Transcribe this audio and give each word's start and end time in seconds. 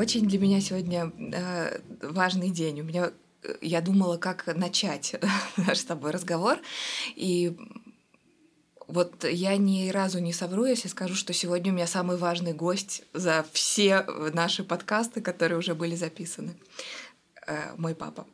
очень 0.00 0.26
для 0.26 0.38
меня 0.38 0.60
сегодня 0.62 1.12
э, 1.18 1.78
важный 2.00 2.50
день. 2.50 2.80
У 2.80 2.84
меня 2.84 3.12
э, 3.42 3.54
я 3.60 3.82
думала, 3.82 4.16
как 4.16 4.46
начать 4.56 5.14
наш 5.58 5.78
с 5.78 5.84
тобой 5.84 6.10
разговор. 6.10 6.58
И 7.16 7.54
вот 8.88 9.24
я 9.24 9.58
ни 9.58 9.90
разу 9.90 10.18
не 10.18 10.32
совру, 10.32 10.64
если 10.64 10.88
скажу, 10.88 11.14
что 11.14 11.34
сегодня 11.34 11.70
у 11.70 11.74
меня 11.74 11.86
самый 11.86 12.16
важный 12.16 12.54
гость 12.54 13.02
за 13.12 13.44
все 13.52 14.06
наши 14.32 14.64
подкасты, 14.64 15.20
которые 15.20 15.58
уже 15.58 15.74
были 15.74 15.94
записаны. 15.94 16.54
Э, 17.46 17.74
мой 17.76 17.94
папа. 17.94 18.26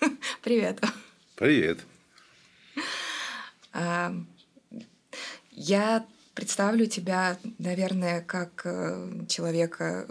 Привет. 0.42 0.82
Привет. 1.36 1.80
Э, 3.74 4.10
я 5.50 6.06
представлю 6.34 6.86
тебя, 6.86 7.36
наверное, 7.58 8.22
как 8.22 8.62
э, 8.64 9.26
человека 9.28 10.06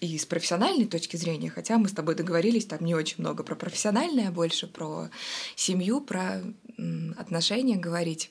и 0.00 0.18
с 0.18 0.26
профессиональной 0.26 0.86
точки 0.86 1.16
зрения, 1.16 1.50
хотя 1.50 1.78
мы 1.78 1.88
с 1.88 1.92
тобой 1.92 2.14
договорились, 2.14 2.66
там 2.66 2.84
не 2.84 2.94
очень 2.94 3.16
много 3.18 3.42
про 3.42 3.54
профессиональное, 3.54 4.28
а 4.28 4.32
больше 4.32 4.66
про 4.66 5.10
семью, 5.56 6.00
про 6.00 6.42
отношения 7.16 7.76
говорить. 7.76 8.30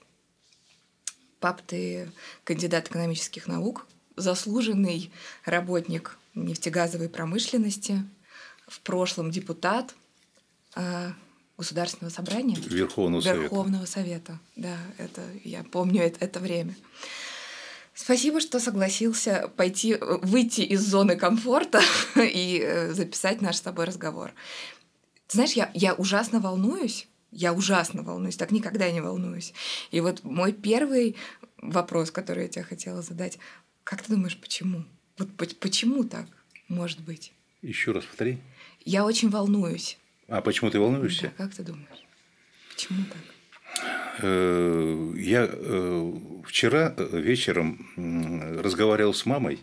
Пап, 1.40 1.62
ты 1.62 2.12
кандидат 2.44 2.90
экономических 2.90 3.48
наук, 3.48 3.88
заслуженный 4.16 5.12
работник 5.46 6.18
нефтегазовой 6.36 7.10
промышленности, 7.10 8.04
в 8.68 8.80
прошлом 8.80 9.32
депутат 9.32 9.94
э, 10.76 11.12
Государственного 11.58 12.12
собрания. 12.12 12.56
Верховного, 12.56 13.22
Совета. 13.22 13.42
Верховного 13.42 13.86
Совета. 13.86 14.40
Да, 14.56 14.78
это 14.98 15.22
я 15.44 15.64
помню 15.64 16.02
это, 16.02 16.26
это 16.26 16.40
время. 16.40 16.76
Спасибо, 17.94 18.40
что 18.42 18.60
согласился 18.60 19.52
пойти, 19.56 19.96
выйти 20.00 20.62
из 20.62 20.82
зоны 20.82 21.16
комфорта 21.16 21.82
и 22.16 22.60
э, 22.64 22.92
записать 22.94 23.42
наш 23.42 23.58
с 23.58 23.62
тобой 23.62 23.86
разговор. 23.86 24.32
Ты 25.28 25.38
знаешь, 25.38 25.54
я, 25.54 25.70
я 25.74 25.94
ужасно 25.94 26.40
волнуюсь, 26.40 27.08
я 27.32 27.54
ужасно 27.54 28.02
волнуюсь, 28.02 28.36
так 28.36 28.52
никогда 28.52 28.92
не 28.92 29.02
волнуюсь. 29.02 29.54
И 29.92 30.02
вот 30.02 30.24
мой 30.24 30.54
первый 30.54 31.16
вопрос, 31.58 32.10
который 32.10 32.44
я 32.44 32.50
тебе 32.50 32.64
хотела 32.64 33.02
задать, 33.02 33.38
как 33.84 34.02
ты 34.02 34.14
думаешь, 34.14 34.38
почему? 34.38 34.86
Вот 35.18 35.30
почему 35.60 36.04
так 36.04 36.26
может 36.68 37.02
быть? 37.02 37.32
Еще 37.62 37.92
раз 37.92 38.04
повтори. 38.06 38.40
Я 38.86 39.06
очень 39.06 39.30
волнуюсь. 39.30 39.98
А 40.28 40.42
почему 40.42 40.72
ты 40.72 40.80
волнуешься? 40.80 41.32
Да, 41.38 41.46
как 41.46 41.54
ты 41.54 41.64
думаешь? 41.64 42.04
Почему 42.74 43.04
так? 43.06 43.33
Э, 44.20 45.14
я 45.18 45.50
э, 45.52 46.14
вчера 46.46 46.94
вечером 46.98 47.90
разговаривал 48.62 49.14
с 49.14 49.26
мамой, 49.26 49.60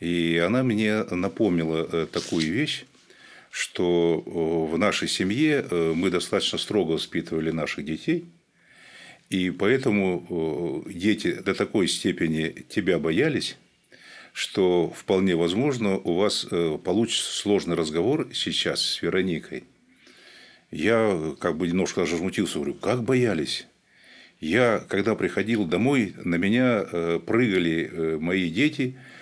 и 0.00 0.40
она 0.44 0.62
мне 0.62 1.02
напомнила 1.04 1.88
э, 1.90 2.06
такую 2.10 2.52
вещь, 2.52 2.84
что 3.50 4.20
в 4.70 4.78
нашей 4.78 5.08
семье 5.08 5.66
мы 5.70 6.10
достаточно 6.10 6.58
строго 6.58 6.92
воспитывали 6.92 7.50
наших 7.50 7.84
детей, 7.84 8.26
и 9.30 9.50
поэтому 9.50 10.84
дети 10.86 11.32
до 11.32 11.54
такой 11.54 11.88
степени 11.88 12.54
тебя 12.68 12.98
боялись, 12.98 13.56
что 14.34 14.92
вполне 14.94 15.34
возможно 15.34 15.96
у 15.96 16.14
вас 16.14 16.46
получится 16.84 17.32
сложный 17.32 17.74
разговор 17.74 18.28
сейчас 18.34 18.82
с 18.82 19.02
Вероникой. 19.02 19.64
Я 20.70 21.34
как 21.40 21.56
бы 21.56 21.66
немножко 21.66 22.00
даже 22.00 22.12
возмутился, 22.12 22.56
говорю, 22.56 22.74
как 22.74 23.02
боялись? 23.02 23.66
Я, 24.40 24.82
когда 24.88 25.14
приходил 25.14 25.64
домой, 25.64 26.14
на 26.24 26.36
меня 26.36 26.84
прыгали 27.26 28.18
мои 28.20 28.50
дети– 28.50 28.96
Э, 29.08 29.17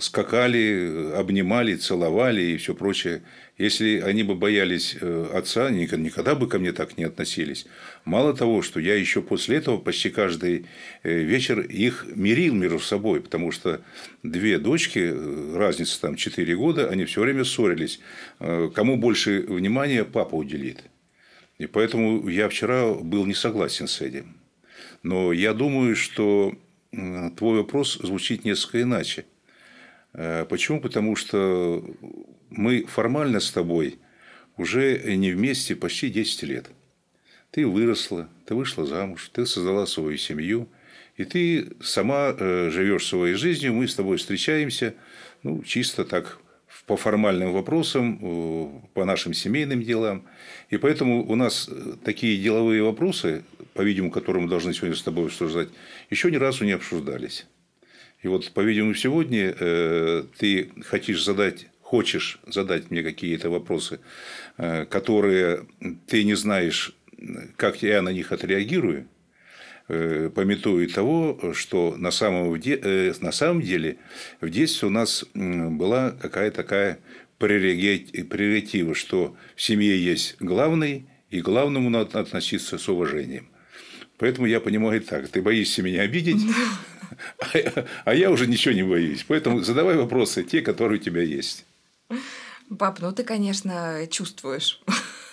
скакали, 0.00 1.12
обнимали, 1.14 1.74
целовали 1.74 2.40
и 2.42 2.56
все 2.56 2.74
прочее. 2.74 3.22
Если 3.58 3.98
они 3.98 4.22
бы 4.22 4.36
боялись 4.36 4.96
э, 5.00 5.30
отца, 5.34 5.68
никогда 5.70 6.36
бы 6.36 6.46
ко 6.46 6.60
мне 6.60 6.70
так 6.70 6.96
не 6.96 7.02
относились. 7.02 7.66
Мало 8.04 8.32
того, 8.32 8.62
что 8.62 8.78
я 8.78 8.94
еще 8.94 9.20
после 9.20 9.56
этого 9.56 9.78
почти 9.78 10.10
каждый 10.10 10.66
э, 11.02 11.18
вечер 11.18 11.58
их 11.58 12.06
мирил 12.14 12.54
между 12.54 12.78
собой, 12.78 13.20
потому 13.20 13.50
что 13.50 13.80
две 14.22 14.58
дочки, 14.58 15.12
разница 15.56 16.00
там 16.00 16.14
4 16.14 16.56
года, 16.56 16.88
они 16.88 17.04
все 17.04 17.20
время 17.20 17.42
ссорились. 17.42 17.98
Кому 18.38 18.96
больше 18.96 19.40
внимания 19.48 20.04
папа 20.04 20.36
уделит. 20.36 20.84
И 21.58 21.66
поэтому 21.66 22.28
я 22.28 22.48
вчера 22.48 22.94
был 22.94 23.26
не 23.26 23.34
согласен 23.34 23.88
с 23.88 24.00
этим. 24.00 24.36
Но 25.02 25.32
я 25.32 25.52
думаю, 25.52 25.96
что 25.96 26.56
твой 26.90 27.58
вопрос 27.58 27.98
звучит 28.02 28.44
несколько 28.44 28.82
иначе. 28.82 29.26
Э, 30.14 30.46
почему? 30.48 30.80
Потому 30.80 31.16
что 31.16 31.84
мы 32.50 32.84
формально 32.84 33.40
с 33.40 33.50
тобой 33.50 33.98
уже 34.56 35.16
не 35.16 35.32
вместе 35.32 35.76
почти 35.76 36.10
10 36.10 36.42
лет. 36.44 36.70
Ты 37.50 37.66
выросла, 37.66 38.28
ты 38.46 38.54
вышла 38.54 38.86
замуж, 38.86 39.30
ты 39.32 39.46
создала 39.46 39.86
свою 39.86 40.16
семью, 40.18 40.68
и 41.16 41.24
ты 41.24 41.68
сама 41.80 42.34
э, 42.38 42.70
живешь 42.70 43.06
своей 43.06 43.34
жизнью, 43.34 43.74
мы 43.74 43.88
с 43.88 43.94
тобой 43.94 44.18
встречаемся, 44.18 44.94
ну, 45.42 45.62
чисто 45.62 46.04
так 46.04 46.40
по 46.86 46.96
формальным 46.96 47.52
вопросам, 47.52 48.82
по 48.94 49.04
нашим 49.04 49.34
семейным 49.34 49.82
делам. 49.82 50.24
И 50.70 50.78
поэтому 50.78 51.26
у 51.26 51.34
нас 51.34 51.68
э, 51.70 51.94
такие 52.04 52.40
деловые 52.42 52.82
вопросы, 52.82 53.44
по-видимому, 53.74 54.10
которые 54.10 54.42
мы 54.42 54.48
должны 54.48 54.72
сегодня 54.74 54.96
с 54.96 55.02
тобой 55.02 55.26
обсуждать, 55.26 55.68
еще 56.10 56.30
ни 56.30 56.36
разу 56.36 56.64
не 56.64 56.72
обсуждались. 56.72 57.46
И 58.22 58.28
вот, 58.28 58.50
по-видимому, 58.52 58.94
сегодня 58.94 59.54
э, 59.58 60.24
ты 60.38 60.70
хочешь 60.88 61.24
задать, 61.24 61.68
хочешь 61.80 62.40
задать 62.46 62.90
мне 62.90 63.02
какие-то 63.02 63.48
вопросы, 63.48 64.00
э, 64.56 64.86
которые 64.86 65.66
ты 66.06 66.24
не 66.24 66.34
знаешь, 66.34 66.96
как 67.56 67.82
я 67.82 68.02
на 68.02 68.08
них 68.08 68.32
отреагирую, 68.32 69.06
э, 69.88 70.30
пометуя 70.34 70.88
того, 70.88 71.52
что 71.54 71.94
на 71.96 72.10
самом, 72.10 72.52
на 72.54 73.32
самом 73.32 73.62
деле 73.62 73.98
в 74.40 74.50
детстве 74.50 74.88
у 74.88 74.90
нас 74.90 75.24
была 75.34 76.10
какая-то 76.10 76.56
такая 76.56 76.98
прерогатива, 77.38 78.96
что 78.96 79.36
в 79.54 79.62
семье 79.62 79.96
есть 79.96 80.36
главный, 80.40 81.06
и 81.30 81.40
главному 81.40 81.90
надо 81.90 82.20
относиться 82.20 82.78
с 82.78 82.88
уважением. 82.88 83.48
Поэтому 84.18 84.46
я 84.46 84.60
понимаю 84.60 85.00
так, 85.00 85.28
ты 85.28 85.40
боишься 85.40 85.82
меня 85.82 86.02
обидеть, 86.02 86.42
а 88.04 88.14
я 88.14 88.30
уже 88.30 88.46
ничего 88.46 88.74
не 88.74 88.82
боюсь. 88.82 89.24
Поэтому 89.26 89.60
задавай 89.60 89.96
вопросы, 89.96 90.42
те, 90.42 90.60
которые 90.60 91.00
у 91.00 91.02
тебя 91.02 91.22
есть. 91.22 91.64
Пап, 92.78 93.00
ну 93.00 93.12
ты, 93.12 93.24
конечно, 93.24 94.06
чувствуешь. 94.10 94.80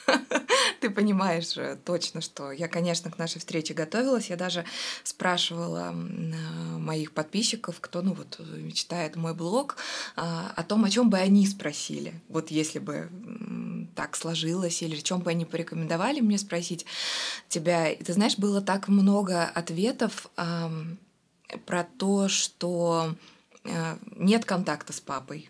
Ты 0.81 0.89
понимаешь 0.91 1.57
точно, 1.83 2.21
что 2.21 2.51
я, 2.51 2.67
конечно, 2.67 3.09
к 3.09 3.17
нашей 3.17 3.39
встрече 3.39 3.73
готовилась. 3.73 4.29
Я 4.29 4.35
даже 4.35 4.65
спрашивала 5.03 5.91
моих 5.91 7.11
подписчиков, 7.11 7.77
кто, 7.79 8.03
ну 8.03 8.13
вот, 8.13 8.39
читает 8.73 9.15
мой 9.15 9.33
блог, 9.33 9.77
а, 10.15 10.53
о 10.55 10.63
том, 10.63 10.85
о 10.85 10.89
чем 10.89 11.09
бы 11.09 11.17
они 11.17 11.47
спросили. 11.47 12.21
Вот 12.29 12.51
если 12.51 12.79
бы 12.79 13.09
так 13.95 14.15
сложилось, 14.15 14.81
или 14.81 14.95
чем 14.97 15.21
бы 15.21 15.31
они 15.31 15.45
порекомендовали 15.45 16.19
мне 16.19 16.37
спросить 16.37 16.85
тебя. 17.47 17.89
И 17.89 18.03
ты 18.03 18.13
знаешь, 18.13 18.37
было 18.37 18.61
так 18.61 18.87
много 18.87 19.45
ответов 19.45 20.29
про 21.65 21.83
то, 21.97 22.27
что 22.27 23.15
э, 23.63 23.97
нет 24.15 24.45
контакта 24.45 24.93
с 24.93 24.99
папой, 24.99 25.49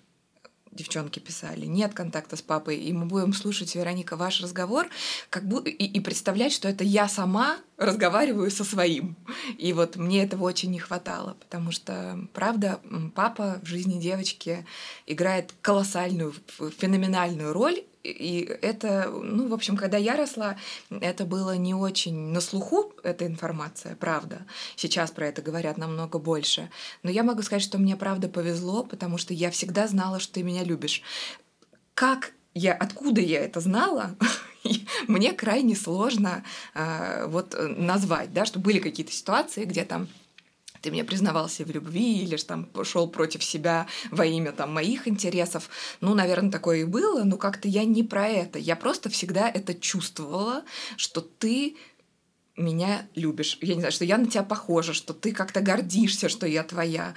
девчонки 0.75 1.19
писали, 1.19 1.65
нет 1.65 1.93
контакта 1.93 2.35
с 2.35 2.41
папой, 2.41 2.77
и 2.77 2.91
мы 2.93 3.05
будем 3.05 3.33
слушать, 3.33 3.73
Вероника, 3.75 4.17
ваш 4.17 4.41
разговор, 4.41 4.87
как 5.29 5.47
бы, 5.47 5.63
и, 5.63 5.85
и 5.85 5.99
представлять, 6.01 6.51
что 6.51 6.67
это 6.67 6.83
я 6.83 7.07
сама 7.07 7.57
разговариваю 7.77 8.51
со 8.51 8.63
своим. 8.63 9.15
И 9.57 9.71
вот 9.73 9.95
мне 9.95 10.23
этого 10.23 10.43
очень 10.43 10.71
не 10.71 10.79
хватало, 10.79 11.37
потому 11.39 11.71
что, 11.71 12.19
правда, 12.33 12.81
папа 13.15 13.59
в 13.63 13.67
жизни 13.67 13.99
девочки 13.99 14.65
играет 15.07 15.53
колоссальную, 15.61 16.33
феноменальную 16.77 17.53
роль, 17.53 17.83
и 18.11 18.43
это, 18.61 19.09
ну, 19.09 19.47
в 19.47 19.53
общем, 19.53 19.77
когда 19.77 19.97
я 19.97 20.15
росла, 20.15 20.57
это 20.89 21.25
было 21.25 21.57
не 21.57 21.73
очень 21.73 22.15
на 22.15 22.41
слуху, 22.41 22.93
эта 23.03 23.25
информация, 23.25 23.95
правда. 23.95 24.45
Сейчас 24.75 25.11
про 25.11 25.27
это 25.27 25.41
говорят 25.41 25.77
намного 25.77 26.19
больше. 26.19 26.69
Но 27.03 27.09
я 27.09 27.23
могу 27.23 27.41
сказать, 27.41 27.63
что 27.63 27.77
мне 27.77 27.95
правда 27.95 28.29
повезло, 28.29 28.83
потому 28.83 29.17
что 29.17 29.33
я 29.33 29.51
всегда 29.51 29.87
знала, 29.87 30.19
что 30.19 30.33
ты 30.33 30.43
меня 30.43 30.63
любишь. 30.63 31.01
Как 31.93 32.33
я, 32.53 32.73
откуда 32.73 33.21
я 33.21 33.41
это 33.41 33.59
знала, 33.59 34.15
мне 35.07 35.33
крайне 35.33 35.75
сложно 35.75 36.43
э, 36.73 37.25
вот 37.27 37.55
назвать, 37.59 38.33
да, 38.33 38.45
что 38.45 38.59
были 38.59 38.79
какие-то 38.79 39.11
ситуации, 39.11 39.65
где 39.65 39.83
там 39.83 40.07
ты 40.85 40.91
мне 40.91 41.03
признавался 41.03 41.65
в 41.65 41.71
любви 41.71 42.21
или 42.21 42.35
же 42.35 42.45
там 42.45 42.65
пошел 42.65 43.07
против 43.07 43.43
себя 43.43 43.87
во 44.11 44.23
имя 44.23 44.51
там 44.51 44.71
моих 44.71 45.07
интересов. 45.07 45.67
Ну, 45.99 46.13
наверное, 46.13 46.51
такое 46.51 46.81
и 46.81 46.83
было, 46.83 47.23
но 47.23 47.37
как-то 47.37 47.67
я 47.67 47.83
не 47.85 48.03
про 48.03 48.27
это. 48.27 48.59
Я 48.59 48.75
просто 48.75 49.09
всегда 49.09 49.49
это 49.49 49.73
чувствовала, 49.73 50.63
что 50.95 51.21
ты 51.21 51.75
меня 52.55 53.07
любишь. 53.15 53.57
Я 53.61 53.73
не 53.73 53.79
знаю, 53.79 53.91
что 53.91 54.05
я 54.05 54.19
на 54.19 54.27
тебя 54.27 54.43
похожа, 54.43 54.93
что 54.93 55.15
ты 55.15 55.31
как-то 55.31 55.61
гордишься, 55.61 56.29
что 56.29 56.45
я 56.45 56.61
твоя. 56.61 57.15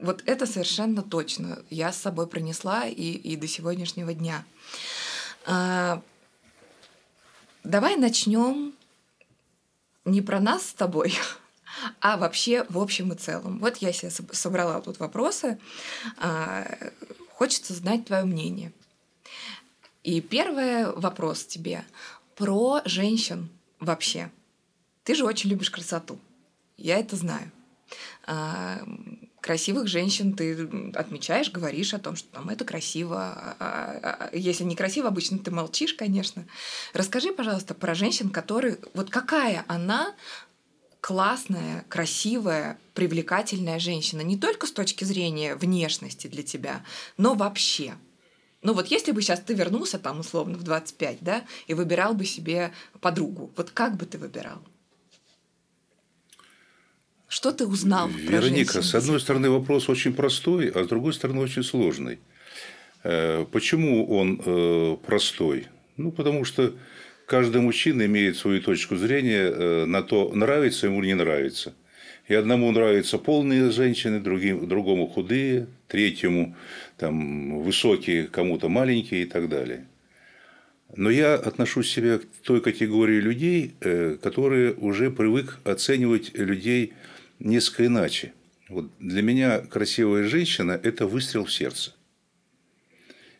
Вот 0.00 0.22
это 0.24 0.46
совершенно 0.46 1.02
точно. 1.02 1.64
Я 1.68 1.90
с 1.90 1.96
собой 2.00 2.28
пронесла 2.28 2.86
и, 2.86 3.10
и 3.10 3.34
до 3.34 3.48
сегодняшнего 3.48 4.14
дня. 4.14 4.44
А, 5.46 6.00
давай 7.64 7.96
начнем 7.96 8.72
не 10.04 10.22
про 10.22 10.38
нас 10.38 10.68
с 10.68 10.74
тобой, 10.74 11.12
а 12.00 12.16
вообще 12.16 12.64
в 12.68 12.78
общем 12.78 13.12
и 13.12 13.16
целом. 13.16 13.58
Вот 13.58 13.78
я 13.78 13.92
себе 13.92 14.10
собрала 14.32 14.80
тут 14.80 14.98
вопросы. 14.98 15.58
А, 16.18 16.66
хочется 17.32 17.74
знать 17.74 18.06
твое 18.06 18.24
мнение. 18.24 18.72
И 20.02 20.20
первый 20.20 20.92
вопрос 20.92 21.44
тебе 21.44 21.84
про 22.36 22.80
женщин 22.84 23.48
вообще. 23.80 24.30
Ты 25.04 25.14
же 25.14 25.24
очень 25.24 25.50
любишь 25.50 25.70
красоту. 25.70 26.18
Я 26.76 26.98
это 26.98 27.16
знаю. 27.16 27.50
А, 28.26 28.80
красивых 29.40 29.86
женщин 29.86 30.34
ты 30.34 30.68
отмечаешь, 30.94 31.52
говоришь 31.52 31.94
о 31.94 32.00
том, 32.00 32.16
что 32.16 32.28
там 32.30 32.48
это 32.48 32.64
красиво. 32.64 33.56
А, 33.60 34.30
если 34.32 34.64
не 34.64 34.74
красиво, 34.74 35.08
обычно 35.08 35.38
ты 35.38 35.50
молчишь, 35.50 35.94
конечно. 35.94 36.44
Расскажи, 36.92 37.32
пожалуйста, 37.32 37.74
про 37.74 37.94
женщин, 37.94 38.30
которые... 38.30 38.78
Вот 38.94 39.10
какая 39.10 39.64
она 39.68 40.14
классная, 41.06 41.84
красивая, 41.88 42.80
привлекательная 42.94 43.78
женщина. 43.78 44.22
Не 44.22 44.36
только 44.36 44.66
с 44.66 44.72
точки 44.72 45.04
зрения 45.04 45.54
внешности 45.54 46.26
для 46.26 46.42
тебя, 46.42 46.84
но 47.16 47.36
вообще. 47.36 47.94
Ну 48.62 48.72
вот 48.72 48.88
если 48.88 49.12
бы 49.12 49.22
сейчас 49.22 49.38
ты 49.38 49.54
вернулся 49.54 50.00
там 50.00 50.18
условно 50.18 50.58
в 50.58 50.64
25, 50.64 51.18
да, 51.20 51.44
и 51.68 51.74
выбирал 51.74 52.14
бы 52.14 52.24
себе 52.24 52.72
подругу, 53.00 53.52
вот 53.56 53.70
как 53.70 53.96
бы 53.96 54.04
ты 54.04 54.18
выбирал? 54.18 54.58
Что 57.28 57.52
ты 57.52 57.68
узнал? 57.68 58.08
Вероника, 58.08 58.82
с 58.82 58.92
одной 58.92 59.20
стороны 59.20 59.48
вопрос 59.48 59.88
очень 59.88 60.12
простой, 60.12 60.70
а 60.70 60.82
с 60.82 60.88
другой 60.88 61.14
стороны 61.14 61.40
очень 61.40 61.62
сложный. 61.62 62.18
Э, 63.04 63.46
почему 63.52 64.10
он 64.10 64.42
э, 64.44 64.96
простой? 65.06 65.68
Ну, 65.96 66.10
потому 66.10 66.44
что 66.44 66.74
каждый 67.26 67.60
мужчина 67.60 68.06
имеет 68.06 68.36
свою 68.36 68.62
точку 68.62 68.96
зрения 68.96 69.50
э, 69.50 69.84
на 69.84 70.02
то, 70.02 70.32
нравится 70.32 70.86
ему 70.86 71.00
или 71.00 71.08
не 71.08 71.14
нравится. 71.14 71.74
И 72.28 72.34
одному 72.34 72.70
нравятся 72.72 73.18
полные 73.18 73.70
женщины, 73.70 74.18
другим, 74.20 74.66
другому 74.66 75.06
худые, 75.06 75.68
третьему 75.86 76.56
там, 76.96 77.60
высокие, 77.62 78.26
кому-то 78.26 78.68
маленькие 78.68 79.22
и 79.22 79.26
так 79.26 79.48
далее. 79.48 79.86
Но 80.96 81.10
я 81.10 81.34
отношу 81.34 81.82
себя 81.82 82.18
к 82.18 82.24
той 82.42 82.60
категории 82.60 83.20
людей, 83.20 83.74
которые 84.22 84.72
уже 84.74 85.10
привык 85.10 85.58
оценивать 85.64 86.32
людей 86.34 86.94
несколько 87.38 87.86
иначе. 87.86 88.32
Вот 88.68 88.90
для 88.98 89.22
меня 89.22 89.60
красивая 89.60 90.24
женщина– 90.24 90.80
это 90.82 91.06
выстрел 91.06 91.44
в 91.44 91.52
сердце. 91.52 91.94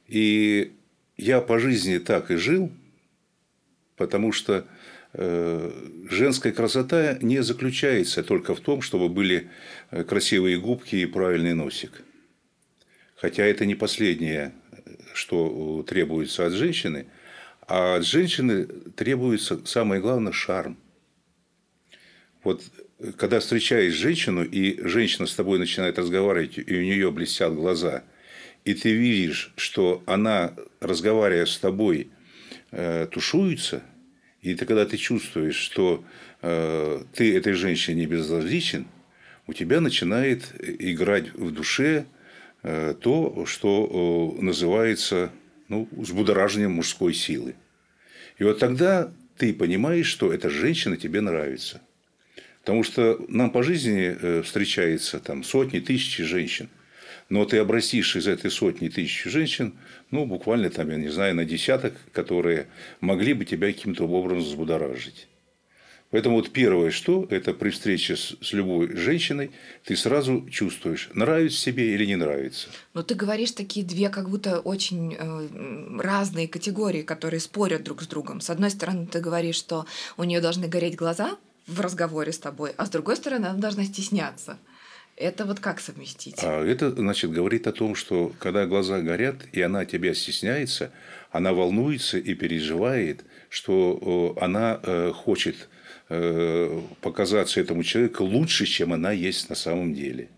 И 0.07 0.73
я 1.17 1.41
по 1.41 1.59
жизни 1.59 1.99
так 1.99 2.31
и 2.31 2.37
жил, 2.37 2.71
потому 3.97 4.33
что 4.33 4.67
э, 5.13 5.71
женская 6.11 6.53
красота 6.53 7.19
не 7.21 7.43
заключается 7.43 8.23
только 8.23 8.55
в 8.55 8.61
том, 8.61 8.83
чтобы 8.83 9.09
были 9.09 9.49
э, 9.91 10.05
красивые 10.05 10.59
губки 10.59 10.97
и 10.97 11.07
правильный 11.07 11.55
носик. 11.55 12.03
Хотя 13.17 13.45
это 13.45 13.65
не 13.65 13.75
последнее, 13.75 14.53
что 15.15 15.85
требуется 15.89 16.47
от 16.47 16.53
женщины, 16.53 17.07
а 17.67 17.97
от 17.97 18.05
женщины 18.05 18.67
требуется 18.67 19.65
самое 19.65 20.01
главное– 20.01 20.33
шарм. 20.35 20.77
Вот 22.45 22.63
когда 23.17 23.41
встречаешь 23.41 23.95
женщину, 23.95 24.45
и 24.45 24.81
женщина 24.87 25.27
с 25.27 25.35
тобой 25.35 25.59
начинает 25.59 25.99
разговаривать, 25.99 26.59
и 26.59 26.77
у 26.77 26.83
нее 26.83 27.11
блестят 27.11 27.55
глаза, 27.55 28.05
и 28.65 28.75
ты 28.75 28.93
видишь, 28.93 29.53
что 29.57 30.03
она, 30.07 30.55
разговаривая 30.81 31.47
с 31.47 31.59
тобой, 31.59 32.11
э, 32.77 33.07
тушуется, 33.11 33.83
и 34.43 34.55
ты, 34.55 34.67
когда 34.67 34.85
ты 34.85 34.97
чувствуешь, 34.97 35.57
что 35.57 36.05
э, 36.43 37.03
ты 37.15 37.37
этой 37.37 37.55
женщине 37.55 38.03
не 38.03 38.07
безразличен, 38.07 38.87
у 39.47 39.53
тебя 39.53 39.81
начинает 39.81 40.53
играть 40.61 41.33
в 41.35 41.51
душе 41.53 42.05
э, 42.63 42.95
то, 43.01 43.47
что 43.47 44.37
называется 44.41 45.31
ну, 45.69 45.89
взбудоражением 45.91 46.73
мужской 46.73 47.15
силы. 47.15 47.55
И 48.39 48.45
вот 48.45 48.59
тогда 48.59 49.13
ты 49.39 49.55
понимаешь, 49.55 50.07
что 50.07 50.33
эта 50.33 50.51
женщина 50.51 50.97
тебе 50.97 51.21
нравится. 51.21 51.81
Потому 52.61 52.83
что 52.83 53.25
нам 53.29 53.51
по 53.51 53.63
жизни 53.63 54.17
э, 54.21 54.43
встречается 54.43 55.19
там 55.21 55.45
сотни, 55.45 55.81
тысячи 55.81 56.25
женщин. 56.25 56.69
Но 57.29 57.45
ты 57.45 57.59
обратишь 57.59 58.15
из 58.17 58.29
этой 58.29 58.51
сотни 58.51 58.89
тысяч 58.89 59.25
женщин, 59.25 59.75
ну, 60.11 60.27
буквально 60.27 60.71
там, 60.71 60.91
я 60.91 60.97
не 60.97 61.09
знаю, 61.09 61.35
на 61.35 61.45
десяток, 61.45 61.95
которые 62.13 62.69
могли 63.01 63.35
бы 63.35 63.45
тебя 63.45 63.73
каким-то 63.73 64.05
образом 64.05 64.45
взбудоражить. 64.45 65.27
Поэтому 66.11 66.37
вот 66.37 66.51
первое, 66.51 66.93
что 66.93 67.27
это 67.31 67.53
при 67.53 67.71
встрече 67.71 68.17
с, 68.17 68.37
с 68.41 68.53
любой 68.53 68.97
женщиной, 68.97 69.51
ты 69.85 69.97
сразу 69.97 70.49
чувствуешь, 70.49 71.11
нравится 71.15 71.59
себе 71.59 71.95
или 71.95 72.07
не 72.07 72.15
нравится. 72.15 72.69
Но 72.95 73.03
ты 73.03 73.17
говоришь 73.17 73.51
такие 73.51 73.85
две 73.85 74.09
как 74.09 74.31
будто 74.31 74.61
очень 74.61 75.17
э, 75.19 75.99
разные 76.01 76.47
категории, 76.47 77.03
которые 77.03 77.41
спорят 77.41 77.83
друг 77.83 78.03
с 78.03 78.07
другом. 78.07 78.41
С 78.41 78.51
одной 78.51 78.71
стороны, 78.71 79.07
ты 79.07 79.21
говоришь, 79.21 79.57
что 79.57 79.85
у 80.17 80.23
нее 80.23 80.41
должны 80.41 80.69
гореть 80.69 80.95
глаза, 80.95 81.37
в 81.67 81.81
разговоре 81.81 82.33
с 82.33 82.39
тобой, 82.39 82.73
а 82.77 82.87
с 82.87 82.91
другой 82.91 83.17
стороны, 83.17 83.47
она 83.47 83.59
должна 83.59 83.85
стесняться. 83.85 84.59
Это 85.17 85.47
вот 85.47 85.61
как 85.61 85.81
совместить? 85.81 86.37
А 86.43 86.63
это, 86.63 86.91
значит, 86.91 87.31
говорит 87.31 87.67
о 87.67 87.73
том, 87.73 87.95
что 87.95 88.33
когда 88.39 88.67
глаза 88.67 89.01
горят, 89.01 89.47
и 89.53 89.63
она 89.63 89.87
тебя 89.87 90.15
стесняется, 90.15 90.93
она 91.31 91.55
волнуется 91.55 92.19
и 92.19 92.35
переживает, 92.35 93.25
что 93.49 94.37
она 94.39 94.79
э, 94.83 95.13
хочет 95.15 95.69
э, 96.11 96.81
показаться 97.01 97.61
этому 97.61 97.83
человеку 97.83 98.25
лучше, 98.25 98.67
чем 98.67 98.93
она 98.93 99.13
есть 99.13 99.49
на 99.49 99.55
самом 99.55 99.95
деле. 99.95 100.29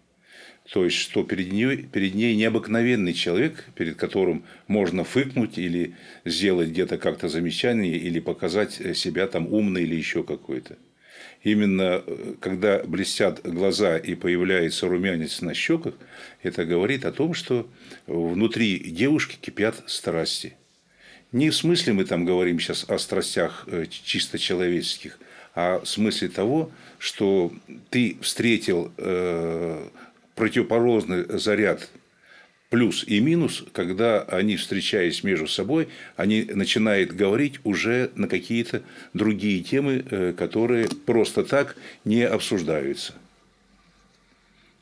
То 0.73 0.85
есть, 0.85 0.97
что 0.99 1.25
перед 1.25 1.51
ней, 1.51 1.79
перед 1.79 2.15
ней 2.15 2.37
необыкновенный 2.37 3.15
человек, 3.15 3.65
перед 3.75 3.97
которым 3.97 4.45
можно 4.69 5.03
фыкнуть 5.03 5.59
или 5.59 5.97
сделать 6.25 6.69
где-то 6.69 6.99
как-то 6.99 7.29
замечание, 7.29 7.97
или 7.97 8.21
показать 8.21 8.75
себя 8.95 9.27
там 9.27 9.53
умный 9.53 9.83
или 9.83 9.97
еще 9.97 10.23
какой-то 10.23 10.77
именно 11.43 12.03
э, 12.07 12.35
когда 12.41 12.81
блестят 12.85 13.41
глаза 13.43 13.97
и 13.97 14.15
появляется 14.15 14.89
румянец 14.89 15.41
на 15.41 15.55
щеках, 15.55 15.95
это 16.43 16.65
говорит 16.65 17.05
о 17.05 17.13
том, 17.13 17.35
что 17.35 17.69
внутри 18.07 18.79
девушки 18.79 19.37
кипят 19.41 19.83
страсти. 19.87 20.55
Не 21.33 21.51
в 21.51 21.57
смысле 21.57 21.93
мы 21.93 22.05
там 22.05 22.25
говорим 22.25 22.59
сейчас 22.59 22.85
о 22.89 22.99
страстях 22.99 23.65
э, 23.67 23.87
чисто 23.89 24.39
человеческих, 24.39 25.19
а 25.55 25.81
в 25.81 25.87
смысле 25.87 26.29
того, 26.29 26.71
что 26.99 27.53
ты 27.91 28.17
встретил 28.23 28.93
э, 28.97 29.89
противоположный 30.35 31.25
заряд 31.39 31.91
плюс 32.71 33.05
и 33.07 33.21
минус, 33.21 33.65
когда 33.73 34.23
они, 34.23 34.57
встречаясь 34.57 35.25
между 35.25 35.47
собой, 35.47 35.89
они 36.17 36.45
начинают 36.45 37.13
говорить 37.13 37.61
уже 37.65 38.11
на 38.15 38.29
какие-то 38.29 38.83
другие 39.15 39.63
темы, 39.63 40.05
э, 40.11 40.33
которые 40.37 40.89
просто 40.89 41.45
так 41.45 41.77
не 42.05 42.23
обсуждаются. 42.23 43.15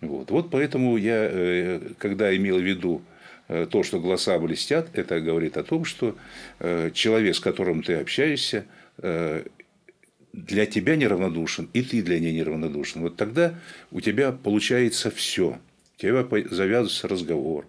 Вот, 0.01 0.31
вот 0.31 0.51
поэтому 0.51 0.97
я, 0.97 1.29
э, 1.31 1.81
когда 1.99 2.35
имел 2.37 2.59
в 2.59 2.63
виду 2.63 3.03
э, 3.49 3.67
то, 3.71 3.83
что 3.85 4.01
голоса 4.01 4.39
блестят, 4.39 4.89
это 4.95 5.21
говорит 5.21 5.57
о 5.57 5.63
том, 5.63 5.85
что 5.85 6.17
человек, 6.93 7.37
с 7.37 7.41
которым 7.41 7.83
ты 7.83 7.95
общаешься, 7.95 8.67
для 10.33 10.67
тебя 10.67 10.97
неравнодушен, 10.97 11.69
и 11.73 11.83
ты 11.83 12.03
для 12.03 12.19
нее 12.19 12.33
неравнодушен. 12.33 13.03
Вот 13.03 13.17
тогда 13.17 13.55
у 13.91 14.01
тебя 14.01 14.33
получается 14.33 15.11
все. 15.11 15.59
У 15.97 16.01
тебя 16.01 16.27
завязывается 16.51 17.09
разговор 17.09 17.67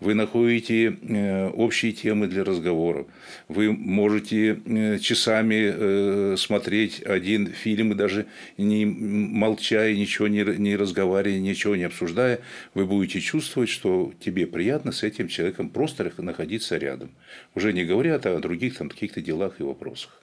вы 0.00 0.14
находите 0.14 0.86
э, 0.86 1.48
общие 1.48 1.92
темы 1.92 2.26
для 2.26 2.44
разговоров, 2.44 3.06
вы 3.48 3.72
можете 3.72 4.60
э, 4.64 4.98
часами 4.98 5.72
э, 5.74 6.36
смотреть 6.38 7.02
один 7.02 7.46
фильм 7.46 7.92
и 7.92 7.94
даже 7.94 8.26
не 8.56 8.84
молча 8.84 9.88
и 9.88 9.98
ничего 9.98 10.28
не, 10.28 10.44
не 10.44 10.76
разговаривая, 10.76 11.38
ничего 11.40 11.76
не 11.76 11.84
обсуждая, 11.84 12.40
вы 12.74 12.86
будете 12.86 13.20
чувствовать, 13.20 13.68
что 13.68 14.12
тебе 14.20 14.46
приятно 14.46 14.92
с 14.92 15.02
этим 15.02 15.28
человеком 15.28 15.70
просто 15.70 16.12
находиться 16.18 16.76
рядом. 16.76 17.10
Уже 17.54 17.72
не 17.72 17.84
говоря 17.84 18.16
о 18.16 18.38
других 18.40 18.76
там 18.78 18.88
каких-то 18.88 19.20
делах 19.20 19.60
и 19.60 19.62
вопросах. 19.62 20.22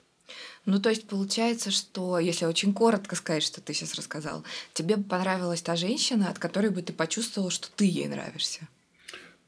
Ну, 0.66 0.80
то 0.80 0.88
есть 0.88 1.06
получается, 1.06 1.70
что, 1.70 2.18
если 2.18 2.46
очень 2.46 2.72
коротко 2.72 3.16
сказать, 3.16 3.42
что 3.42 3.60
ты 3.60 3.74
сейчас 3.74 3.94
рассказал, 3.94 4.44
тебе 4.72 4.96
понравилась 4.96 5.60
та 5.60 5.76
женщина, 5.76 6.30
от 6.30 6.38
которой 6.38 6.70
бы 6.70 6.80
ты 6.80 6.92
почувствовал, 6.92 7.50
что 7.50 7.68
ты 7.76 7.84
ей 7.84 8.08
нравишься. 8.08 8.66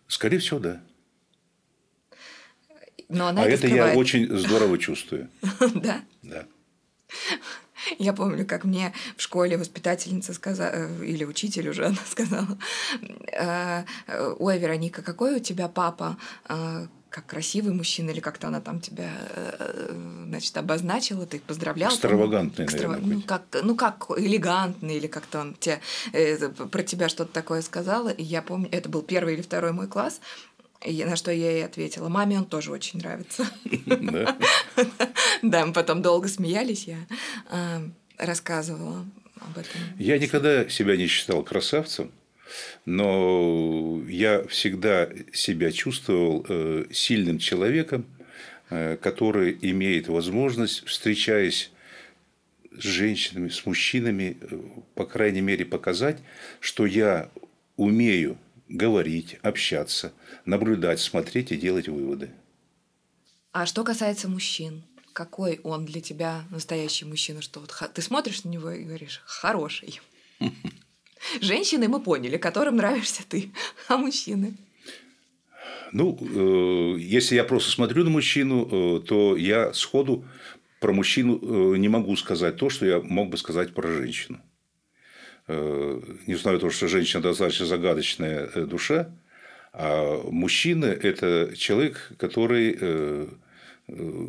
Скорее 0.09 0.39
всего, 0.39 0.59
да. 0.59 0.81
Но 3.09 3.29
она 3.29 3.43
а 3.43 3.47
это, 3.47 3.67
это 3.67 3.75
я 3.75 3.95
очень 3.95 4.37
здорово 4.37 4.79
чувствую. 4.79 5.29
Да? 5.75 6.03
Да. 6.23 6.47
Я 7.99 8.13
помню, 8.13 8.45
как 8.47 8.65
мне 8.65 8.93
в 9.17 9.23
школе 9.23 9.57
воспитательница 9.57 10.35
сказала, 10.35 10.71
э, 10.73 11.05
или 11.05 11.25
учитель 11.25 11.69
уже 11.69 11.87
она 11.87 11.99
сказала, 12.07 12.59
«Э, 13.33 13.85
ой, 14.39 14.59
Вероника, 14.59 15.03
какой 15.03 15.37
у 15.37 15.39
тебя 15.39 15.69
папа? 15.69 16.17
Э, 17.17 17.21
как 17.21 17.27
красивый 17.27 17.73
мужчина, 17.73 18.11
или 18.11 18.21
как-то 18.21 18.49
она 18.49 18.61
там 18.61 18.81
тебя, 18.81 19.11
значит, 20.27 20.57
обозначила, 20.57 21.27
ты 21.27 21.39
их 21.39 21.43
поздравлял. 21.43 21.91
Экстравагантный, 21.91 22.65
Экстрав... 22.65 22.93
наверное, 22.93 23.17
ну, 23.17 23.23
как, 23.23 23.43
ну, 23.63 23.77
как 23.77 24.07
элегантный, 24.17 24.97
или 24.97 25.07
как-то 25.07 25.41
он 25.41 25.55
тебе, 25.55 25.81
про 26.71 26.83
тебя 26.83 27.09
что-то 27.09 27.33
такое 27.33 27.63
сказала. 27.63 28.11
И 28.11 28.23
я 28.23 28.43
помню, 28.43 28.69
это 28.71 28.89
был 28.89 29.03
первый 29.03 29.35
или 29.35 29.43
второй 29.43 29.73
мой 29.73 29.89
класс, 29.89 30.21
и 30.85 31.05
на 31.05 31.17
что 31.17 31.31
я 31.33 31.53
ей 31.53 31.65
ответила, 31.65 32.09
маме 32.09 32.39
он 32.39 32.45
тоже 32.45 32.71
очень 32.71 32.99
нравится. 32.99 33.47
Да, 35.43 35.67
мы 35.67 35.73
потом 35.73 36.03
долго 36.03 36.29
смеялись, 36.29 36.85
я 36.85 36.99
а, 37.49 37.83
рассказывала 38.19 39.07
об 39.41 39.59
этом. 39.59 39.81
Я 39.99 40.19
никогда 40.19 40.69
себя 40.69 40.97
не 40.97 41.07
считал 41.07 41.43
красавцем, 41.43 42.11
но 42.85 44.03
я 44.09 44.47
всегда 44.47 45.09
себя 45.33 45.73
чувствовал 45.73 46.45
э, 46.49 46.87
сильным 46.93 47.39
человеком, 47.39 48.07
э, 48.71 48.97
который 48.97 49.59
имеет 49.63 50.09
возможность, 50.09 50.85
встречаясь 50.87 51.71
с 52.73 52.83
женщинами, 52.83 53.49
с 53.49 53.65
мужчинами, 53.67 54.37
э, 54.41 54.59
по 54.95 55.05
крайней 55.05 55.41
мере, 55.41 55.65
показать, 55.65 56.19
что 56.61 56.87
я 56.87 57.31
умею 57.77 58.39
говорить, 58.69 59.37
общаться, 59.43 60.13
наблюдать, 60.45 61.01
смотреть 61.01 61.53
и 61.53 61.57
делать 61.57 61.89
выводы. 61.89 62.31
А 63.53 63.65
что 63.65 63.85
касается 63.85 64.29
мужчин, 64.29 64.85
какой 65.13 65.61
он 65.63 65.87
для 65.87 66.01
тебя 66.01 66.45
настоящий 66.51 67.05
мужчина? 67.05 67.41
Что 67.41 67.61
вот 67.61 67.73
ты 67.95 68.03
смотришь 68.03 68.45
на 68.45 68.51
него 68.51 68.71
и 68.71 68.85
говоришь 68.85 69.23
хороший. 69.25 70.01
Женщины 71.41 71.89
мы 71.89 72.01
поняли, 72.01 72.37
которым 72.37 72.77
нравишься 72.77 73.23
ты, 73.29 73.51
а 73.89 73.97
мужчины? 73.97 74.55
Ну, 75.93 76.19
э, 76.21 76.99
если 76.99 77.37
я 77.37 77.45
просто 77.45 77.71
смотрю 77.71 78.05
на 78.05 78.11
мужчину, 78.11 78.67
э, 78.67 79.01
то 79.01 79.37
я 79.37 79.73
сходу 79.73 80.25
про 80.81 80.93
мужчину 80.93 81.39
э, 81.41 81.79
не 81.79 81.89
могу 81.89 82.17
сказать 82.17 82.57
то, 82.57 82.69
что 82.69 82.87
я 82.87 83.01
мог 83.01 83.31
бы 83.31 83.37
сказать 83.37 83.75
про 83.75 83.89
женщину. 83.89 84.39
Несмотря 85.49 86.55
на 86.55 86.59
то, 86.59 86.71
что 86.71 86.89
женщина 86.89 87.23
достаточно 87.23 87.67
загадочная 87.67 88.49
душа, 88.67 89.09
а 89.73 90.21
мужчина– 90.29 90.87
это 90.87 91.53
человек, 91.57 92.11
который, 92.19 93.29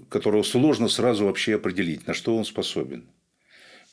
которого 0.10 0.44
сложно 0.44 0.88
сразу 0.88 1.26
вообще 1.26 1.56
определить, 1.56 2.06
на 2.06 2.14
что 2.14 2.38
он 2.38 2.46
способен. 2.46 3.04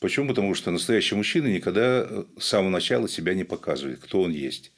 Почему? 0.05 0.29
Потому 0.29 0.55
что 0.55 0.71
настоящий 0.71 1.15
мужчина 1.15 1.47
никогда 1.47 2.07
с 2.39 2.45
самого 2.45 2.71
начала 2.71 3.09
себя 3.09 3.33
не 3.33 3.45
показывает, 3.45 4.01
кто 4.01 4.21
он 4.21 4.33
есть. 4.33 4.73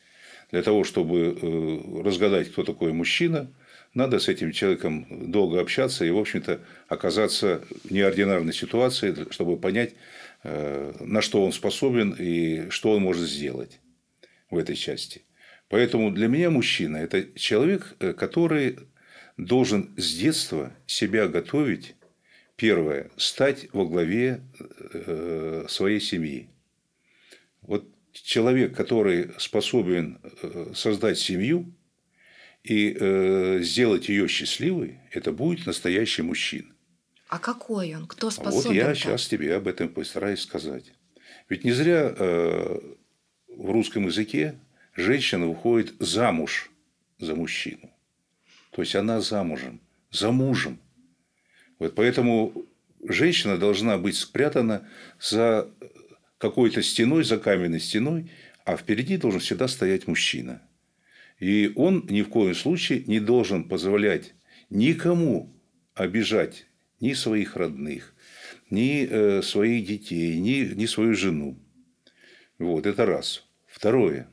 Для 0.52 0.62
того, 0.62 0.84
чтобы 0.84 2.02
разгадать, 2.04 2.52
кто 2.52 2.62
такой 2.62 2.92
мужчина, 2.92 3.52
надо 3.92 4.20
с 4.20 4.28
этим 4.28 4.52
человеком 4.52 5.06
долго 5.10 5.60
общаться 5.60 6.04
и, 6.04 6.10
в 6.10 6.18
общем-то, 6.18 6.60
оказаться 6.86 7.62
в 7.84 7.90
неординарной 7.90 8.52
ситуации, 8.52 9.26
чтобы 9.30 9.58
понять, 9.58 9.94
Э, 10.48 10.92
на 11.00 11.22
что 11.22 11.44
он 11.44 11.52
способен 11.52 12.14
и 12.16 12.70
что 12.70 12.92
он 12.92 13.02
может 13.02 13.28
сделать 13.28 13.80
в 14.48 14.56
этой 14.56 14.76
части. 14.76 15.22
Поэтому 15.68 16.12
для 16.12 16.28
меня 16.28 16.50
мужчина– 16.50 16.96
это 16.98 17.36
человек, 17.36 17.96
э, 17.98 18.12
который 18.12 18.78
должен 19.36 19.92
с 19.96 20.14
детства 20.14 20.72
себя 20.86 21.26
готовить, 21.26 21.96
первое, 22.56 23.10
стать 23.16 23.68
во 23.72 23.86
главе 23.86 24.40
э, 24.92 25.66
своей 25.68 26.00
семьи. 26.00 26.48
Вот 27.62 27.86
человек, 28.12 28.74
который 28.76 29.30
способен 29.38 30.20
создать 30.74 31.18
семью 31.18 31.72
и 32.64 33.58
сделать 33.62 34.08
ее 34.08 34.28
счастливой, 34.28 35.00
это 35.10 35.32
будет 35.32 35.66
настоящий 35.66 36.22
мужчина. 36.22 36.76
А 37.28 37.38
какой 37.38 37.94
он? 37.94 38.06
Кто 38.06 38.30
способен? 38.30 38.68
Вот 38.68 38.74
я 38.74 38.94
сейчас 38.94 39.26
тебе 39.26 39.54
об 39.56 39.66
этом 39.66 39.88
постараюсь 39.88 40.40
сказать. 40.40 40.92
Ведь 41.48 41.64
не 41.64 41.72
зря 41.72 42.14
э, 42.16 42.80
в 43.48 43.70
русском 43.70 44.06
языке 44.06 44.58
женщина 44.94 45.46
выходит 45.46 45.94
замуж 45.98 46.70
за 47.18 47.34
мужчину. 47.34 47.90
То 48.70 48.82
есть 48.82 48.94
она 48.94 49.20
замужем, 49.20 49.80
за 50.10 50.30
мужем. 50.30 50.78
Вот 51.78 51.94
поэтому 51.94 52.66
женщина 53.02 53.58
должна 53.58 53.98
быть 53.98 54.16
спрятана 54.16 54.88
за 55.20 55.70
какой-то 56.38 56.82
стеной, 56.82 57.24
за 57.24 57.38
каменной 57.38 57.80
стеной, 57.80 58.30
а 58.64 58.76
впереди 58.76 59.16
должен 59.16 59.40
всегда 59.40 59.68
стоять 59.68 60.06
мужчина. 60.06 60.62
И 61.38 61.72
он 61.76 62.06
ни 62.08 62.22
в 62.22 62.28
коем 62.28 62.54
случае 62.54 63.04
не 63.06 63.20
должен 63.20 63.68
позволять 63.68 64.34
никому 64.70 65.54
обижать 65.94 66.66
ни 67.00 67.12
своих 67.12 67.56
родных, 67.56 68.14
ни 68.70 69.06
э, 69.08 69.42
своих 69.42 69.86
детей, 69.86 70.38
ни, 70.38 70.74
ни 70.74 70.86
свою 70.86 71.14
жену. 71.14 71.58
Вот, 72.58 72.86
это 72.86 73.04
раз. 73.04 73.46
Второе. 73.66 74.28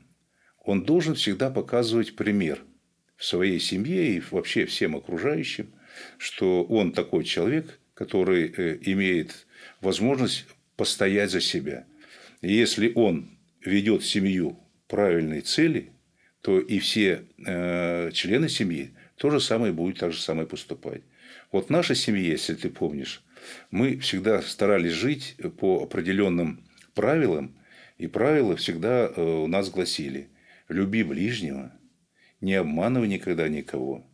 Он 0.64 0.82
должен 0.82 1.14
всегда 1.14 1.50
показывать 1.50 2.16
пример 2.16 2.64
в 3.16 3.24
своей 3.24 3.60
семье 3.60 4.16
и 4.16 4.22
вообще 4.30 4.64
всем 4.64 4.96
окружающим, 4.96 5.73
что 6.18 6.64
он 6.64 6.92
такой 6.92 7.24
человек, 7.24 7.78
который 7.94 8.52
э, 8.56 8.78
имеет 8.82 9.46
возможность 9.80 10.46
постоять 10.76 11.30
за 11.30 11.40
себя. 11.40 11.86
И 12.40 12.52
если 12.52 12.92
он 12.94 13.38
ведет 13.60 14.04
семью 14.04 14.58
правильной 14.88 15.40
цели, 15.40 15.90
то 16.40 16.60
и 16.60 16.78
все 16.78 17.24
э, 17.46 18.10
члены 18.12 18.48
семьи 18.48 18.90
то 19.16 19.30
же 19.30 19.40
самое 19.40 19.72
будут 19.72 19.98
так 19.98 20.12
же 20.12 20.20
самое 20.20 20.46
поступать. 20.46 21.02
Вот 21.52 21.68
в 21.68 21.70
нашей 21.70 21.96
семье, 21.96 22.28
если 22.28 22.54
ты 22.54 22.68
помнишь, 22.68 23.22
мы 23.70 23.98
всегда 23.98 24.42
старались 24.42 24.92
жить 24.92 25.36
по 25.58 25.82
определенным 25.82 26.64
правилам, 26.94 27.56
и 27.96 28.06
правила 28.06 28.56
всегда 28.56 29.06
э, 29.06 29.22
у 29.22 29.46
нас 29.46 29.70
гласили 29.70 30.28
«люби 30.68 31.02
ближнего», 31.02 31.72
«не 32.40 32.54
обманывай 32.54 33.08
никогда 33.08 33.48
никого», 33.48 34.04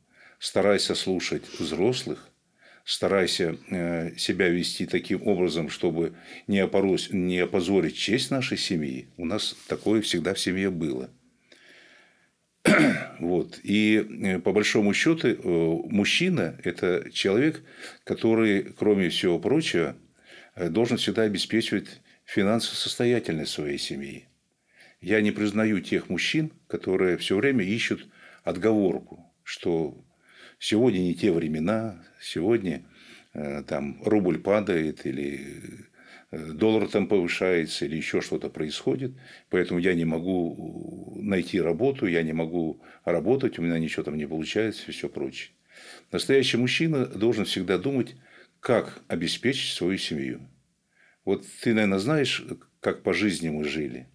«старайся 0.40 0.96
слушать 0.96 1.44
взрослых», 1.60 2.28
старайся 2.84 3.56
э, 3.70 4.16
себя 4.16 4.48
вести 4.48 4.86
таким 4.86 5.24
образом, 5.24 5.70
чтобы 5.70 6.14
не, 6.48 6.58
опорось, 6.58 7.10
не 7.12 7.38
опозорить 7.38 7.96
честь 7.96 8.32
нашей 8.32 8.58
семьи. 8.58 9.06
У 9.16 9.24
нас 9.24 9.56
такое 9.68 10.00
всегда 10.00 10.34
в 10.34 10.40
семье 10.40 10.70
было– 10.70 11.10
вот. 13.20 13.60
И 13.62 13.96
э, 13.96 14.38
по 14.38 14.52
большому 14.52 14.94
счету 14.94 15.28
э, 15.28 15.36
мужчина– 15.44 16.58
это 16.64 17.10
человек, 17.12 17.62
который, 18.04 18.62
кроме 18.62 19.10
всего 19.10 19.38
прочего, 19.38 19.94
должен 20.56 20.96
всегда 20.96 21.22
обеспечивать 21.22 22.00
финансовую 22.24 22.76
состоятельность 22.76 23.52
своей 23.52 23.78
семьи. 23.78 24.26
Я 25.00 25.20
не 25.20 25.30
признаю 25.30 25.80
тех 25.80 26.08
мужчин, 26.08 26.52
которые 26.66 27.16
все 27.18 27.36
время 27.36 27.64
ищут 27.64 28.08
отговорку, 28.42 29.32
что 29.44 30.04
сегодня 30.60 30.98
не 30.98 31.14
те 31.16 31.32
времена, 31.32 32.00
сегодня 32.20 32.84
там 33.66 34.00
рубль 34.04 34.38
падает 34.38 35.04
или 35.06 35.88
доллар 36.30 36.86
там 36.86 37.08
повышается 37.08 37.86
или 37.86 37.96
еще 37.96 38.20
что-то 38.20 38.50
происходит, 38.50 39.12
поэтому 39.48 39.80
я 39.80 39.94
не 39.94 40.04
могу 40.04 41.18
найти 41.20 41.60
работу, 41.60 42.06
я 42.06 42.22
не 42.22 42.32
могу 42.32 42.80
работать, 43.04 43.58
у 43.58 43.62
меня 43.62 43.80
ничего 43.80 44.04
там 44.04 44.16
не 44.16 44.26
получается 44.26 44.84
и 44.86 44.92
все 44.92 45.08
прочее. 45.08 45.50
Настоящий 46.12 46.56
мужчина 46.56 47.06
должен 47.06 47.46
всегда 47.46 47.78
думать, 47.78 48.14
как 48.60 49.02
обеспечить 49.08 49.74
свою 49.74 49.98
семью. 49.98 50.40
Вот 51.24 51.44
ты, 51.62 51.72
наверное, 51.72 51.98
знаешь, 51.98 52.44
как 52.80 53.02
по 53.02 53.12
жизни 53.12 53.48
мы 53.48 53.64
жили. 53.64 54.06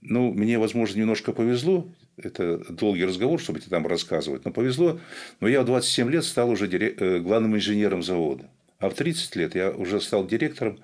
Ну, 0.00 0.32
мне, 0.32 0.58
возможно, 0.58 0.98
немножко 0.98 1.32
повезло. 1.32 1.94
Это 2.16 2.58
долгий 2.72 3.04
разговор, 3.04 3.40
чтобы 3.40 3.60
тебе 3.60 3.70
там 3.70 3.86
рассказывать. 3.86 4.44
Но 4.44 4.52
повезло. 4.52 5.00
Но 5.40 5.48
я 5.48 5.62
в 5.62 5.66
27 5.66 6.10
лет 6.10 6.24
стал 6.24 6.50
уже 6.50 6.66
э, 6.66 7.18
главным 7.20 7.56
инженером 7.56 8.02
завода. 8.02 8.50
А 8.78 8.90
в 8.90 8.94
30 8.94 9.36
лет 9.36 9.54
я 9.54 9.70
уже 9.70 10.00
стал 10.00 10.26
директором 10.26 10.80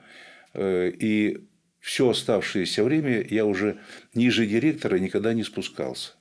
Э, 0.54 0.90
и 0.90 1.38
все 1.80 2.10
оставшееся 2.10 2.84
время 2.84 3.24
я 3.28 3.44
уже 3.44 3.78
ниже 4.14 4.46
директора 4.46 4.96
никогда 4.96 5.32
не 5.32 5.44
спускался. 5.44 6.12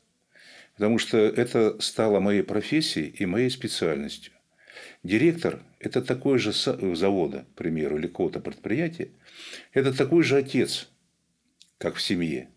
Потому 0.76 1.00
что 1.00 1.18
это 1.18 1.80
стало 1.82 2.20
моей 2.20 2.44
профессией 2.44 3.08
и 3.08 3.26
моей 3.26 3.50
специальностью. 3.50 4.34
Директор– 5.04 5.64
это 5.80 6.04
такой 6.04 6.38
же 6.38 6.52
завода, 6.52 7.46
к 7.54 7.58
примеру, 7.58 7.98
или 7.98 8.08
какого-то 8.08 8.40
предприятия. 8.40 9.10
Это 9.74 9.96
такой 9.96 10.24
же 10.24 10.38
отец, 10.38 10.90
как 11.80 11.96
в 11.96 12.02
семье. 12.02 12.50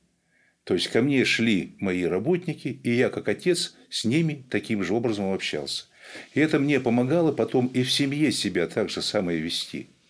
То 0.64 0.74
есть, 0.74 0.88
ко 0.88 1.02
мне 1.02 1.24
шли 1.24 1.76
мои 1.80 2.04
работники, 2.04 2.80
и 2.82 2.90
я, 2.92 3.08
как 3.08 3.28
отец, 3.28 3.76
с 3.88 4.04
ними 4.04 4.44
таким 4.50 4.84
же 4.84 4.94
образом 4.94 5.32
общался. 5.32 5.86
И 6.34 6.40
это 6.40 6.58
мне 6.58 6.80
помогало 6.80 7.32
потом 7.32 7.68
и 7.68 7.82
в 7.82 7.90
семье 7.90 8.32
себя 8.32 8.66
так 8.66 8.90
же 8.90 9.02
самое 9.02 9.38
вести– 9.38 9.88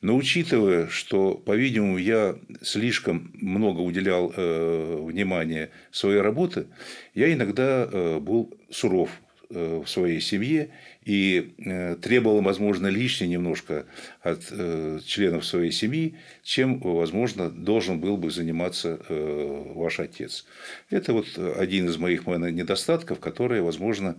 Но 0.00 0.16
учитывая, 0.16 0.86
что, 0.86 1.34
по-видимому, 1.34 1.98
я 1.98 2.38
слишком 2.62 3.32
много 3.34 3.80
уделял 3.80 4.32
э, 4.34 4.96
внимания 5.02 5.70
своей 5.90 6.20
работе, 6.20 6.66
я 7.14 7.32
иногда 7.32 7.88
э, 7.90 8.18
был 8.20 8.54
суров 8.70 9.10
э, 9.50 9.82
в 9.84 9.88
своей 9.88 10.20
семье 10.20 10.70
и 11.08 11.54
э, 11.56 11.96
требовал, 11.96 12.42
возможно, 12.42 12.88
лишнее 12.88 13.30
немножко 13.30 13.86
от 14.20 14.42
э, 14.50 15.00
членов 15.06 15.46
своей 15.46 15.72
семьи, 15.72 16.16
чем, 16.42 16.80
возможно, 16.80 17.48
должен 17.48 17.98
был 17.98 18.18
бы 18.18 18.30
заниматься 18.30 19.00
э, 19.08 19.72
ваш 19.74 20.00
отец. 20.00 20.44
Это 20.90 21.14
вот 21.14 21.26
один 21.38 21.88
из 21.88 21.96
моих 21.96 22.26
недостатков, 22.26 23.20
которые, 23.20 23.62
возможно, 23.62 24.18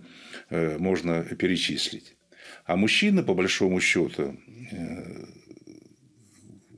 можно 0.50 1.22
перечислить. 1.22 2.16
А 2.64 2.74
мужчина, 2.74 3.22
по 3.22 3.34
большому 3.34 3.80
счету, 3.80 4.36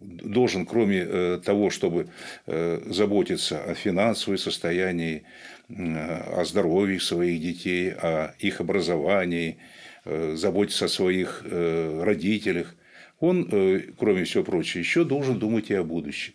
должен, 0.02 0.66
кроме 0.66 1.38
того, 1.38 1.70
чтобы 1.70 2.08
заботиться 2.46 3.64
о 3.64 3.74
финансовом 3.74 4.36
состоянии, 4.36 5.22
о 5.70 6.44
здоровье 6.44 7.00
своих 7.00 7.40
детей, 7.40 7.92
о 7.92 8.34
их 8.38 8.60
образовании, 8.60 9.56
заботиться 10.04 10.86
о 10.86 10.88
своих 10.88 11.44
родителях, 11.44 12.74
он, 13.20 13.48
кроме 13.98 14.24
всего 14.24 14.42
прочего, 14.42 14.80
еще 14.80 15.04
должен 15.04 15.38
думать 15.38 15.70
и 15.70 15.74
о 15.74 15.84
будущем. 15.84 16.34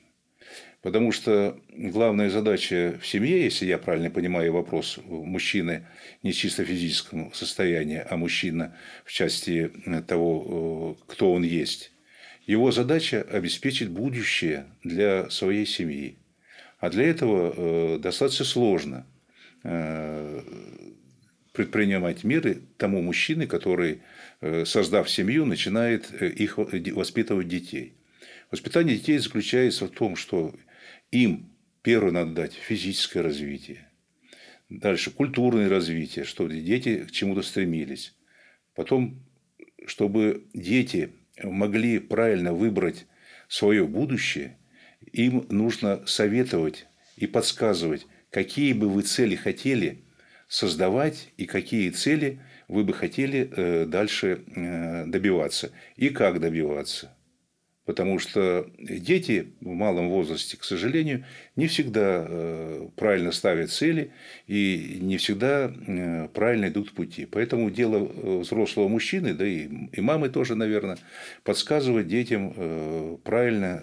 Потому 0.81 1.11
что 1.11 1.59
главная 1.69 2.29
задача 2.29 2.97
в 3.01 3.05
семье, 3.05 3.43
если 3.43 3.65
я 3.65 3.77
правильно 3.77 4.09
понимаю 4.09 4.53
вопрос, 4.53 4.99
мужчины 5.05 5.85
не 6.23 6.31
чисто 6.31 6.63
физическом 6.63 7.33
состоянии, 7.33 8.05
а 8.09 8.15
мужчина 8.15 8.75
в 9.03 9.11
части 9.11 9.71
того, 10.07 10.97
кто 11.07 11.33
он 11.33 11.43
есть, 11.43 11.91
его 12.45 12.71
задача– 12.71 13.21
обеспечить 13.31 13.89
будущее 13.89 14.67
для 14.83 15.29
своей 15.29 15.65
семьи. 15.65 16.17
А 16.79 16.89
для 16.89 17.03
этого 17.03 17.53
э, 17.55 17.99
достаточно 17.99 18.45
сложно 18.45 19.05
э, 19.63 20.41
предпринимать 21.57 22.23
меры 22.23 22.61
тому 22.77 23.01
мужчине, 23.01 23.47
который, 23.47 24.01
э, 24.39 24.63
создав 24.63 25.09
семью, 25.09 25.45
начинает 25.45 26.13
их 26.21 26.57
воспитывать 26.57 27.47
детей. 27.49 27.95
Воспитание 28.51 28.95
детей 28.95 29.17
заключается 29.17 29.87
в 29.87 29.89
том, 29.89 30.15
что 30.15 30.55
им 31.11 31.49
первое 31.81 32.11
надо 32.11 32.31
дать 32.31 32.53
физическое 32.53 33.21
развитие, 33.21 33.89
дальше 34.69 35.11
культурное 35.11 35.67
развитие, 35.67 36.23
чтобы 36.23 36.55
дети 36.61 37.05
к 37.05 37.11
чему-то 37.11 37.41
стремились. 37.41 38.15
Потом, 38.75 39.21
чтобы 39.87 40.45
дети 40.53 41.09
могли 41.43 41.99
правильно 41.99 42.53
выбрать 42.53 43.07
свое 43.47 43.85
будущее, 43.87 44.57
им 45.11 45.45
нужно 45.49 46.05
советовать 46.05 46.85
и 47.15 47.25
подсказывать, 47.25 48.05
какие 48.29 48.73
бы 48.73 48.87
вы 48.87 49.01
цели 49.01 49.35
хотели 49.35 50.03
создавать 50.47 51.29
и 51.37 51.45
какие 51.45 51.89
цели 51.89 52.39
вы 52.67 52.83
бы 52.83 52.93
хотели 52.93 53.49
э, 53.49 53.85
дальше 53.85 54.43
э, 54.55 55.05
добиваться 55.05 55.71
и 55.95 56.09
как 56.09 56.39
добиваться. 56.39 57.13
Потому 57.85 58.19
что 58.19 58.69
дети 58.77 59.53
в 59.61 59.69
малом 59.69 60.09
возрасте, 60.09 60.57
к 60.57 60.65
сожалению, 60.65 61.23
не 61.55 61.67
всегда 61.67 62.25
э, 62.27 62.89
правильно 62.97 63.31
ставят 63.31 63.71
цели 63.71 64.11
и 64.45 64.99
не 65.01 65.15
всегда 65.15 65.73
правильно 66.33 66.67
идут 66.67 66.91
пути. 66.91 67.25
Поэтому 67.25 67.69
дело 67.69 67.99
взрослого 68.41 68.89
мужчины, 68.89 69.33
да 69.33 69.47
и, 69.47 69.69
мамы 70.01 70.27
тоже, 70.27 70.55
наверное, 70.55 70.97
подсказывать 71.43 72.09
детям 72.09 73.19
правильно 73.23 73.81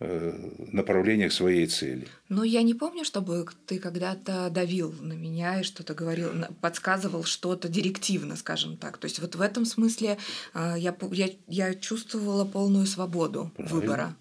направлениях 0.00 1.32
своей 1.32 1.66
цели. 1.66 2.06
Но 2.28 2.44
я 2.44 2.62
не 2.62 2.74
помню, 2.74 3.04
чтобы 3.04 3.44
ты 3.66 3.80
когда-то 3.80 4.48
давил 4.48 4.92
на 5.00 5.14
меня 5.14 5.60
и 5.60 5.64
что-то 5.64 5.92
говорил, 5.94 6.30
подсказывал 6.60 7.24
что-то 7.24 7.68
директивно, 7.68 8.36
скажем 8.36 8.76
так. 8.76 8.98
То 8.98 9.06
есть 9.06 9.18
вот 9.18 9.34
в 9.34 9.40
этом 9.40 9.64
смысле 9.64 10.18
э, 10.54 10.74
я, 10.78 10.96
я, 11.10 11.28
я 11.48 11.74
чувствовала 11.74 12.44
полную 12.44 12.86
свободу 12.86 13.50
правильно. 13.56 13.74
выбора. 13.74 14.16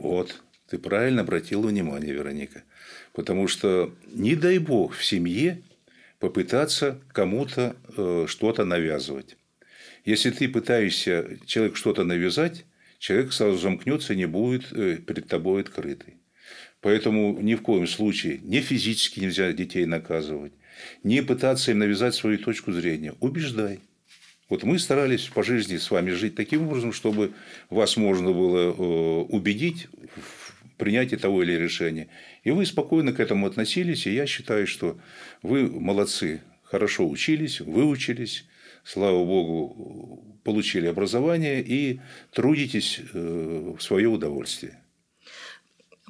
Вот, 0.00 0.42
ты 0.68 0.78
правильно 0.78 1.22
обратила 1.22 1.68
внимание, 1.68 2.12
Вероника. 2.12 2.64
Потому 3.12 3.46
что 3.46 3.94
не 4.06 4.34
дай 4.34 4.58
бог 4.58 4.94
в 4.94 5.04
семье 5.04 5.62
попытаться 6.18 7.00
кому-то 7.12 7.76
э, 7.96 8.24
что-то 8.26 8.64
навязывать. 8.64 9.36
Если 10.04 10.30
ты 10.30 10.48
пытаешься 10.48 11.38
человеку 11.46 11.76
что-то 11.76 12.02
навязать, 12.02 12.64
человек 12.98 13.32
сразу 13.32 13.58
замкнется 13.58 14.12
и 14.12 14.16
не 14.16 14.26
будет 14.26 14.72
э, 14.72 14.96
перед 14.96 15.28
тобой 15.28 15.62
открытый. 15.62 16.14
Поэтому 16.80 17.40
ни 17.40 17.54
в 17.54 17.62
коем 17.62 17.86
случае 17.86 18.38
не 18.42 18.60
физически 18.60 19.20
нельзя 19.20 19.52
детей 19.52 19.86
наказывать, 19.86 20.52
не 21.02 21.22
пытаться 21.22 21.72
им 21.72 21.78
навязать 21.78 22.14
свою 22.14 22.38
точку 22.38 22.72
зрения. 22.72 23.14
Убеждай. 23.20 23.80
Вот 24.48 24.62
мы 24.62 24.78
старались 24.78 25.22
по 25.22 25.42
жизни 25.42 25.76
с 25.76 25.90
вами 25.90 26.10
жить 26.10 26.36
таким 26.36 26.68
образом, 26.68 26.92
чтобы 26.92 27.32
вас 27.68 27.96
можно 27.96 28.30
было 28.32 28.68
э, 28.68 28.72
убедить 28.72 29.88
в 30.14 30.76
принятии 30.76 31.16
того 31.16 31.42
или 31.42 31.52
решения. 31.52 32.08
И 32.44 32.50
вы 32.50 32.64
спокойно 32.64 33.12
к 33.12 33.18
этому 33.18 33.46
относились, 33.46 34.06
и 34.06 34.14
я 34.14 34.26
считаю, 34.26 34.66
что 34.66 34.98
вы 35.42 35.68
молодцы, 35.68 36.42
хорошо 36.62 37.08
учились, 37.08 37.60
выучились, 37.60 38.44
слава 38.86 39.24
богу, 39.24 40.38
получили 40.44 40.86
образование 40.86 41.62
и 41.62 42.00
трудитесь 42.30 43.00
э, 43.12 43.74
в 43.76 43.82
свое 43.82 44.08
удовольствие. 44.08 44.80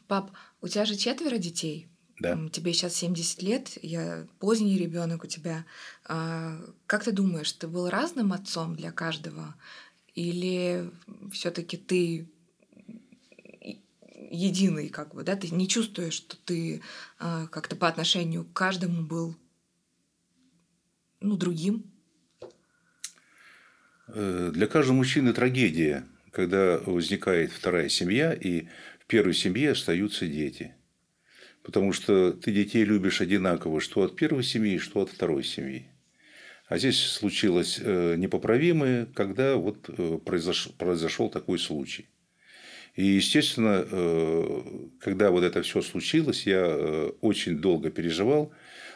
Пап, 0.06 0.30
у 0.60 0.68
тебя 0.68 0.84
же 0.84 0.94
четверо 0.94 1.38
детей. 1.38 1.88
Да. 2.20 2.38
Тебе 2.50 2.72
сейчас 2.72 2.94
70 2.96 3.42
лет, 3.42 3.78
я 3.82 4.26
поздний 4.38 4.78
ребенок 4.78 5.24
у 5.24 5.26
тебя. 5.26 5.64
А, 6.04 6.58
как 6.86 7.04
ты 7.04 7.12
думаешь, 7.12 7.52
ты 7.52 7.66
был 7.66 7.88
разным 7.88 8.32
отцом 8.32 8.76
для 8.76 8.92
каждого? 8.92 9.54
Или 10.14 10.90
все-таки 11.32 11.76
ты 11.76 12.28
единый, 14.30 14.88
как 14.88 15.14
бы, 15.14 15.24
да, 15.24 15.36
ты 15.36 15.48
не 15.48 15.68
чувствуешь, 15.68 16.14
что 16.14 16.36
ты 16.44 16.82
а, 17.18 17.46
как-то 17.48 17.76
по 17.76 17.88
отношению 17.88 18.44
к 18.44 18.52
каждому 18.52 19.02
был 19.02 19.34
ну, 21.20 21.36
другим? 21.36 21.95
Э, 24.08 24.50
для 24.52 24.66
каждого 24.66 24.96
мужчины 24.96 25.32
трагедия, 25.32 26.04
когда 26.30 26.78
возникает 26.78 27.52
вторая 27.52 27.88
семья, 27.88 28.32
и 28.32 28.66
в 29.00 29.06
первой 29.06 29.34
семье 29.34 29.72
остаются 29.72 30.26
дети. 30.26 30.74
Потому 31.62 31.92
что 31.92 32.32
ты 32.32 32.52
детей 32.52 32.84
любишь 32.84 33.20
одинаково, 33.20 33.80
что 33.80 34.02
от 34.02 34.14
первой 34.14 34.44
семьи, 34.44 34.78
что 34.78 35.00
от 35.00 35.10
второй 35.10 35.42
семьи. 35.42 35.88
А 36.68 36.78
здесь 36.78 37.00
случилось 37.00 37.78
э, 37.80 38.14
непоправимое, 38.16 39.06
когда 39.06 39.56
вот 39.56 39.88
э, 39.88 40.18
произошел, 40.24 40.72
произошел 40.72 41.28
такой 41.28 41.58
случай. 41.58 42.06
И, 42.94 43.04
естественно, 43.04 43.84
когда 45.00 45.30
вот 45.30 45.44
это 45.44 45.60
все 45.60 45.82
случилось, 45.82 46.46
я 46.46 46.66
очень 47.20 47.58
долго 47.58 47.90
переживал. 47.90 48.54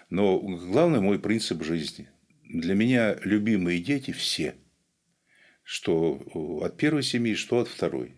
Но 0.08 0.38
главный 0.38 1.00
мой 1.00 1.18
принцип 1.18 1.62
жизни. 1.62 2.08
Для 2.48 2.74
меня 2.74 3.18
любимые 3.24 3.78
дети 3.78 4.12
все– 4.12 4.54
что 5.70 6.20
от 6.64 6.76
первой 6.76 7.04
семьи, 7.04 7.34
что 7.34 7.60
от 7.60 7.68
второй. 7.68 8.16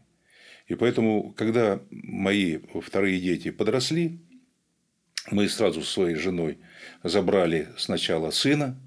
И 0.68 0.74
поэтому, 0.74 1.34
когда 1.36 1.82
мои 1.90 2.60
вторые 2.80 3.20
дети 3.20 3.50
подросли, 3.50 4.20
мы 5.30 5.46
сразу 5.50 5.82
со 5.82 5.92
своей 5.92 6.16
женой 6.16 6.60
забрали 7.04 7.68
сначала 7.76 8.30
сына 8.30 8.80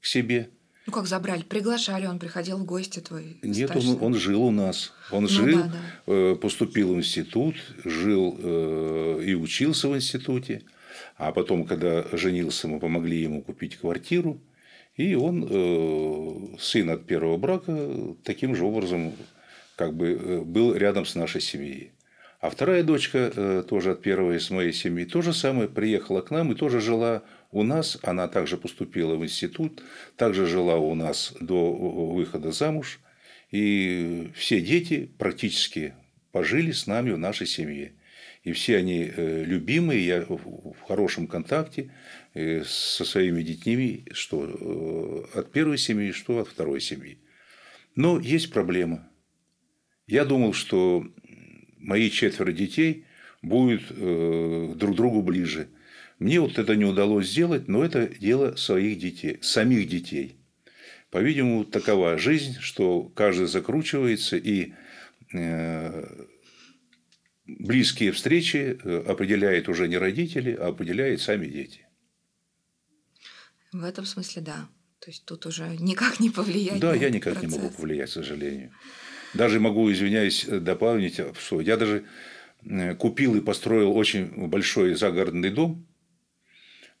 к 0.00 0.06
себе. 0.06 0.50
Ну 0.86 0.92
как 0.92 1.06
забрали? 1.06 1.42
Приглашали, 1.44 2.06
он 2.06 2.18
приходил 2.18 2.58
в 2.58 2.64
гости 2.64 2.98
твой? 2.98 3.38
Нет, 3.42 3.70
он, 3.76 4.02
он 4.02 4.14
жил 4.16 4.42
у 4.42 4.50
нас. 4.50 4.92
Он 5.12 5.22
ну, 5.22 5.28
жил, 5.28 5.62
да, 5.62 5.72
да. 6.06 6.12
Э, 6.12 6.34
поступил 6.34 6.94
в 6.94 6.96
институт, 6.96 7.54
жил 7.84 8.36
э, 8.36 9.22
и 9.26 9.34
учился 9.34 9.88
в 9.88 9.94
институте. 9.94 10.62
А 11.18 11.30
потом, 11.30 11.64
когда 11.64 12.04
женился, 12.10 12.66
мы 12.66 12.80
помогли 12.80 13.22
ему 13.22 13.42
купить 13.42 13.76
квартиру. 13.76 14.40
И 14.98 15.14
он, 15.14 15.46
э, 15.48 16.58
сын 16.58 16.90
от 16.90 17.06
первого 17.06 17.36
брака, 17.36 17.88
таким 18.24 18.56
же 18.56 18.64
образом 18.64 19.12
как 19.76 19.94
бы 19.94 20.08
э, 20.10 20.40
был 20.40 20.74
рядом 20.74 21.06
с 21.06 21.14
нашей 21.14 21.40
семьей. 21.40 21.92
А 22.40 22.50
вторая 22.50 22.82
дочка, 22.82 23.32
э, 23.32 23.62
тоже 23.66 23.92
от 23.92 24.02
первой 24.02 24.38
из 24.38 24.50
моей 24.50 24.72
семьи, 24.72 25.04
то 25.04 25.22
же 25.22 25.32
самое, 25.32 25.68
приехала 25.68 26.20
к 26.20 26.32
нам 26.32 26.50
и 26.50 26.56
тоже 26.56 26.80
жила 26.80 27.22
у 27.52 27.62
нас. 27.62 27.96
Она 28.02 28.26
также 28.26 28.56
поступила 28.56 29.14
в 29.14 29.22
институт, 29.22 29.84
также 30.16 30.46
жила 30.46 30.78
у 30.78 30.96
нас 30.96 31.32
до 31.38 31.72
выхода 31.72 32.50
замуж. 32.50 32.98
И 33.52 34.32
все 34.34 34.60
дети 34.60 35.08
практически 35.16 35.94
пожили 36.32 36.72
с 36.72 36.88
нами 36.88 37.12
в 37.12 37.18
нашей 37.18 37.46
семье. 37.46 37.92
И 38.48 38.52
все 38.52 38.78
они 38.78 39.12
любимые, 39.14 40.06
я 40.06 40.20
в 40.26 40.80
хорошем 40.86 41.26
контакте 41.26 41.90
со 42.32 43.04
своими 43.04 43.42
детьми, 43.42 44.06
что 44.12 45.28
э, 45.34 45.38
от 45.38 45.52
первой 45.52 45.76
семьи, 45.76 46.12
что 46.12 46.38
от 46.38 46.48
второй 46.48 46.80
семьи. 46.80 47.18
Но 47.94 48.18
есть 48.18 48.50
проблема. 48.50 49.06
Я 50.06 50.24
думал, 50.24 50.54
что 50.54 51.06
мои 51.76 52.08
четверо 52.08 52.52
детей 52.52 53.04
будут 53.42 53.82
э, 53.90 54.72
друг 54.74 54.96
другу 54.96 55.20
ближе. 55.20 55.68
Мне 56.18 56.40
вот 56.40 56.58
это 56.58 56.74
не 56.74 56.86
удалось 56.86 57.28
сделать, 57.28 57.68
но 57.68 57.84
это 57.84 58.06
дело 58.06 58.56
своих 58.56 58.98
детей, 58.98 59.36
самих 59.42 59.88
детей. 59.88 60.36
По-видимому, 61.10 61.66
такова 61.66 62.16
жизнь, 62.16 62.56
что 62.60 63.02
каждый 63.14 63.46
закручивается 63.46 64.38
и 64.38 64.72
э, 65.34 66.26
близкие 67.48 68.12
встречи 68.12 68.78
э, 68.82 69.04
определяют 69.06 69.68
уже 69.68 69.88
не 69.88 69.96
родители, 69.96 70.52
а 70.52 70.68
определяют 70.68 71.20
сами 71.20 71.46
дети. 71.46 71.86
В 73.72 73.84
этом 73.84 74.04
смысле, 74.04 74.42
да. 74.42 74.68
То 75.00 75.10
есть 75.10 75.24
тут 75.24 75.46
уже 75.46 75.76
никак 75.78 76.20
не 76.20 76.30
повлиять. 76.30 76.80
Да, 76.80 76.94
я 76.94 77.10
никак 77.10 77.34
процесс. 77.34 77.52
не 77.52 77.58
могу 77.58 77.74
повлиять, 77.74 78.10
к 78.10 78.12
сожалению. 78.12 78.72
Даже 79.34 79.60
могу, 79.60 79.90
извиняюсь, 79.90 80.44
добавить, 80.44 81.20
что 81.38 81.60
я 81.60 81.76
даже 81.76 82.04
э, 82.64 82.94
купил 82.94 83.34
и 83.36 83.40
построил 83.40 83.96
очень 83.96 84.48
большой 84.48 84.94
загородный 84.94 85.50
дом 85.50 85.86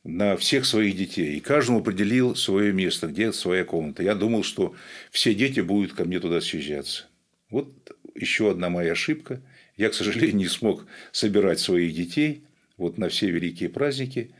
на 0.04 0.36
всех 0.36 0.64
своих 0.64 0.96
детей. 0.96 1.36
И 1.36 1.40
каждому 1.40 1.80
определил 1.80 2.34
свое 2.36 2.72
место, 2.72 3.08
где 3.08 3.32
своя 3.32 3.64
комната. 3.64 4.02
Я 4.02 4.14
думал, 4.14 4.42
что 4.42 4.74
все 5.10 5.34
дети 5.34 5.60
будут 5.60 5.92
ко 5.92 6.04
мне 6.04 6.20
туда 6.20 6.40
съезжаться. 6.40 7.06
Вот 7.50 7.96
еще 8.14 8.50
одна 8.50 8.68
моя 8.70 8.92
ошибка. 8.92 9.42
Я, 9.78 9.90
к 9.90 9.94
сожалению, 9.94 10.36
не 10.36 10.48
смог 10.48 10.86
собирать 11.12 11.60
своих 11.60 11.94
детей 11.94 12.42
вот 12.76 12.98
на 12.98 13.08
все 13.08 13.30
великие 13.30 13.68
праздники. 13.68 14.32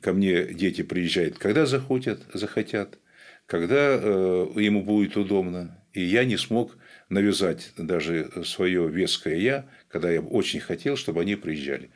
Ко 0.00 0.12
мне 0.12 0.44
дети 0.44 0.82
приезжают, 0.82 1.38
когда 1.38 1.64
захотят, 1.64 2.20
захотят, 2.34 2.98
когда 3.46 3.98
э, 3.98 4.48
ему 4.56 4.82
будет 4.82 5.16
удобно. 5.16 5.82
И 5.94 6.02
я 6.02 6.24
не 6.24 6.36
смог 6.36 6.76
навязать 7.08 7.72
даже 7.78 8.30
свое 8.44 8.86
веское 8.88 9.36
я, 9.36 9.66
когда 9.88 10.10
я 10.10 10.20
очень 10.20 10.60
хотел, 10.60 10.96
чтобы 10.96 11.22
они 11.22 11.36
приезжали. 11.36 11.90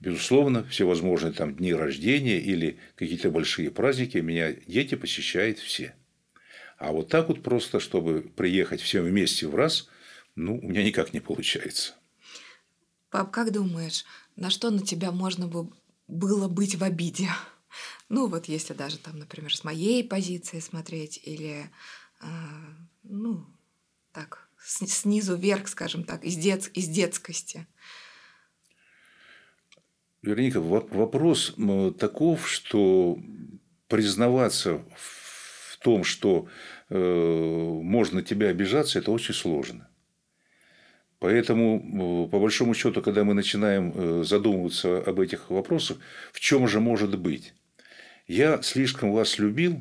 Безусловно, 0.00 0.64
всевозможные 0.64 1.34
там 1.34 1.54
дни 1.54 1.74
рождения 1.74 2.38
или 2.38 2.78
какие-то 2.94 3.30
большие 3.30 3.70
праздники 3.70 4.18
меня 4.18 4.54
дети 4.66 4.94
посещают 4.94 5.58
все. 5.58 5.94
А 6.78 6.92
вот 6.92 7.08
так 7.08 7.28
вот 7.28 7.42
просто, 7.42 7.78
чтобы 7.78 8.22
приехать 8.22 8.80
всем 8.80 9.04
вместе 9.04 9.46
в 9.46 9.54
раз, 9.54 9.90
ну, 10.34 10.58
у 10.58 10.68
меня 10.68 10.82
никак 10.82 11.12
не 11.12 11.20
получается. 11.20 11.97
Пап, 13.10 13.30
как 13.30 13.52
думаешь, 13.52 14.04
на 14.36 14.50
что 14.50 14.70
на 14.70 14.80
тебя 14.80 15.12
можно 15.12 15.46
бы 15.46 15.70
было 16.06 16.48
быть 16.48 16.76
в 16.76 16.84
обиде? 16.84 17.28
Ну, 18.08 18.26
вот 18.26 18.46
если 18.46 18.72
даже 18.72 18.96
там, 18.96 19.18
например, 19.18 19.54
с 19.54 19.64
моей 19.64 20.02
позиции 20.02 20.60
смотреть, 20.60 21.20
или, 21.22 21.70
э, 22.22 22.26
ну, 23.02 23.44
так, 24.12 24.48
снизу 24.64 25.36
вверх, 25.36 25.68
скажем 25.68 26.04
так, 26.04 26.24
из, 26.24 26.36
дет, 26.36 26.70
из 26.74 26.88
детскости. 26.88 27.66
Вероника, 30.22 30.60
вопрос 30.62 31.54
таков, 31.98 32.48
что 32.48 33.18
признаваться 33.88 34.82
в 34.96 35.78
том, 35.80 36.02
что 36.02 36.48
э, 36.88 36.98
можно 36.98 38.22
тебя 38.22 38.48
обижаться, 38.48 38.98
это 38.98 39.12
очень 39.12 39.34
сложно. 39.34 39.87
Поэтому, 41.20 42.26
э, 42.26 42.30
по 42.30 42.38
большому 42.38 42.74
счету, 42.74 43.02
когда 43.02 43.24
мы 43.24 43.34
начинаем 43.34 43.92
э, 43.94 44.24
задумываться 44.24 44.98
об 44.98 45.18
этих 45.18 45.50
вопросах, 45.50 45.98
в 46.32 46.38
чем 46.38 46.68
же 46.68 46.80
может 46.80 47.18
быть? 47.18 47.54
Я 48.28 48.62
слишком 48.62 49.12
вас 49.12 49.38
любил, 49.38 49.80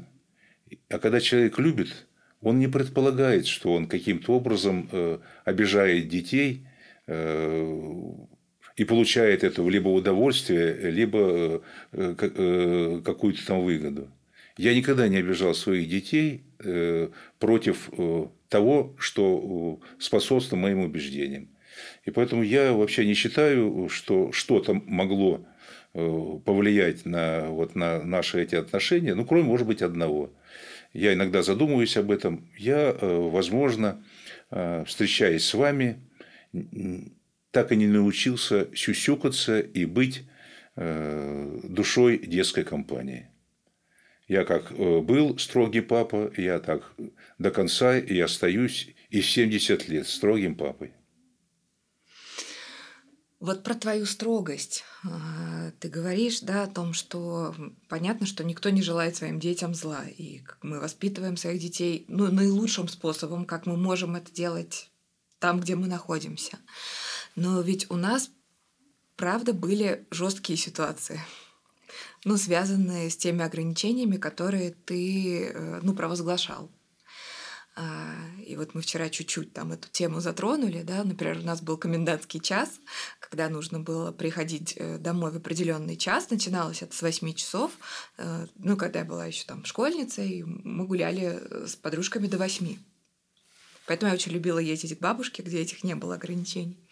а 0.89 0.97
когда 0.97 1.19
человек 1.19 1.59
любит, 1.59 2.07
он 2.41 2.59
не 2.59 2.67
предполагает, 2.67 3.45
что 3.45 3.73
он 3.73 3.87
каким-то 3.87 4.33
образом 4.33 4.89
э, 4.91 5.19
обижает 5.45 6.07
детей 6.07 6.65
и 7.07 8.83
получает 8.83 9.45
это 9.45 9.65
либо 9.65 9.87
удовольствие, 9.87 10.91
либо 10.91 11.61
какую-то 11.89 13.47
там 13.47 13.61
выгоду. 13.61 14.09
Я 14.57 14.75
никогда 14.75 15.07
не 15.07 15.15
обижал 15.15 15.53
своих 15.53 15.87
детей 15.87 16.43
против 17.39 17.89
того, 18.49 18.95
что 18.99 19.79
э, 19.81 20.01
способствует 20.01 20.61
моим 20.61 20.79
убеждениям. 20.79 21.49
И 22.05 22.11
поэтому 22.11 22.43
я 22.43 22.73
вообще 22.73 23.05
не 23.05 23.13
считаю, 23.13 23.89
что 23.89 24.31
что-то 24.31 24.73
могло 24.73 25.45
э, 25.93 26.39
повлиять 26.45 27.05
на, 27.05 27.47
вот, 27.49 27.75
на 27.75 28.03
наши 28.03 28.41
эти 28.41 28.55
отношения, 28.55 29.13
ну, 29.15 29.25
кроме, 29.25 29.43
может 29.43 29.67
быть, 29.67 29.81
одного. 29.81 30.31
Я 30.93 31.13
иногда 31.13 31.43
задумываюсь 31.43 31.97
об 31.97 32.11
этом. 32.11 32.49
Я, 32.57 32.95
э, 32.99 33.29
возможно, 33.29 34.03
встречаясь 34.85 35.43
с 35.43 35.53
вами, 35.53 35.99
так 37.51 37.73
и 37.73 37.75
не 37.75 37.85
научился 37.85 38.69
сюсюкаться 38.73 39.59
и 39.59 39.83
быть 39.83 40.23
душой 40.73 42.17
детской 42.19 42.63
компании. 42.63 43.27
Я 44.27 44.43
как 44.43 44.71
э, 44.71 44.99
был 44.99 45.37
строгий 45.37 45.81
папа, 45.81 46.31
я 46.35 46.59
так 46.59 46.93
до 47.37 47.51
конца 47.51 47.97
и 47.97 48.19
остаюсь 48.19 48.95
и 49.09 49.21
в 49.21 49.29
70 49.29 49.87
лет 49.89 50.07
строгим 50.07 50.55
папой. 50.55 50.93
Вот 53.39 53.63
про 53.63 53.75
твою 53.75 54.07
строгость. 54.07 54.83
А, 55.03 55.71
ты 55.79 55.89
говоришь, 55.89 56.39
да, 56.39 56.63
о 56.63 56.67
том, 56.67 56.93
что 56.93 57.53
понятно, 57.87 58.25
что 58.25 58.43
никто 58.43 58.71
не 58.71 58.81
желает 58.81 59.15
своим 59.15 59.39
детям 59.39 59.75
зла. 59.75 60.05
И 60.17 60.41
мы 60.63 60.79
воспитываем 60.79 61.37
своих 61.37 61.61
детей 61.61 62.05
ну, 62.07 62.31
наилучшим 62.31 62.87
способом, 62.87 63.45
как 63.45 63.67
мы 63.67 63.77
можем 63.77 64.15
это 64.15 64.31
делать 64.31 64.89
там, 65.37 65.59
где 65.59 65.75
мы 65.75 65.85
находимся. 65.87 66.57
Но 67.35 67.61
ведь 67.61 67.91
у 67.91 67.95
нас, 67.95 68.31
правда, 69.15 69.53
были 69.53 70.07
жесткие 70.09 70.57
ситуации 70.57 71.21
ну, 72.25 72.37
связанные 72.37 73.09
с 73.09 73.17
теми 73.17 73.43
ограничениями, 73.43 74.17
которые 74.17 74.71
ты, 74.71 75.45
э, 75.45 75.79
ну, 75.81 75.93
провозглашал. 75.93 76.69
А, 77.79 78.15
и 78.43 78.55
вот 78.55 78.73
мы 78.73 78.81
вчера 78.81 79.07
чуть-чуть 79.07 79.53
там 79.53 79.71
эту 79.71 79.87
тему 79.89 80.19
затронули, 80.19 80.81
да, 80.81 81.03
например, 81.03 81.37
у 81.37 81.43
нас 81.43 81.61
был 81.61 81.77
комендантский 81.77 82.39
час, 82.39 82.79
когда 83.19 83.49
нужно 83.49 83.79
было 83.79 84.11
приходить 84.11 84.73
э, 84.77 84.97
домой 84.97 85.31
в 85.31 85.37
определенный 85.37 85.95
час, 85.95 86.31
начиналось 86.31 86.81
это 86.81 86.95
с 86.95 87.03
8 87.03 87.33
часов, 87.35 87.71
э, 88.17 88.47
ну, 88.55 88.77
когда 88.77 88.99
я 88.99 89.05
была 89.05 89.27
еще 89.27 89.45
там 89.45 89.63
школьницей, 89.63 90.43
мы 90.43 90.87
гуляли 90.87 91.39
с 91.67 91.75
подружками 91.75 92.25
до 92.25 92.39
8. 92.39 92.77
Поэтому 93.85 94.09
я 94.09 94.15
очень 94.15 94.31
любила 94.31 94.57
ездить 94.57 94.97
к 94.97 95.01
бабушке, 95.01 95.43
где 95.43 95.59
этих 95.59 95.83
не 95.83 95.93
было 95.93 96.15
ограничений. 96.15 96.83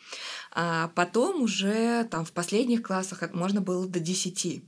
А 0.52 0.90
потом 0.90 1.42
уже 1.42 2.04
там 2.12 2.26
в 2.26 2.32
последних 2.32 2.84
классах 2.84 3.24
можно 3.34 3.60
было 3.60 3.88
до 3.88 4.00
10. 4.00 4.64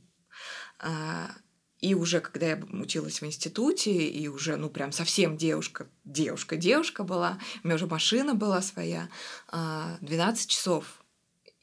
И 1.79 1.93
уже 1.93 2.21
когда 2.21 2.47
я 2.47 2.63
училась 2.71 3.21
в 3.21 3.25
институте, 3.25 3.91
и 3.91 4.27
уже, 4.27 4.55
ну, 4.55 4.69
прям 4.69 4.91
совсем 4.91 5.37
девушка, 5.37 5.87
девушка-девушка 6.05 7.03
была, 7.03 7.39
у 7.63 7.67
меня 7.67 7.75
уже 7.75 7.85
машина 7.85 8.33
была 8.33 8.61
своя, 8.61 9.09
12 9.51 9.51
а, 9.51 10.49
часов 10.49 11.03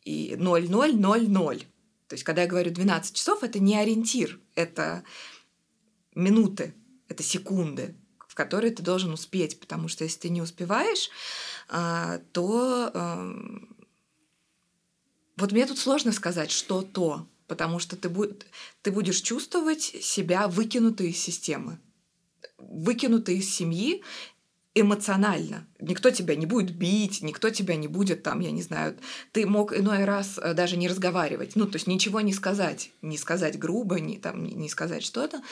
и 0.04 0.36
0000. 0.36 1.66
То 2.06 2.14
есть, 2.14 2.22
когда 2.22 2.42
я 2.42 2.48
говорю 2.48 2.70
12 2.70 3.16
часов, 3.16 3.42
это 3.42 3.58
не 3.58 3.76
ориентир, 3.76 4.38
это 4.54 5.02
минуты, 6.14 6.74
это 7.08 7.24
секунды, 7.24 7.96
в 8.28 8.36
которые 8.36 8.72
ты 8.72 8.84
должен 8.84 9.12
успеть, 9.12 9.58
потому 9.58 9.88
что 9.88 10.04
если 10.04 10.20
ты 10.20 10.28
не 10.28 10.42
успеваешь, 10.42 11.10
а, 11.68 12.18
то 12.32 12.92
вот 15.36 15.50
мне 15.50 15.66
тут 15.66 15.78
сложно 15.78 16.12
сказать, 16.12 16.52
что 16.52 16.82
то, 16.82 17.26
потому 17.46 17.78
что 17.78 17.96
ты, 17.96 18.08
будь, 18.08 18.42
ты 18.82 18.90
будешь 18.90 19.20
чувствовать 19.20 19.82
себя 19.82 20.48
выкинутой 20.48 21.10
из 21.10 21.18
системы, 21.18 21.78
выкинутой 22.58 23.38
из 23.38 23.54
семьи 23.54 24.02
эмоционально. 24.74 25.66
Никто 25.78 26.10
тебя 26.10 26.34
не 26.34 26.46
будет 26.46 26.74
бить, 26.74 27.22
никто 27.22 27.50
тебя 27.50 27.76
не 27.76 27.86
будет 27.86 28.24
там, 28.24 28.40
я 28.40 28.50
не 28.50 28.62
знаю, 28.62 28.98
ты 29.32 29.46
мог 29.46 29.72
иной 29.72 30.04
раз 30.04 30.36
э, 30.38 30.52
даже 30.52 30.76
не 30.76 30.88
разговаривать, 30.88 31.54
ну, 31.54 31.66
то 31.66 31.76
есть 31.76 31.86
ничего 31.86 32.20
не 32.20 32.32
сказать, 32.32 32.90
не 33.00 33.16
сказать 33.16 33.58
грубо, 33.58 34.00
не, 34.00 34.18
там, 34.18 34.44
не 34.44 34.68
сказать 34.68 35.04
что-то, 35.04 35.42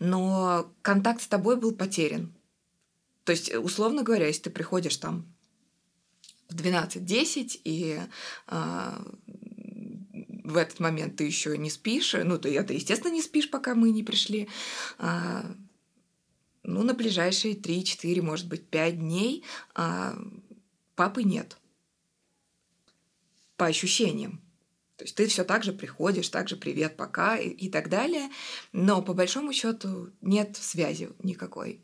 но 0.00 0.72
контакт 0.82 1.22
с 1.22 1.28
тобой 1.28 1.56
был 1.56 1.72
потерян. 1.72 2.32
То 3.24 3.30
есть, 3.30 3.54
условно 3.54 4.02
говоря, 4.02 4.26
если 4.26 4.44
ты 4.44 4.50
приходишь 4.50 4.96
там 4.96 5.32
в 6.48 6.56
12-10 6.56 7.60
и 7.62 8.00
э, 8.48 8.92
в 10.44 10.56
этот 10.56 10.80
момент 10.80 11.16
ты 11.16 11.24
еще 11.24 11.56
не 11.56 11.70
спишь, 11.70 12.14
ну, 12.14 12.38
ты, 12.38 12.54
это, 12.56 12.72
естественно, 12.72 13.12
не 13.12 13.22
спишь, 13.22 13.50
пока 13.50 13.74
мы 13.74 13.90
не 13.90 14.02
пришли. 14.02 14.48
А, 14.98 15.44
ну, 16.62 16.82
на 16.82 16.94
ближайшие 16.94 17.54
3-4, 17.54 18.22
может 18.22 18.48
быть, 18.48 18.66
5 18.68 18.98
дней 18.98 19.44
а, 19.74 20.16
папы 20.94 21.22
нет. 21.22 21.56
По 23.56 23.66
ощущениям. 23.66 24.40
То 24.96 25.04
есть 25.04 25.16
ты 25.16 25.26
все 25.26 25.44
так 25.44 25.64
же 25.64 25.72
приходишь, 25.72 26.28
так 26.28 26.48
же 26.48 26.56
привет, 26.56 26.96
пока 26.96 27.36
и, 27.36 27.48
и 27.48 27.68
так 27.68 27.88
далее, 27.88 28.28
но 28.72 29.02
по 29.02 29.14
большому 29.14 29.52
счету 29.52 30.10
нет 30.20 30.56
связи 30.56 31.10
никакой. 31.22 31.80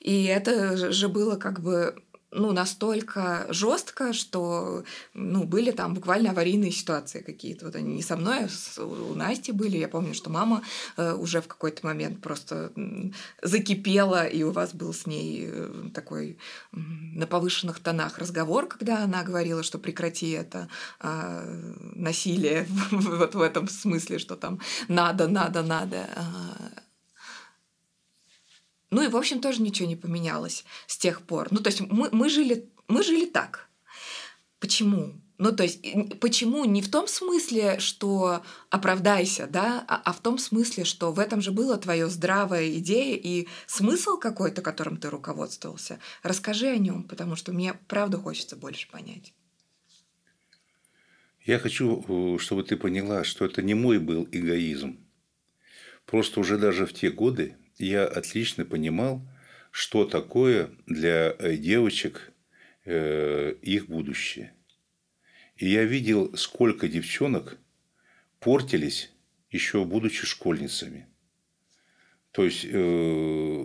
И 0.00 0.24
это 0.24 0.92
же 0.92 1.08
было 1.08 1.36
как 1.36 1.60
бы 1.60 2.02
ну, 2.32 2.52
настолько 2.52 3.46
жестко, 3.48 4.12
что 4.12 4.84
ну, 5.14 5.44
были 5.44 5.70
там 5.70 5.94
буквально 5.94 6.30
аварийные 6.30 6.70
ситуации 6.70 7.20
какие-то. 7.20 7.66
Вот 7.66 7.76
они 7.76 7.94
не 7.94 8.02
со 8.02 8.16
мной, 8.16 8.46
а 8.76 8.82
у 8.82 9.14
Насти 9.14 9.52
были. 9.52 9.78
Я 9.78 9.88
помню, 9.88 10.14
что 10.14 10.30
мама 10.30 10.62
э, 10.96 11.12
уже 11.14 11.40
в 11.40 11.48
какой-то 11.48 11.86
момент 11.86 12.20
просто 12.20 12.72
закипела, 13.42 14.26
и 14.26 14.42
у 14.42 14.52
вас 14.52 14.74
был 14.74 14.92
с 14.92 15.06
ней 15.06 15.48
э, 15.50 15.90
такой 15.92 16.38
на 16.72 17.26
повышенных 17.26 17.80
тонах 17.80 18.18
разговор, 18.18 18.66
когда 18.66 19.02
она 19.04 19.22
говорила, 19.22 19.62
что 19.62 19.78
прекрати 19.78 20.30
это 20.30 20.68
а, 21.00 21.44
насилие 21.94 22.66
вот 22.90 23.34
в 23.34 23.40
этом 23.40 23.68
смысле, 23.68 24.18
что 24.18 24.36
там 24.36 24.60
надо, 24.88 25.28
надо, 25.28 25.62
надо. 25.62 26.08
Ну 28.90 29.02
и, 29.02 29.08
в 29.08 29.16
общем, 29.16 29.40
тоже 29.40 29.62
ничего 29.62 29.88
не 29.88 29.96
поменялось 29.96 30.64
с 30.86 30.98
тех 30.98 31.22
пор. 31.22 31.48
Ну, 31.50 31.60
то 31.60 31.68
есть 31.70 31.80
мы, 31.80 32.08
мы, 32.12 32.28
жили, 32.28 32.68
мы 32.88 33.02
жили 33.02 33.26
так. 33.26 33.68
Почему? 34.58 35.14
Ну, 35.38 35.52
то 35.52 35.62
есть, 35.62 35.80
почему 36.20 36.66
не 36.66 36.82
в 36.82 36.90
том 36.90 37.08
смысле, 37.08 37.78
что 37.78 38.42
оправдайся, 38.68 39.46
да, 39.46 39.82
а, 39.88 40.02
а 40.04 40.12
в 40.12 40.20
том 40.20 40.36
смысле, 40.36 40.84
что 40.84 41.12
в 41.12 41.18
этом 41.18 41.40
же 41.40 41.50
была 41.50 41.78
твоя 41.78 42.08
здравая 42.08 42.68
идея 42.76 43.16
и 43.16 43.48
смысл 43.66 44.18
какой-то, 44.18 44.60
которым 44.60 44.98
ты 44.98 45.08
руководствовался. 45.08 45.98
Расскажи 46.22 46.66
о 46.66 46.76
нем, 46.76 47.04
потому 47.04 47.36
что 47.36 47.52
мне 47.52 47.72
правда 47.88 48.18
хочется 48.18 48.54
больше 48.54 48.90
понять. 48.90 49.32
Я 51.46 51.58
хочу, 51.58 52.04
э, 52.06 52.38
чтобы 52.38 52.62
ты 52.62 52.76
поняла, 52.76 53.24
что 53.24 53.46
это 53.46 53.62
не 53.62 53.72
мой 53.72 53.98
был 53.98 54.28
эгоизм. 54.30 54.98
Просто 56.04 56.40
уже 56.40 56.58
даже 56.58 56.84
в 56.84 56.92
те 56.92 57.10
годы 57.10 57.56
я 57.86 58.06
отлично 58.06 58.64
понимал, 58.64 59.22
что 59.70 60.04
такое 60.04 60.70
для 60.86 61.34
э, 61.38 61.56
девочек 61.56 62.32
э, 62.84 63.54
их 63.62 63.88
будущее. 63.88 64.52
И 65.56 65.68
я 65.68 65.84
видел, 65.84 66.36
сколько 66.36 66.88
девчонок 66.88 67.58
портились 68.40 69.12
еще 69.50 69.84
будучи 69.84 70.26
школьницами. 70.26 71.06
То 72.32 72.44
есть 72.44 72.66
э, 72.68 73.64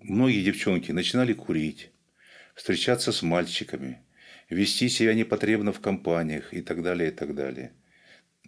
многие 0.00 0.42
девчонки 0.42 0.92
начинали 0.92 1.32
курить, 1.32 1.90
встречаться 2.54 3.12
с 3.12 3.22
мальчиками, 3.22 4.00
вести 4.48 4.88
себя 4.88 5.14
непотребно 5.14 5.72
в 5.72 5.80
компаниях 5.80 6.54
и 6.54 6.62
так 6.62 6.82
далее, 6.82 7.10
и 7.10 7.12
так 7.12 7.34
далее. 7.34 7.72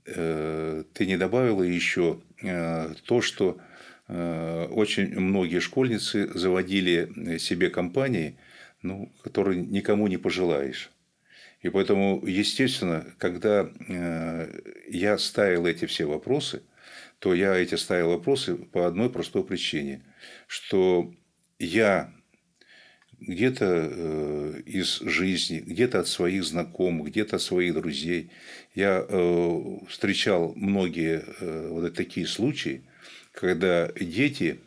Ты 0.05 1.07
не 1.07 1.17
добавила 1.17 1.65
еще 1.65 2.23
то, 2.41 3.21
что 3.21 3.61
очень 4.09 5.19
многие 5.19 5.59
школьницы 5.59 6.31
заводили 6.33 7.39
себе 7.39 7.71
компании, 7.71 8.37
ну, 8.83 9.13
которые 9.23 9.61
никому 9.61 10.07
не 10.07 10.17
пожелаешь. 10.17 10.91
И 11.63 11.69
поэтому, 11.69 12.25
естественно, 12.25 13.05
когда 13.19 13.69
э, 13.89 14.61
я 14.89 15.19
ставил 15.19 15.67
эти 15.67 15.87
все 15.87 16.05
вопросы, 16.05 16.63
то 17.19 17.35
я 17.35 17.57
эти 17.57 17.75
ставил 17.75 18.11
вопросы 18.11 18.55
по 18.57 18.87
одной 18.87 19.11
простой 19.11 19.43
причине, 19.43 20.03
что 20.47 21.13
я 21.59 22.13
где-то 23.19 23.65
э, 23.65 24.63
из 24.67 25.01
жизни, 25.01 25.59
где-то 25.59 26.01
от 26.01 26.09
своих 26.09 26.45
знакомых, 26.45 27.09
где-то 27.09 27.37
от 27.37 27.43
своих 27.43 27.75
друзей, 27.75 28.31
я 28.75 29.03
встречал 29.89 30.53
многие 30.55 31.25
вот 31.41 31.95
такие 31.95 32.27
случаи, 32.27 32.83
когда 33.37 33.93
дети, 33.93 34.61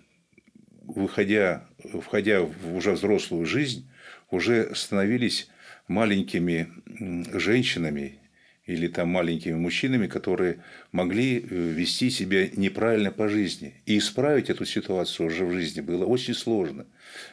выходя, 0.84 1.65
входя 2.03 2.41
в 2.41 2.75
уже 2.75 2.91
взрослую 2.91 3.45
жизнь, 3.45 3.89
уже 4.29 4.75
становились 4.75 5.49
маленькими 5.88 6.69
женщинами 7.36 8.19
или 8.67 8.88
там 8.88 9.10
маленькими 9.10 9.55
мужчинами, 9.55 10.05
которые 10.05 10.63
могли 10.91 11.39
э, 11.39 11.45
вести 11.49 12.12
себя 12.12 12.47
неправильно 12.55 13.12
по 13.12 13.27
жизни. 13.27 13.82
И 13.88 13.97
исправить 13.97 14.51
эту 14.51 14.65
ситуацию 14.65 15.25
уже 15.25 15.45
в 15.45 15.53
жизни 15.53 15.82
было 15.82 16.05
очень 16.05 16.36
сложно. 16.36 16.86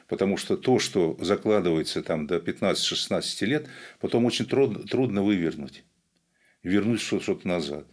Потому 0.09 0.39
что 0.39 0.57
то, 0.57 0.79
что 0.79 1.19
закладывается 1.21 2.03
там 2.03 2.27
до 2.27 2.37
15-16 2.37 3.45
лет, 3.45 3.67
потом 4.01 4.25
очень 4.25 4.47
трудно, 4.47 4.79
трудно 4.85 5.23
вывернуть. 5.23 5.85
Вернуть 6.63 7.03
что-то 7.03 7.47
назад. 7.47 7.87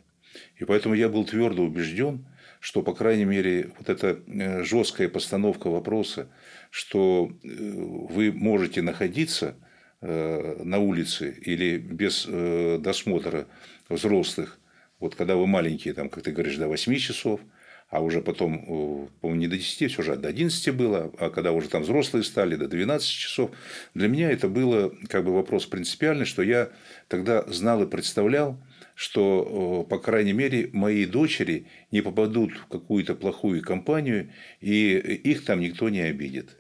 И 0.56 0.63
поэтому 0.63 0.95
я 0.95 1.10
был 1.10 1.25
твердо 1.25 1.63
убежден, 1.63 2.25
что, 2.63 2.82
по 2.82 2.93
крайней 2.93 3.26
мере, 3.26 3.71
вот 3.78 3.89
эта 3.89 4.21
э, 4.26 4.63
жесткая 4.63 5.10
постановка 5.10 5.67
вопроса, 5.69 6.30
что 6.69 7.30
э, 7.30 7.47
вы 7.49 8.32
можете 8.32 8.82
находиться 8.82 9.58
э, 9.99 10.63
на 10.63 10.80
улице 10.80 11.36
или 11.41 11.78
без 11.78 12.26
досмотра 12.26 13.47
взрослых, 13.89 14.60
вот 15.02 15.13
когда 15.15 15.36
вы 15.36 15.45
маленькие, 15.45 15.93
там, 15.93 16.08
как 16.08 16.23
ты 16.23 16.32
говоришь, 16.32 16.56
до 16.56 16.69
8 16.69 16.95
часов, 16.95 17.41
а 17.89 17.99
уже 17.99 18.21
потом, 18.21 19.10
по-моему, 19.19 19.41
не 19.41 19.47
до 19.49 19.58
10, 19.58 19.91
все 19.91 20.02
же 20.02 20.15
до 20.15 20.30
11 20.30 20.73
было, 20.73 21.12
а 21.19 21.32
когда 21.32 21.52
уже 21.52 21.67
там 21.67 21.84
взрослые 21.84 22.23
стали, 22.23 22.56
до 22.56 22.69
12 22.69 23.08
часов. 23.08 23.52
Для 23.93 24.08
меня 24.08 24.32
это 24.32 24.47
было 24.47 24.93
как 25.10 25.26
бы 25.26 25.34
вопрос 25.34 25.65
принципиальный, 25.65 26.26
что 26.26 26.41
я 26.41 26.69
тогда 27.10 27.43
знал 27.47 27.84
и 27.84 27.88
представлял, 27.88 28.58
что, 28.95 29.86
по 29.89 29.97
крайней 29.99 30.34
мере, 30.34 30.69
мои 30.73 31.06
дочери 31.06 31.67
не 31.91 32.01
попадут 32.01 32.53
в 32.53 32.67
какую-то 32.67 33.15
плохую 33.15 33.62
компанию, 33.62 34.29
и 34.62 34.97
их 34.97 35.45
там 35.45 35.60
никто 35.60 35.89
не 35.89 36.01
обидит. 36.01 36.58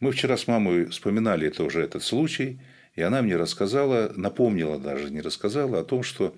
Мы 0.00 0.12
вчера 0.12 0.36
с 0.36 0.46
мамой 0.46 0.86
вспоминали 0.86 1.50
тоже 1.50 1.82
этот 1.82 2.02
случай, 2.02 2.60
и 2.94 3.02
она 3.02 3.22
мне 3.22 3.36
рассказала, 3.36 4.12
напомнила 4.16 4.78
даже, 4.78 5.10
не 5.10 5.20
рассказала 5.20 5.80
о 5.80 5.84
том, 5.84 6.02
что 6.02 6.34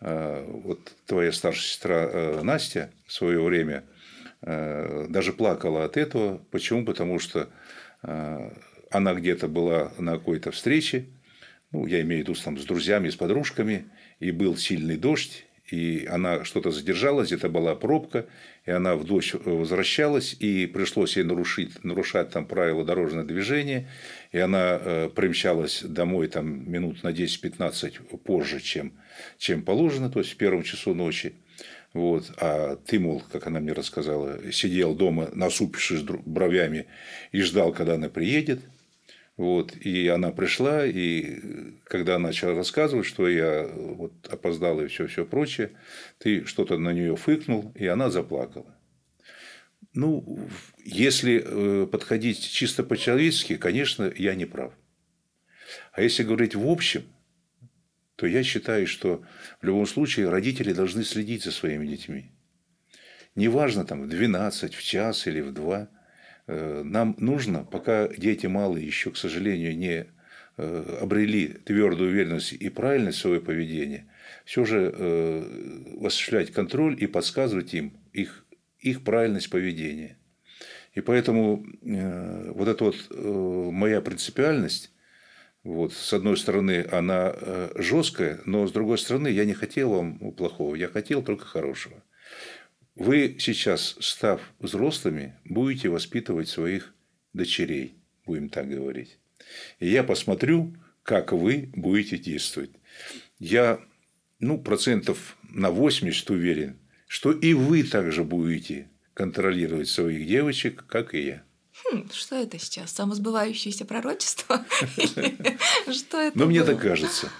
э, 0.00 0.44
вот 0.48 0.92
твоя 1.06 1.32
старшая 1.32 1.62
сестра 1.62 2.08
э, 2.10 2.42
Настя 2.42 2.90
в 3.06 3.12
свое 3.12 3.42
время 3.42 3.84
э, 4.42 5.06
даже 5.08 5.32
плакала 5.32 5.84
от 5.84 5.96
этого. 5.96 6.38
Почему? 6.50 6.84
Потому 6.84 7.18
что 7.18 7.48
она 8.90 9.12
где-то 9.12 9.46
была 9.46 9.92
на 9.98 10.12
какой-то 10.12 10.52
встрече, 10.52 11.04
ну, 11.70 11.84
я 11.86 12.00
имею 12.00 12.24
в 12.24 12.28
виду 12.28 12.40
там, 12.42 12.56
с 12.56 12.64
друзьями, 12.64 13.10
с 13.10 13.16
подружками, 13.16 13.90
и 14.20 14.30
был 14.30 14.56
сильный 14.56 14.96
дождь, 14.96 15.44
и 15.70 16.06
она 16.10 16.44
что-то 16.44 16.70
задержалась, 16.70 17.32
это 17.32 17.48
была 17.48 17.74
пробка, 17.74 18.26
и 18.66 18.70
она 18.70 18.96
в 18.96 19.04
дождь 19.04 19.34
возвращалась, 19.44 20.36
и 20.38 20.66
пришлось 20.66 21.16
ей 21.16 21.22
нарушить, 21.24 21.82
нарушать 21.84 22.30
там 22.30 22.46
правила 22.46 22.84
дорожного 22.84 23.26
движения, 23.26 23.88
и 24.32 24.38
она 24.38 24.78
э, 24.80 25.10
примчалась 25.14 25.82
домой 25.82 26.28
там 26.28 26.70
минут 26.70 27.02
на 27.02 27.08
10-15 27.08 28.18
позже, 28.18 28.60
чем, 28.60 28.92
чем 29.38 29.62
положено, 29.62 30.10
то 30.10 30.18
есть 30.18 30.32
в 30.32 30.36
первом 30.36 30.62
часу 30.62 30.94
ночи. 30.94 31.34
Вот. 31.92 32.30
А 32.38 32.76
ты, 32.76 33.00
мол, 33.00 33.22
как 33.32 33.46
она 33.46 33.60
мне 33.60 33.72
рассказала, 33.72 34.52
сидел 34.52 34.94
дома, 34.94 35.30
насупившись 35.32 36.02
бровями, 36.02 36.86
и 37.32 37.40
ждал, 37.40 37.72
когда 37.72 37.94
она 37.94 38.08
приедет. 38.08 38.60
Вот, 39.40 39.74
и 39.74 40.06
она 40.08 40.32
пришла, 40.32 40.84
и 40.84 41.40
когда 41.84 42.18
начала 42.18 42.54
рассказывать, 42.54 43.06
что 43.06 43.26
я 43.26 43.66
вот 43.74 44.12
опоздал 44.28 44.82
и 44.82 44.86
все, 44.86 45.06
все 45.06 45.24
прочее, 45.24 45.70
ты 46.18 46.44
что-то 46.44 46.76
на 46.76 46.92
нее 46.92 47.16
фыкнул, 47.16 47.72
и 47.74 47.86
она 47.86 48.10
заплакала. 48.10 48.76
Ну, 49.94 50.46
если 50.84 51.42
э, 51.42 51.86
подходить 51.86 52.50
чисто 52.50 52.84
по-человечески, 52.84 53.56
конечно, 53.56 54.12
я 54.14 54.34
не 54.34 54.44
прав. 54.44 54.74
А 55.92 56.02
если 56.02 56.22
говорить 56.22 56.54
в 56.54 56.68
общем, 56.68 57.04
то 58.16 58.26
я 58.26 58.42
считаю, 58.42 58.86
что 58.86 59.24
в 59.62 59.64
любом 59.64 59.86
случае 59.86 60.28
родители 60.28 60.74
должны 60.74 61.02
следить 61.02 61.44
за 61.44 61.50
своими 61.50 61.86
детьми. 61.86 62.30
Неважно, 63.34 63.86
там, 63.86 64.02
в 64.02 64.06
12, 64.06 64.74
в 64.74 64.82
час 64.82 65.26
или 65.26 65.40
в 65.40 65.54
2– 65.54 65.88
Э, 65.99 65.99
нам 66.84 67.14
нужно, 67.18 67.64
пока 67.64 68.08
дети 68.08 68.46
малые 68.46 68.86
еще, 68.86 69.10
к 69.10 69.16
сожалению, 69.16 69.76
не 69.76 70.06
э, 70.56 70.98
обрели 71.00 71.48
твердую 71.48 72.10
уверенность 72.10 72.52
и 72.52 72.68
правильность 72.68 73.18
своего 73.18 73.44
поведения, 73.44 74.06
все 74.44 74.64
же 74.64 74.92
э, 74.92 76.04
осуществлять 76.04 76.52
контроль 76.52 76.96
и 76.98 77.06
подсказывать 77.06 77.74
им 77.74 77.92
их, 78.12 78.44
их 78.80 79.04
правильность 79.04 79.50
поведения. 79.50 80.16
И 80.94 81.00
поэтому 81.00 81.64
вот 81.82 82.66
эта 82.66 82.84
вот 82.84 82.96
моя 83.72 84.00
принципиальность, 84.00 84.90
вот, 85.62 85.92
с 85.92 86.12
одной 86.12 86.36
стороны, 86.36 86.84
она 86.90 87.32
жесткая, 87.76 88.40
но 88.44 88.66
с 88.66 88.72
другой 88.72 88.98
стороны, 88.98 89.28
я 89.28 89.44
не 89.44 89.54
хотел 89.54 89.90
вам 89.90 90.32
плохого, 90.32 90.74
я 90.74 90.88
хотел 90.88 91.22
только 91.22 91.46
хорошего. 91.46 92.02
Вы 93.00 93.36
сейчас, 93.38 93.96
став 93.98 94.42
взрослыми, 94.58 95.34
будете 95.46 95.88
воспитывать 95.88 96.50
своих 96.50 96.92
дочерей, 97.32 97.94
будем 98.26 98.50
так 98.50 98.68
говорить. 98.68 99.16
И 99.78 99.88
я 99.88 100.04
посмотрю, 100.04 100.76
как 101.02 101.32
вы 101.32 101.70
будете 101.74 102.18
действовать. 102.18 102.72
Я, 103.38 103.80
ну, 104.38 104.58
процентов 104.58 105.38
на 105.44 105.70
80 105.70 106.28
уверен, 106.28 106.78
что 107.08 107.32
и 107.32 107.54
вы 107.54 107.84
также 107.84 108.22
будете 108.22 108.90
контролировать 109.14 109.88
своих 109.88 110.28
девочек, 110.28 110.84
как 110.86 111.14
и 111.14 111.24
я. 111.24 111.42
хм, 111.84 112.06
что 112.12 112.36
это 112.36 112.58
сейчас? 112.58 112.92
Самосбывающееся 112.92 113.86
пророчество? 113.86 114.62
Что 115.90 116.18
это 116.20 116.38
Но 116.38 116.44
мне 116.44 116.62
так 116.64 116.78
кажется. 116.78 117.30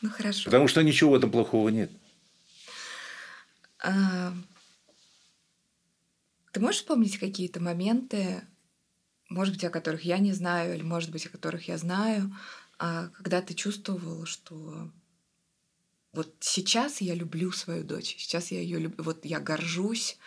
Ну 0.00 0.08
хорошо. 0.08 0.46
Потому 0.46 0.66
что 0.66 0.82
ничего 0.82 1.10
в 1.10 1.14
этом 1.14 1.30
плохого 1.30 1.68
нет. 1.68 1.90
А, 6.48 6.52
ты 6.52 6.60
можешь 6.60 6.80
вспомнить 6.80 7.18
какие-то 7.18 7.60
моменты, 7.60 8.42
может 9.28 9.54
быть, 9.54 9.64
о 9.64 9.70
которых 9.70 10.02
я 10.02 10.18
не 10.18 10.32
знаю, 10.32 10.74
или, 10.74 10.82
может 10.82 11.10
быть, 11.10 11.26
о 11.26 11.30
которых 11.30 11.68
я 11.68 11.78
знаю, 11.78 12.34
а, 12.78 13.08
когда 13.08 13.42
ты 13.42 13.54
чувствовал, 13.54 14.24
что 14.24 14.90
вот 16.12 16.34
сейчас 16.40 17.00
я 17.00 17.14
люблю 17.14 17.52
свою 17.52 17.84
дочь, 17.84 18.16
сейчас 18.18 18.50
я 18.50 18.60
ее 18.60 18.78
люблю, 18.78 19.04
вот 19.04 19.24
я 19.24 19.40
горжусь, 19.40 20.18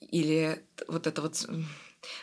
или 0.00 0.64
вот 0.88 1.06
это 1.06 1.22
вот 1.22 1.48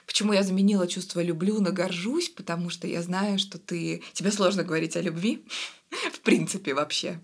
Почему 0.05 0.33
я 0.33 0.43
заменила 0.43 0.87
чувство 0.87 1.21
люблю 1.21 1.61
на 1.61 1.71
горжусь? 1.71 2.27
Потому 2.27 2.69
что 2.69 2.85
я 2.85 3.01
знаю, 3.01 3.39
что 3.39 3.57
ты... 3.57 4.03
Тебе 4.11 4.29
сложно 4.29 4.65
говорить 4.65 4.97
о 4.97 5.01
любви, 5.01 5.45
в 6.11 6.19
принципе, 6.19 6.73
вообще, 6.73 7.21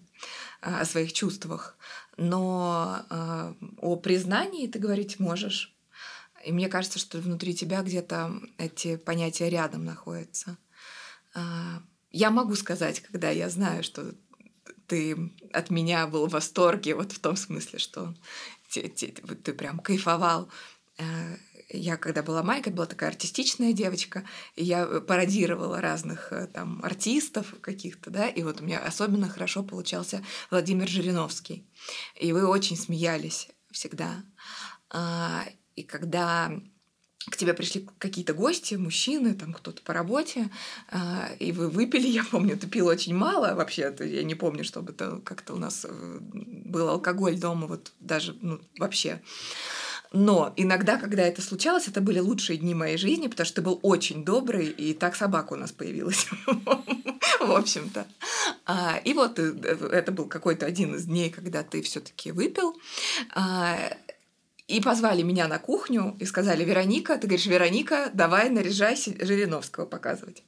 а, 0.61 0.79
о 0.79 0.85
своих 0.85 1.11
чувствах. 1.11 1.77
Но 2.15 3.05
э, 3.09 3.53
о 3.81 3.97
признании 3.97 4.67
ты 4.67 4.79
говорить 4.79 5.19
можешь. 5.19 5.74
И 6.45 6.51
мне 6.51 6.69
кажется, 6.69 6.99
что 6.99 7.17
внутри 7.17 7.55
тебя 7.55 7.81
где-то 7.81 8.39
эти 8.57 8.97
понятия 8.97 9.49
рядом 9.49 9.83
находятся. 9.83 10.57
Э, 11.33 11.79
я 12.11 12.29
могу 12.29 12.55
сказать, 12.55 13.01
когда 13.01 13.31
я 13.31 13.49
знаю, 13.49 13.83
что 13.83 14.13
ты 14.87 15.33
от 15.51 15.71
меня 15.71 16.05
был 16.05 16.27
в 16.27 16.33
восторге, 16.33 16.93
вот 16.93 17.11
в 17.11 17.19
том 17.19 17.35
смысле, 17.35 17.79
что 17.79 18.13
ты, 18.71 18.87
ты, 18.89 19.07
ты 19.07 19.53
прям 19.53 19.79
кайфовал. 19.79 20.47
Э, 20.99 21.37
я, 21.69 21.97
когда 21.97 22.21
была 22.21 22.43
маленькая, 22.43 22.69
была 22.69 22.85
такая 22.85 23.09
артистичная 23.09 23.73
девочка, 23.73 24.23
и 24.55 24.63
я 24.63 24.85
пародировала 24.85 25.81
разных 25.81 26.31
э, 26.31 26.45
там 26.45 26.79
артистов 26.83 27.55
каких-то, 27.59 28.11
да, 28.11 28.27
и 28.27 28.43
вот 28.43 28.61
у 28.61 28.63
меня 28.63 28.79
особенно 28.79 29.27
хорошо 29.27 29.63
получался 29.63 30.23
Владимир 30.51 30.87
Жириновский. 30.87 31.67
И 32.19 32.31
вы 32.33 32.45
очень 32.45 32.77
смеялись 32.77 33.49
всегда. 33.71 34.23
А, 35.75 35.79
и 35.79 35.83
когда 35.83 36.51
к 37.31 37.37
тебе 37.37 37.53
пришли 37.53 37.87
какие-то 37.97 38.33
гости, 38.33 38.75
мужчины, 38.75 39.33
там 39.33 39.51
кто-то 39.53 39.81
по 39.81 39.93
работе, 39.93 40.49
э, 40.91 40.97
и 41.39 41.51
вы 41.51 41.69
выпили, 41.69 42.07
я 42.21 42.23
помню, 42.23 42.57
ты 42.57 42.67
пил 42.67 42.87
очень 42.87 43.15
мало 43.15 43.55
вообще, 43.55 43.93
я 43.99 44.23
не 44.23 44.35
помню, 44.35 44.63
чтобы 44.63 44.91
это 44.91 45.21
как-то 45.23 45.53
у 45.53 45.57
нас 45.57 45.85
э, 45.89 46.19
был 46.21 46.89
алкоголь 46.89 47.37
дома, 47.39 47.67
вот 47.67 47.91
даже, 47.99 48.35
ну, 48.41 48.59
вообще. 48.77 49.21
Но 50.11 50.53
иногда, 50.55 50.97
когда 50.97 51.23
это 51.23 51.41
случалось, 51.41 51.87
это 51.87 51.99
были 51.99 52.19
лучшие 52.19 52.57
дни 52.57 52.73
моей 52.73 52.97
жизни, 52.97 53.27
потому 53.27 53.45
что 53.45 53.55
ты 53.55 53.61
был 53.61 53.79
очень 53.81 54.23
добрый, 54.23 54.67
и 54.67 54.93
так 54.93 55.15
собака 55.15 55.53
у 55.53 55.57
нас 55.57 55.71
появилась. 55.71 56.27
В 57.39 57.51
общем-то. 57.51 58.05
А, 58.65 58.97
и 59.03 59.13
вот 59.13 59.39
э, 59.39 59.51
это 59.91 60.11
был 60.11 60.25
какой-то 60.25 60.65
один 60.65 60.95
из 60.95 61.05
дней, 61.05 61.29
когда 61.29 61.63
ты 61.63 61.81
все-таки 61.81 62.31
выпил. 62.31 62.75
И 64.67 64.81
позвали 64.81 65.21
меня 65.21 65.47
на 65.47 65.59
кухню 65.59 66.17
и 66.19 66.25
сказали, 66.25 66.63
Вероника, 66.63 67.17
ты 67.17 67.27
говоришь, 67.27 67.45
Вероника, 67.45 68.09
давай 68.13 68.49
наряжайся 68.49 69.13
Жириновского 69.23 69.85
показывать. 69.85 70.41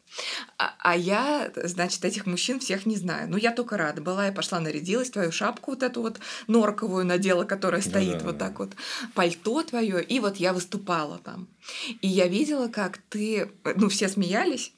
А, 0.57 0.73
а 0.79 0.97
я, 0.97 1.51
значит, 1.55 2.03
этих 2.03 2.25
мужчин 2.25 2.59
всех 2.59 2.87
не 2.87 2.95
знаю. 2.95 3.29
Ну, 3.29 3.37
я 3.37 3.51
только 3.51 3.77
рада 3.77 4.01
была. 4.01 4.25
Я 4.25 4.31
пошла 4.31 4.59
нарядилась, 4.59 5.11
твою 5.11 5.31
шапку 5.31 5.71
вот 5.71 5.83
эту 5.83 6.01
вот 6.01 6.19
норковую 6.47 7.05
надела, 7.05 7.43
которая 7.43 7.81
стоит 7.81 8.19
да, 8.19 8.25
вот 8.25 8.39
так 8.39 8.57
вот, 8.57 8.71
пальто 9.13 9.61
твое, 9.61 10.03
и 10.03 10.19
вот 10.19 10.37
я 10.37 10.51
выступала 10.51 11.19
там. 11.19 11.47
И 12.01 12.07
я 12.07 12.27
видела, 12.27 12.69
как 12.69 12.97
ты, 13.09 13.51
ну, 13.75 13.87
все 13.87 14.07
смеялись, 14.07 14.73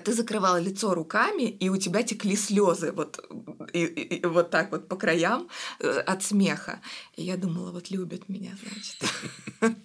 ты 0.00 0.12
закрывала 0.12 0.60
лицо 0.60 0.94
руками, 0.94 1.44
и 1.44 1.68
у 1.68 1.76
тебя 1.76 2.02
текли 2.02 2.36
слезы 2.36 2.92
вот, 2.92 3.24
и, 3.72 3.84
и, 3.84 4.16
и 4.16 4.26
вот 4.26 4.50
так 4.50 4.72
вот 4.72 4.88
по 4.88 4.96
краям 4.96 5.48
э, 5.78 5.88
от 5.88 6.22
смеха. 6.22 6.80
И 7.16 7.22
я 7.22 7.36
думала, 7.36 7.70
вот 7.70 7.90
любят 7.90 8.28
меня, 8.28 8.56
значит. 8.62 9.76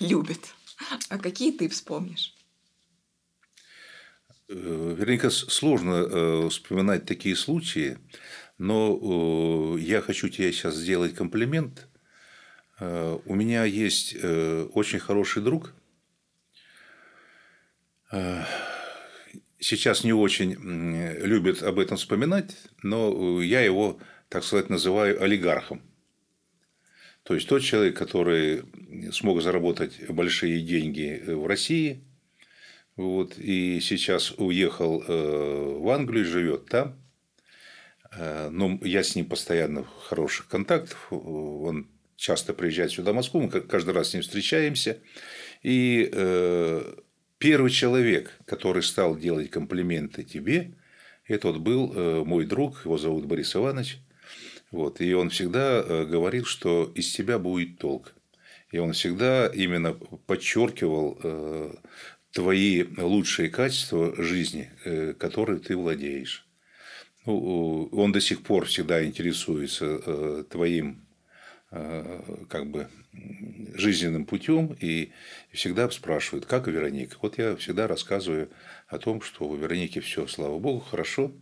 Любят. 0.00 0.40
А 1.08 1.18
какие 1.18 1.52
ты 1.52 1.68
вспомнишь? 1.68 2.34
Э, 4.48 4.94
Вернее, 4.98 5.30
сложно 5.30 5.94
э, 5.94 6.48
вспоминать 6.50 7.06
такие 7.06 7.34
случаи, 7.34 7.98
но 8.58 9.76
я 9.78 10.02
хочу 10.02 10.28
тебе 10.28 10.52
сейчас 10.52 10.74
сделать 10.74 11.14
комплимент. 11.14 11.88
У 12.80 13.34
меня 13.34 13.64
есть 13.64 14.14
очень 14.14 14.98
хороший 14.98 15.42
друг– 15.42 15.72
сейчас 19.64 20.04
не 20.04 20.12
очень 20.12 20.52
любят 21.22 21.62
об 21.62 21.78
этом 21.78 21.96
вспоминать, 21.96 22.56
но 22.82 23.40
э, 23.40 23.44
я 23.46 23.62
его, 23.62 23.98
так 24.28 24.44
сказать, 24.44 24.68
называю 24.68 25.22
олигархом. 25.22 25.82
То 27.22 27.34
есть 27.34 27.48
тот 27.48 27.62
человек, 27.62 27.96
который 27.96 28.64
смог 29.12 29.40
заработать 29.40 30.10
большие 30.10 30.60
деньги 30.60 31.22
э, 31.26 31.34
в 31.34 31.46
России, 31.46 32.04
вот, 32.96 33.38
и 33.38 33.80
сейчас 33.80 34.32
уехал 34.36 35.02
э, 35.02 35.78
в 35.78 35.88
Англию, 35.88 36.24
живет 36.24 36.66
там. 36.66 37.00
Но 38.16 38.78
я 38.82 39.02
с 39.02 39.16
ним 39.16 39.26
постоянно 39.26 39.82
в 39.82 39.88
хороших 40.04 40.46
контактах. 40.46 41.10
Он 41.10 41.88
часто 42.14 42.54
приезжает 42.54 42.92
сюда, 42.92 43.10
в 43.10 43.16
Москву, 43.16 43.40
мы 43.40 43.48
каждый 43.48 43.92
раз 43.92 44.10
с 44.10 44.14
ним 44.14 44.22
встречаемся. 44.22 45.00
И 45.64 46.08
Первый 47.44 47.70
человек, 47.70 48.30
который 48.46 48.82
стал 48.82 49.18
делать 49.18 49.50
комплименты 49.50 50.22
тебе, 50.22 50.72
это 51.26 51.48
вот 51.48 51.58
был 51.58 51.92
э, 51.94 52.24
мой 52.24 52.46
друг, 52.46 52.86
его 52.86 52.96
зовут 52.96 53.26
Борис 53.26 53.54
Иванович. 53.54 53.98
Вот, 54.70 55.02
и 55.02 55.12
он 55.12 55.28
всегда 55.28 55.84
э, 55.84 56.06
говорил, 56.06 56.46
что 56.46 56.90
из 56.94 57.12
тебя 57.12 57.38
будет 57.38 57.76
толк. 57.76 58.14
И 58.70 58.78
он 58.78 58.94
всегда 58.94 59.46
именно 59.48 59.92
подчеркивал 59.92 61.20
э, 61.22 61.74
твои 62.30 62.84
лучшие 62.96 63.50
качества 63.50 64.14
жизни, 64.16 64.70
которые 65.18 65.58
ты 65.60 65.76
владеешь. 65.76 66.46
Ну, 67.26 67.90
он 67.92 68.12
до 68.12 68.22
сих 68.22 68.42
пор 68.42 68.64
всегда 68.64 69.04
интересуется 69.04 70.44
твоим 70.44 71.03
как 72.48 72.66
бы 72.66 72.88
жизненным 73.74 74.24
путем 74.24 74.76
и 74.80 75.10
всегда 75.52 75.90
спрашивают, 75.90 76.46
как 76.46 76.68
Вероника. 76.68 77.16
Вот 77.22 77.38
я 77.38 77.56
всегда 77.56 77.86
рассказываю 77.86 78.48
о 78.88 78.98
том, 78.98 79.20
что 79.20 79.46
у 79.48 79.56
Вероники 79.56 80.00
все, 80.00 80.26
слава 80.26 80.58
богу, 80.58 80.80
хорошо. 80.80 81.32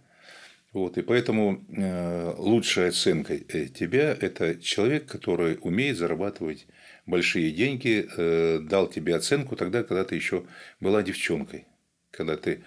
Вот, 0.72 0.96
и 0.96 1.02
поэтому 1.02 1.62
э, 1.68 2.34
лучшая 2.38 2.88
оценка 2.88 3.34
э, 3.34 3.66
тебя– 3.66 4.16
это 4.20 4.58
человек, 4.58 5.04
который 5.04 5.58
умеет 5.60 5.98
зарабатывать 5.98 6.66
большие 7.04 7.50
деньги, 7.50 8.08
э, 8.16 8.58
дал 8.58 8.88
тебе 8.88 9.14
оценку 9.14 9.54
тогда, 9.54 9.82
когда 9.82 10.04
ты 10.04 10.14
еще 10.14 10.46
была 10.80 11.02
девчонкой, 11.02 11.66
когда 12.10 12.38
ты 12.38 12.64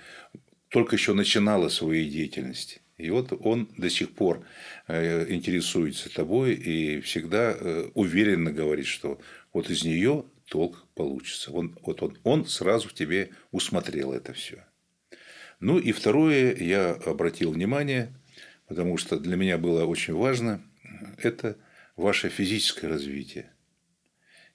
только 0.69 0.95
еще 0.95 1.13
начинала 1.13 1.69
свою 1.69 2.07
деятельность. 2.07 2.79
И 2.97 3.09
вот 3.09 3.33
он 3.45 3.69
до 3.77 3.89
сих 3.89 4.13
пор 4.13 4.45
э, 4.87 5.31
интересуется 5.33 6.13
тобой 6.13 6.53
и 6.53 7.01
всегда 7.01 7.51
э, 7.51 7.89
уверенно 7.93 8.51
говорит, 8.51 8.85
что 8.85 9.19
вот 9.51 9.69
из 9.69 9.83
нее 9.83 10.25
толк 10.47 10.85
получится. 10.95 11.51
Он, 11.51 11.77
вот 11.81 12.01
он, 12.01 12.17
он 12.23 12.45
сразу 12.45 12.87
в 12.87 12.93
тебе 12.93 13.31
усмотрел 13.51 14.13
это 14.13 14.33
все. 14.33 14.63
Ну 15.59 15.77
и 15.77 15.91
второе, 15.91 16.55
я 16.55 16.91
обратил 16.91 17.51
внимание, 17.51 18.13
потому 18.67 18.97
что 18.97 19.19
для 19.19 19.35
меня 19.35 19.57
было 19.57 19.85
очень 19.85 20.13
важно, 20.13 20.63
это 21.17 21.57
ваше 21.97 22.29
физическое 22.29 22.87
развитие. 22.87 23.51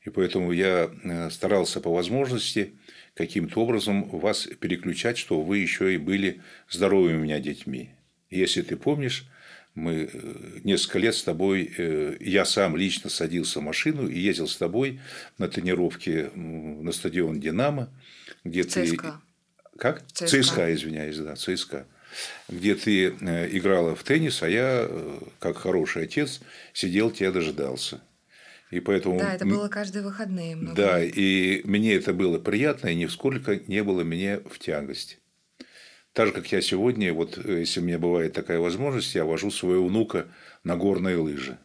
И 0.03 0.09
поэтому 0.09 0.53
я 0.53 0.91
э, 0.91 1.29
старался 1.29 1.81
по 1.81 1.93
возможности 1.93 2.75
каким-то 3.15 3.61
образом 3.61 4.09
вас 4.09 4.47
переключать, 4.47 5.19
чтобы 5.19 5.45
вы 5.45 5.59
еще 5.59 5.95
и 5.95 5.99
были 5.99 6.41
здоровыми 6.71 7.19
у 7.19 7.21
меня 7.21 7.39
детьми. 7.39 7.91
Если 8.31 8.63
ты 8.63 8.77
помнишь, 8.77 9.27
мы 9.75 10.11
э, 10.13 10.61
несколько 10.65 10.99
лет 10.99 11.15
с 11.15 11.23
тобой, 11.23 11.73
э, 11.77 12.17
я 12.21 12.45
сам 12.45 12.77
лично 12.77 13.11
садился 13.11 13.61
в 13.61 13.63
машину 13.63 14.09
и 14.09 14.19
ездил 14.19 14.49
с 14.49 14.57
тобой 14.57 15.01
на 15.39 15.49
тренировки 15.49 16.31
на 16.35 16.93
стадион 16.93 17.41
«Динамо», 17.41 17.89
где 18.45 18.65
ЦСКА. 18.65 19.21
ты... 19.73 19.79
Как? 19.79 20.07
ЦСКА. 20.09 20.43
ЦСКА, 20.43 20.75
извиняюсь, 20.75 21.17
да, 21.19 21.37
ЦСКА. 21.37 21.87
Где 22.49 22.75
ты 22.75 23.15
э, 23.21 23.49
играла 23.57 23.95
в 23.95 24.03
теннис, 24.03 24.43
а 24.43 24.49
я, 24.49 24.89
как 25.39 25.59
хороший 25.59 26.05
отец, 26.05 26.41
сидел, 26.73 27.11
тебя 27.11 27.31
дожидался. 27.31 28.01
И 28.71 28.79
поэтому... 28.81 29.19
Да, 29.19 29.35
это 29.35 29.47
было 29.47 29.69
каждые 29.69 30.05
выходные. 30.05 30.57
Да, 30.57 31.01
лет. 31.01 31.17
и 31.17 31.63
мне 31.65 31.95
это 31.95 32.13
было 32.13 32.39
приятно, 32.39 32.89
и 32.89 32.95
нисколько 32.95 33.57
не 33.57 33.83
было 33.83 34.05
мне 34.05 34.39
в 34.39 34.59
тягость. 34.59 35.20
Так 36.13 36.27
же, 36.27 36.33
как 36.33 36.51
я 36.51 36.61
сегодня, 36.61 37.13
вот 37.15 37.39
э, 37.39 37.61
если 37.61 37.81
у 37.81 37.85
меня 37.85 37.99
бывает 37.99 38.33
такая 38.33 38.59
возможность, 38.59 39.15
я 39.15 39.25
вожу 39.25 39.51
своего 39.51 39.87
внука 39.87 40.27
на 40.65 40.77
горные 40.77 41.17
лыжи. 41.17 41.59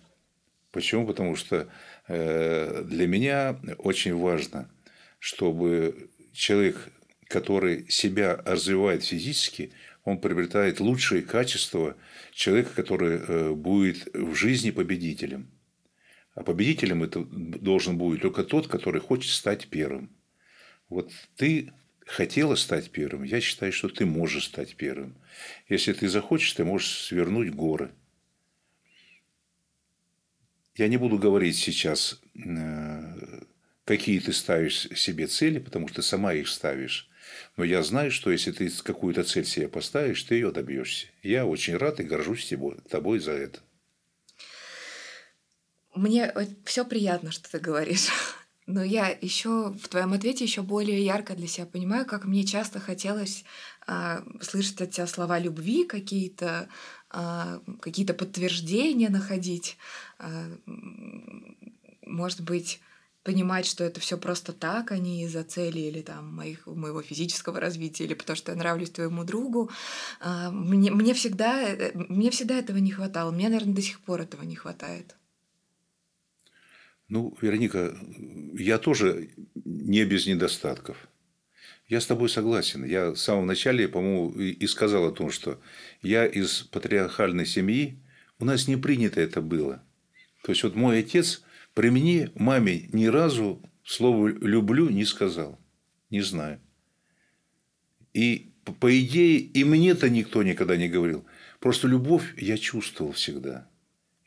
Почему? 0.72 1.08
Потому 1.08 1.36
что 1.36 1.68
э, 2.08 2.84
для 2.84 3.08
меня 3.08 3.60
очень 3.80 4.16
важно, 4.16 4.70
чтобы 5.20 6.12
человек, 6.32 6.78
который 7.28 7.89
себя 7.89 8.36
развивает 8.46 9.04
физически, 9.04 9.72
он 10.04 10.20
приобретает 10.20 10.80
лучшие 10.80 11.24
качества 11.24 11.98
человека, 12.32 12.70
который 12.76 13.18
э, 13.18 13.52
будет 13.52 14.08
в 14.14 14.36
жизни 14.36 14.70
победителем. 14.70 15.50
А 16.36 16.43
победителем 16.43 17.02
это 17.02 17.26
должен 17.26 17.98
будет 17.98 18.22
только 18.22 18.43
тот, 18.43 18.68
который 18.68 19.02
хочет 19.02 19.32
стать 19.32 19.70
первым. 19.70 20.16
Вот 20.89 21.12
ты 21.36 21.72
хотела 22.06 22.56
стать 22.56 22.91
первым, 22.91 23.24
я 23.24 23.41
считаю, 23.41 23.72
что 23.72 23.89
ты 23.89 24.06
можешь 24.06 24.45
стать 24.45 24.76
первым. 24.76 25.16
Если 25.68 25.93
ты 25.93 26.08
захочешь, 26.08 26.53
ты 26.53 26.64
можешь 26.64 27.06
свернуть 27.06 27.53
горы. 27.53 27.91
Я 30.76 30.88
не 30.88 30.97
буду 30.97 31.18
говорить 31.18 31.58
сейчас, 31.58 32.22
э, 32.36 33.41
какие 33.86 34.20
ты 34.20 34.34
ставишь 34.34 34.89
себе 34.95 35.28
цели, 35.28 35.60
потому 35.60 35.88
что 35.88 36.01
сама 36.01 36.34
их 36.34 36.47
ставишь. 36.47 37.10
Но 37.58 37.64
я 37.64 37.82
знаю, 37.82 38.12
что 38.12 38.30
если 38.30 38.51
ты 38.51 38.70
какую-то 38.70 39.24
цель 39.24 39.45
себе 39.45 39.68
поставишь, 39.68 40.24
ты 40.24 40.36
ее 40.36 40.51
добьешься. 40.51 41.08
Я 41.24 41.45
очень 41.45 41.78
рад 41.78 41.99
и 41.99 42.03
горжусь 42.03 42.53
тобой 42.89 43.20
за 43.20 43.32
это. 43.32 43.60
Мне 45.95 46.34
все 46.66 46.86
приятно, 46.86 47.32
что 47.32 47.49
ты 47.49 47.60
говоришь. 47.60 48.10
Но 48.68 48.84
я 48.84 49.09
еще 49.09 49.70
в 49.72 49.88
твоем 49.89 50.13
ответе 50.13 50.43
еще 50.43 50.63
более 50.63 51.03
ярко 51.05 51.36
для 51.36 51.47
себя 51.47 51.68
понимаю, 51.68 52.05
как 52.05 52.26
мне 52.26 52.43
часто 52.43 52.80
хотелось 52.80 53.45
а, 53.86 54.24
слышать 54.41 54.82
от 54.82 54.91
тебя 54.91 55.05
слова 55.05 55.38
любви, 55.38 55.86
какие-то 55.86 56.68
а, 57.11 57.61
какие-то 57.80 58.13
подтверждения 58.13 59.09
находить, 59.09 59.78
а, 60.18 60.49
может 62.01 62.41
быть 62.41 62.82
понимать, 63.24 63.66
что 63.66 63.84
это 63.84 63.99
все 63.99 64.18
просто 64.18 64.53
так, 64.53 64.91
а 64.91 64.97
не 64.97 65.24
из-за 65.24 65.43
цели 65.43 65.80
или 65.80 66.01
там 66.01 66.36
моих, 66.36 66.68
моего 66.68 67.01
физического 67.01 67.59
развития, 67.59 68.03
или 68.03 68.13
потому 68.13 68.36
что 68.36 68.51
я 68.51 68.57
нравлюсь 68.57 68.91
твоему 68.91 69.24
другу. 69.24 69.72
А, 70.20 70.51
мне, 70.51 70.91
мне, 70.91 71.13
всегда, 71.13 71.63
э, 71.63 71.91
мне 71.95 72.30
всегда 72.32 72.59
этого 72.59 72.78
не 72.78 72.91
хватало. 72.91 73.32
Мне, 73.32 73.49
наверное, 73.49 73.74
до 73.76 73.82
сих 73.82 73.99
пор 74.01 74.22
этого 74.22 74.43
не 74.43 74.55
хватает. 74.55 75.16
Ну, 77.08 77.38
Вероника, 77.39 77.95
я 78.58 78.78
тоже 78.78 79.30
не 79.53 80.06
без 80.06 80.26
недостатков. 80.26 81.08
Я 81.88 82.01
с 82.01 82.08
тобой 82.08 82.30
согласен. 82.30 82.84
Я 82.84 83.12
в 83.12 83.18
самом 83.18 83.45
начале, 83.45 83.88
по-моему, 83.88 84.32
и 84.32 84.66
сказал 84.66 85.06
о 85.06 85.12
том, 85.12 85.30
что 85.30 85.62
я 86.01 86.26
из 86.26 86.62
патриархальной 86.64 87.45
семьи, 87.45 87.99
у 88.39 88.45
нас 88.45 88.68
не 88.68 88.76
принято 88.76 89.22
это 89.22 89.41
было. 89.41 89.84
То 90.43 90.51
есть, 90.51 90.64
вот 90.64 90.76
мой 90.76 90.99
отец 90.99 91.43
при 91.76 91.89
мне, 91.89 92.32
маме, 92.36 92.89
ни 92.91 93.06
разу 93.06 93.62
слово 93.84 94.30
«люблю» 94.30 94.89
не 94.89 95.06
сказал. 95.06 95.60
Не 96.10 96.22
знаю. 96.22 96.60
И, 98.14 98.53
по 98.80 98.99
идее, 98.99 99.38
и 99.39 99.64
мне-то 99.64 100.10
никто 100.10 100.41
никогда 100.41 100.78
не 100.78 100.88
говорил. 100.88 101.26
Просто 101.60 101.88
любовь 101.88 102.34
я 102.38 102.58
чувствовал 102.58 103.12
всегда. 103.12 103.68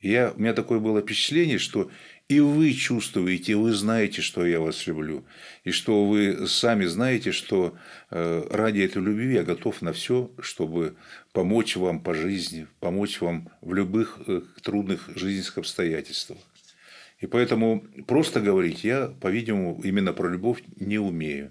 Я, 0.00 0.32
у 0.36 0.40
меня 0.40 0.52
такое 0.52 0.78
было 0.78 1.00
впечатление, 1.00 1.58
что 1.58 1.90
и 2.28 2.40
вы 2.40 2.74
чувствуете, 2.74 3.56
вы 3.56 3.72
знаете, 3.72 4.20
что 4.20 4.44
я 4.44 4.60
вас 4.60 4.86
люблю. 4.86 5.24
И 5.64 5.70
что 5.70 6.04
вы 6.04 6.46
сами 6.46 6.84
знаете, 6.84 7.32
что 7.32 7.74
э, 8.10 8.46
ради 8.50 8.80
этой 8.80 9.02
любви 9.02 9.32
я 9.32 9.44
готов 9.44 9.80
на 9.80 9.94
все, 9.94 10.30
чтобы 10.38 10.96
помочь 11.32 11.76
вам 11.76 12.00
по 12.00 12.12
жизни, 12.12 12.66
помочь 12.80 13.22
вам 13.22 13.48
в 13.62 13.72
любых 13.72 14.20
э, 14.26 14.42
трудных 14.62 15.08
жизненных 15.16 15.56
обстоятельствах. 15.56 16.38
И 17.18 17.26
поэтому 17.26 17.86
просто 18.06 18.40
говорить 18.40 18.84
я, 18.84 19.06
по-видимому, 19.06 19.80
именно 19.82 20.12
про 20.12 20.28
любовь 20.28 20.62
не 20.76 20.98
умею. 20.98 21.50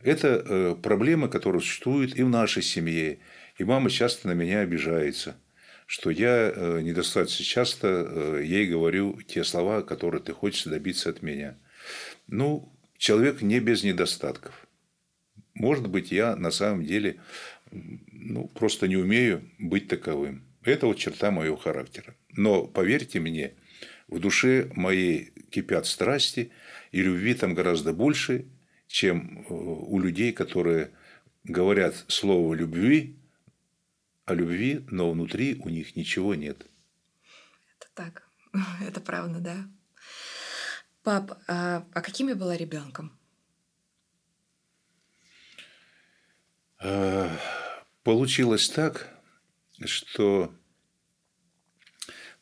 Это 0.00 0.28
э, 0.28 0.76
проблема, 0.82 1.28
которая 1.28 1.60
существует 1.60 2.18
и 2.18 2.22
в 2.22 2.30
нашей 2.30 2.62
семье. 2.62 3.18
И 3.58 3.64
мама 3.64 3.90
часто 3.90 4.28
на 4.28 4.32
меня 4.32 4.60
обижается– 4.60 5.36
что 5.88 6.10
я 6.10 6.52
э, 6.54 6.82
недостаточно 6.82 7.46
часто 7.46 7.88
э, 7.88 8.42
ей 8.44 8.66
говорю 8.66 9.22
те 9.22 9.42
слова, 9.42 9.80
которые 9.80 10.22
ты 10.22 10.34
хочешь 10.34 10.64
добиться 10.64 11.08
от 11.08 11.22
меня. 11.22 11.56
Ну, 12.26 12.70
человек 12.98 13.40
не 13.40 13.58
без 13.58 13.84
недостатков. 13.84 14.66
Может 15.54 15.88
быть, 15.88 16.12
я 16.12 16.36
на 16.36 16.50
самом 16.50 16.84
деле 16.84 17.16
ну, 17.72 18.48
просто 18.48 18.86
не 18.86 18.98
умею 18.98 19.50
быть 19.58 19.88
таковым. 19.88 20.44
Это 20.62 20.86
вот 20.86 20.98
черта 20.98 21.30
моего 21.30 21.56
характера. 21.56 22.14
Но 22.32 22.64
поверьте 22.64 23.18
мне, 23.18 23.54
в 24.08 24.20
душе 24.20 24.70
моей 24.74 25.32
кипят 25.48 25.86
страсти, 25.86 26.50
и 26.92 27.00
любви 27.00 27.32
там 27.32 27.54
гораздо 27.54 27.94
больше, 27.94 28.44
чем 28.88 29.46
э, 29.48 29.54
у 29.54 29.98
людей, 29.98 30.32
которые 30.32 30.90
говорят 31.44 32.04
слово 32.08 32.52
любви, 32.52 33.16
о 34.28 34.34
любви, 34.34 34.84
но 34.90 35.10
внутри 35.10 35.60
у 35.64 35.70
них 35.70 35.96
ничего 35.96 36.34
нет. 36.34 36.66
Это 37.78 37.88
так. 37.94 38.28
Это 38.86 39.00
правда, 39.00 39.40
да. 39.40 39.68
Пап, 41.02 41.38
а, 41.48 41.86
а 41.94 42.00
каким 42.02 42.28
я 42.28 42.36
была 42.36 42.56
ребенком? 42.56 43.18
А, 46.78 47.30
получилось 48.02 48.68
так, 48.68 49.08
что 49.86 50.54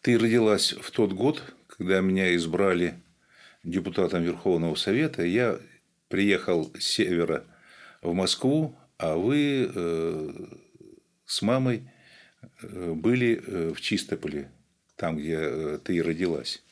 ты 0.01 0.18
родилась 0.18 0.72
в 0.72 0.91
тот 0.91 1.12
год, 1.12 1.55
когда 1.68 2.01
меня 2.01 2.34
избрали 2.34 3.01
депутатом 3.62 4.24
Верховного 4.24 4.74
Совета. 4.74 5.22
Я 5.22 5.61
приехал 6.09 6.72
с 6.76 6.84
севера 6.84 7.45
в 8.03 8.12
Москву, 8.12 8.76
а 8.99 9.16
вы 9.16 9.70
э, 9.72 10.47
с 11.27 11.43
мамой 11.43 11.91
э, 12.62 12.93
были 12.95 13.43
э, 13.45 13.72
в 13.74 13.81
Чистополе, 13.81 14.51
там, 14.97 15.18
где 15.18 15.37
э, 15.39 15.79
ты 15.85 16.03
родилась. 16.03 16.62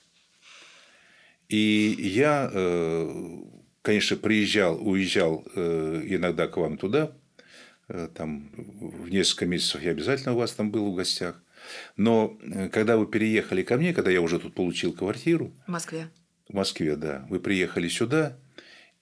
И 1.49 1.95
я, 1.99 2.51
конечно, 3.83 4.17
приезжал, 4.17 4.81
уезжал 4.81 5.43
иногда 5.55 6.49
к 6.49 6.57
вам 6.57 6.79
туда, 6.79 7.13
там 7.87 8.51
в 8.57 9.11
несколько 9.11 9.45
месяцев 9.45 9.83
я 9.83 9.91
обязательно 9.91 10.33
у 10.33 10.39
вас 10.39 10.53
там 10.53 10.71
был 10.71 10.91
в 10.91 10.97
гостях. 10.97 11.41
Но 11.99 12.39
когда 12.73 12.97
вы 12.97 13.07
переехали 13.07 13.63
ко 13.63 13.77
мне, 13.77 13.93
когда 13.93 14.11
я 14.11 14.23
уже 14.23 14.41
тут 14.41 14.55
получил 14.55 14.95
квартиру... 14.95 15.53
В 15.67 15.71
Москве. 15.71 16.09
В 16.49 16.55
Москве, 16.55 16.97
да. 16.97 17.27
Вы 17.29 17.41
приехали 17.41 17.89
сюда, 17.89 18.39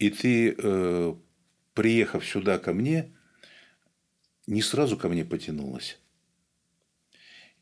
и 0.01 0.11
ты, 0.11 0.57
приехав 1.75 2.27
сюда 2.27 2.59
ко 2.59 2.73
мне, 2.73 3.15
не 4.53 4.63
сразу 4.63 4.97
ко 4.97 5.09
мне 5.09 5.25
потянулась. 5.25 5.99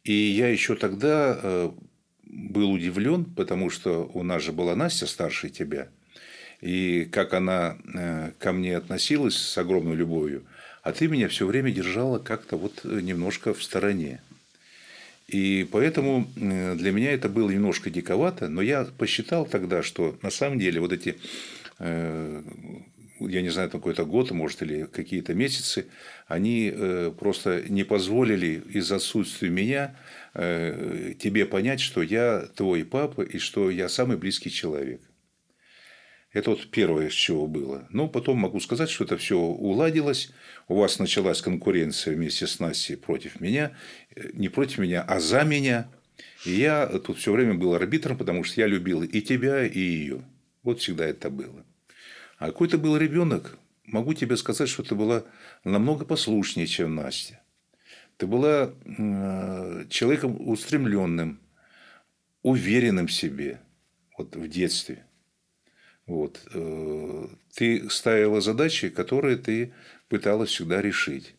И 0.03 0.13
я 0.13 0.49
еще 0.49 0.75
тогда 0.75 1.39
э, 1.41 1.71
был 2.25 2.73
удивлен, 2.73 3.25
потому 3.25 3.71
что 3.71 4.11
у 4.13 4.23
нас 4.23 4.43
же 4.43 4.53
была 4.53 4.75
Настя 4.75 5.07
старше 5.07 5.51
тебя, 5.51 5.89
и 6.61 7.05
как 7.05 7.33
она 7.35 7.79
э, 7.95 8.33
ко 8.39 8.53
мне 8.53 8.77
относилась 8.77 9.37
с 9.37 9.57
огромной 9.59 9.95
любовью, 9.95 10.45
а 10.83 10.93
ты 10.93 11.07
меня 11.07 11.29
все 11.29 11.47
время 11.47 11.71
держала 11.71 12.19
как-то 12.19 12.57
вот 12.57 12.85
немножко 12.85 13.55
в 13.55 13.63
стороне. 13.63 14.21
И 15.29 15.69
поэтому 15.71 16.29
э, 16.37 16.75
для 16.75 16.91
меня 16.91 17.13
это 17.13 17.29
было 17.29 17.51
немножко 17.51 17.91
диковато, 17.91 18.49
но 18.49 18.63
я 18.63 18.85
посчитал 18.85 19.47
тогда, 19.47 19.83
что 19.85 20.19
на 20.23 20.31
самом 20.31 20.59
деле 20.59 20.81
вот 20.81 20.93
эти 20.93 21.19
я 23.29 23.43
не 23.43 23.51
знаю, 23.51 23.71
какой-то 23.71 24.05
год, 24.05 24.31
может, 24.31 24.63
или 24.63 24.85
какие-то 24.85 25.35
месяцы, 25.35 25.87
они 26.27 26.73
э, 26.73 27.13
просто 27.19 27.63
не 27.69 27.85
позволили 27.85 28.63
из-за 28.71 28.97
отсутствия 28.97 29.49
меня 29.49 29.97
э, 30.35 31.15
тебе 31.19 31.47
понять, 31.47 31.81
что 31.81 32.03
я 32.03 32.47
твой 32.55 32.85
папа 32.85 33.23
и 33.23 33.39
что 33.39 33.71
я 33.71 33.89
самый 33.89 34.17
близкий 34.17 34.51
человек. 34.51 35.01
Это 36.33 36.51
вот 36.51 36.71
первое, 36.71 37.11
с 37.11 37.13
чего 37.13 37.47
было. 37.49 37.89
Но 37.91 38.09
потом 38.09 38.39
могу 38.39 38.61
сказать, 38.61 38.89
что 38.89 39.05
это 39.05 39.17
все 39.17 39.37
уладилось. 39.37 40.31
У 40.69 40.77
вас 40.77 41.01
началась 41.01 41.43
конкуренция 41.43 42.15
вместе 42.15 42.47
с 42.47 42.61
Настей 42.61 42.97
против 42.97 43.41
меня. 43.41 43.77
Э, 44.15 44.29
не 44.33 44.49
против 44.49 44.79
меня, 44.79 45.03
а 45.03 45.19
за 45.21 45.43
меня. 45.43 45.91
И 46.45 46.53
я 46.53 46.87
тут 46.87 47.19
все 47.19 47.33
время 47.33 47.55
был 47.55 47.75
арбитром, 47.75 48.17
потому 48.17 48.45
что 48.45 48.61
я 48.61 48.67
любил 48.67 49.03
и 49.03 49.21
тебя, 49.21 49.65
и 49.67 49.79
ее. 49.79 50.23
Вот 50.63 50.81
всегда 50.81 51.07
это 51.07 51.31
было. 51.31 51.65
А 52.41 52.47
какой 52.47 52.69
ты 52.69 52.79
был 52.79 52.97
ребенок, 52.97 53.59
могу 53.85 54.15
тебе 54.15 54.35
сказать, 54.39 54.71
что 54.71 54.83
ты 54.83 54.95
была 54.95 55.25
намного 55.63 56.07
послушнее, 56.07 56.67
чем 56.67 56.95
Настя. 56.95 57.39
Ты 58.17 58.27
была 58.27 58.73
человеком 59.91 60.49
устремленным, 60.49 61.39
уверенным 62.43 63.09
в 63.09 63.13
себе 63.13 63.61
вот 64.17 64.35
в 64.37 64.49
детстве. 64.49 65.05
Вот. 66.07 66.41
Э, 66.55 67.27
ты 67.55 67.91
ставила 67.91 68.41
задачи, 68.41 68.89
которые 68.89 69.37
ты 69.37 69.75
пыталась 70.09 70.49
всегда 70.49 70.81
решить. 70.81 71.35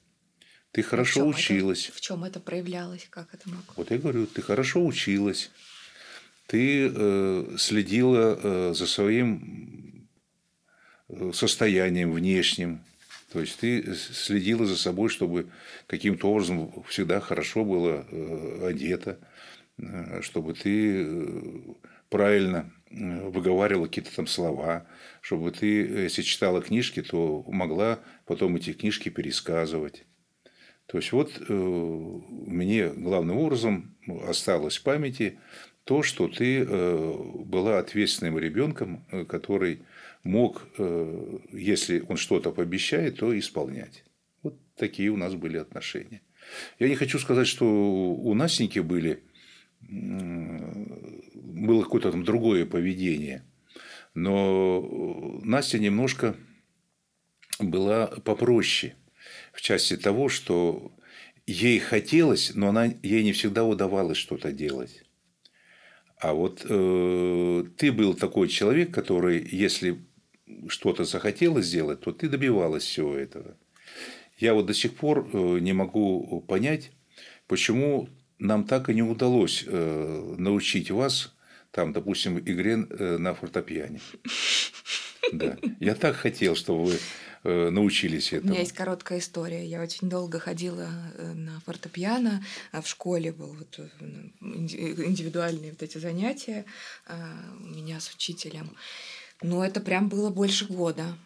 Ты 0.72 0.84
хорошо 0.84 1.26
в 1.26 1.30
училась. 1.30 1.89
Это, 1.89 1.97
в 1.97 2.02
чем 2.02 2.24
это 2.24 2.39
проявлялось? 2.39 3.08
Как 3.10 3.34
это 3.34 3.49
могло? 3.49 3.74
Вот 3.76 3.89
я 3.89 3.97
говорю, 3.97 4.28
ты 4.28 4.41
хорошо 4.41 4.86
училась. 4.86 5.52
Ты 6.45 6.91
э, 6.93 7.56
следила 7.58 8.39
э, 8.41 8.74
за 8.76 8.86
своим 8.86 9.91
состоянием 11.34 12.12
внешним. 12.12 12.82
То 13.32 13.39
есть 13.39 13.59
ты 13.59 13.95
следила 13.95 14.66
за 14.66 14.78
собой, 14.78 15.09
чтобы 15.09 15.47
каким-то 15.88 16.30
образом 16.30 16.84
всегда 16.88 17.20
хорошо 17.22 17.64
было 17.64 18.05
одето, 18.68 19.18
чтобы 20.22 20.53
ты 20.53 21.07
правильно 22.09 22.70
выговаривала 22.89 23.88
какие-то 23.88 24.14
там 24.14 24.28
слова, 24.28 24.86
чтобы 25.22 25.51
ты, 25.51 25.66
если 25.66 26.24
читала 26.24 26.62
книжки, 26.62 27.01
то 27.01 27.43
могла 27.47 27.99
потом 28.26 28.57
эти 28.57 28.74
книжки 28.74 29.07
пересказывать. 29.09 30.03
То 30.88 30.97
есть 30.97 31.14
вот 31.14 31.32
э, 31.39 31.53
мне 31.53 32.89
главным 32.89 33.38
образом 33.38 33.95
осталось 34.28 34.78
в 34.78 34.84
памяти 34.84 35.39
то, 35.86 36.03
что 36.03 36.28
ты 36.28 36.66
э, 36.68 37.14
была 37.45 37.80
ответственным 37.80 38.38
ребенком, 38.38 39.05
э, 39.09 39.24
который 39.24 39.84
мог, 40.24 40.67
э, 40.78 41.39
если 41.51 42.03
он 42.07 42.17
что-то 42.17 42.51
пообещает, 42.51 43.17
то 43.17 43.38
исполнять. 43.38 44.03
Вот 44.43 44.59
такие 44.76 45.09
у 45.09 45.17
нас 45.17 45.36
были 45.36 45.57
отношения. 45.57 46.22
Я 46.80 46.89
не 46.89 46.95
хочу 46.95 47.19
сказать, 47.19 47.47
что 47.47 47.65
у 47.65 48.34
Настеньки 48.34 48.80
были 48.80 49.24
было 49.91 51.84
какое-то 51.84 52.11
там 52.11 52.24
другое 52.24 52.65
поведение. 52.65 53.43
Но 54.13 55.39
Настя 55.43 55.80
немножко 55.80 56.36
была 57.59 58.07
попроще 58.07 58.95
в 59.53 59.61
части 59.61 59.97
того, 59.97 60.30
что 60.30 60.91
ей 61.45 61.80
хотелось, 61.80 62.53
но 62.55 62.69
она, 62.69 62.86
ей 62.86 63.24
не 63.24 63.34
всегда 63.34 63.63
удавалось 63.63 64.17
что-то 64.17 64.51
делать. 64.51 65.03
А 66.17 66.34
вот 66.34 66.65
э, 66.69 67.63
ты 67.78 67.91
был 67.91 68.13
такой 68.13 68.47
человек, 68.47 68.93
который, 68.93 69.47
если 69.51 69.99
что-то 70.68 71.04
захотелось 71.04 71.66
сделать, 71.66 72.02
то 72.02 72.12
ты 72.12 72.30
добивалась 72.30 72.84
всего 72.84 73.16
этого. 73.16 73.56
Я 74.38 74.54
вот 74.56 74.66
до 74.66 74.74
сих 74.74 74.95
пор 74.95 75.30
э, 75.32 75.60
не 75.60 75.74
могу 75.74 76.41
понять, 76.47 76.91
почему 77.47 78.10
нам 78.39 78.64
так 78.64 78.89
и 78.89 78.93
не 78.95 79.04
удалось 79.04 79.64
э, 79.68 80.36
научить 80.38 80.89
вас, 80.89 81.36
там, 81.70 81.93
допустим, 81.93 82.39
игре 82.39 82.86
э, 82.89 83.18
на 83.18 83.36
фортепиане. 83.36 84.02
Да. 85.32 85.58
Я 85.80 85.95
так 85.95 86.16
хотел, 86.16 86.56
чтобы 86.56 86.86
вы 86.86 86.99
научились 87.43 88.34
этому. 88.34 88.49
У 88.49 88.52
меня 88.52 88.62
есть 88.62 88.74
короткая 88.74 89.20
история. 89.20 89.66
Я 89.66 89.82
очень 89.82 90.10
долго 90.10 90.39
ходила 90.39 90.89
на 91.18 91.60
фортепиано, 91.62 92.43
а 92.72 92.82
в 92.82 92.88
школе 92.88 93.32
был 93.32 93.56
вот 93.56 93.80
индивидуальные 94.41 95.72
вот 95.72 95.82
эти 95.82 95.97
занятия 95.97 96.66
у 97.08 97.64
меня 97.64 97.99
с 97.99 98.14
учителем. 98.14 98.76
Но 99.42 99.66
это 99.66 99.80
прям 99.80 100.10
было 100.10 100.30
больше 100.30 100.66
года. 100.66 101.18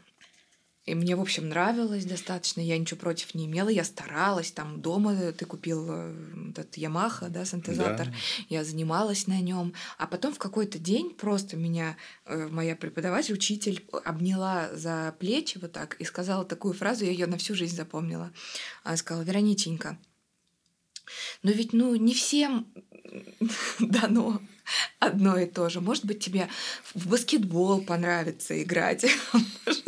И 0.86 0.93
мне, 0.93 1.16
в 1.16 1.22
общем, 1.22 1.49
нравилось 1.49 2.05
достаточно, 2.05 2.61
я 2.61 2.78
ничего 2.78 2.99
против 2.99 3.34
не 3.34 3.47
имела, 3.47 3.70
я 3.70 3.84
старалась, 3.84 4.51
там 4.51 4.82
дома 4.82 5.16
ты 5.32 5.43
купил 5.45 5.88
э, 5.89 6.49
этот 6.51 6.78
Ямаха, 6.78 7.30
да, 7.30 7.43
синтезатор, 7.43 8.05
да. 8.05 8.13
я 8.49 8.63
занималась 8.63 9.26
на 9.26 9.41
нем, 9.41 9.74
а 9.97 10.05
потом 10.05 10.32
в 10.32 10.38
какой-то 10.38 10.78
день 10.78 11.09
просто 11.09 11.57
меня 11.57 11.97
э, 12.26 12.47
моя 12.51 12.76
преподаватель, 12.76 13.34
учитель 13.34 13.84
обняла 14.03 14.70
за 14.76 15.16
плечи 15.18 15.57
вот 15.57 15.72
так 15.72 15.95
и 15.95 16.03
сказала 16.03 16.45
такую 16.45 16.76
фразу, 16.76 17.03
я 17.03 17.09
ее 17.09 17.26
на 17.26 17.39
всю 17.39 17.55
жизнь 17.55 17.76
запомнила. 17.76 18.32
Она 18.84 18.97
сказала, 18.97 19.24
Верониченька, 19.24 19.97
но 21.43 21.51
ведь, 21.51 21.73
ну, 21.73 21.95
не 21.95 22.13
всем 22.13 22.67
дано 23.79 24.41
одно 24.99 25.37
и 25.37 25.45
то 25.45 25.69
же. 25.69 25.81
Может 25.81 26.05
быть, 26.05 26.23
тебе 26.23 26.49
в 26.93 27.07
баскетбол 27.07 27.81
понравится 27.81 28.61
играть, 28.61 29.05
может 29.65 29.85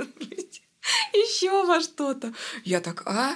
еще 1.14 1.66
во 1.66 1.82
что-то. 1.82 2.34
Я 2.64 2.82
так, 2.82 3.04
а? 3.06 3.36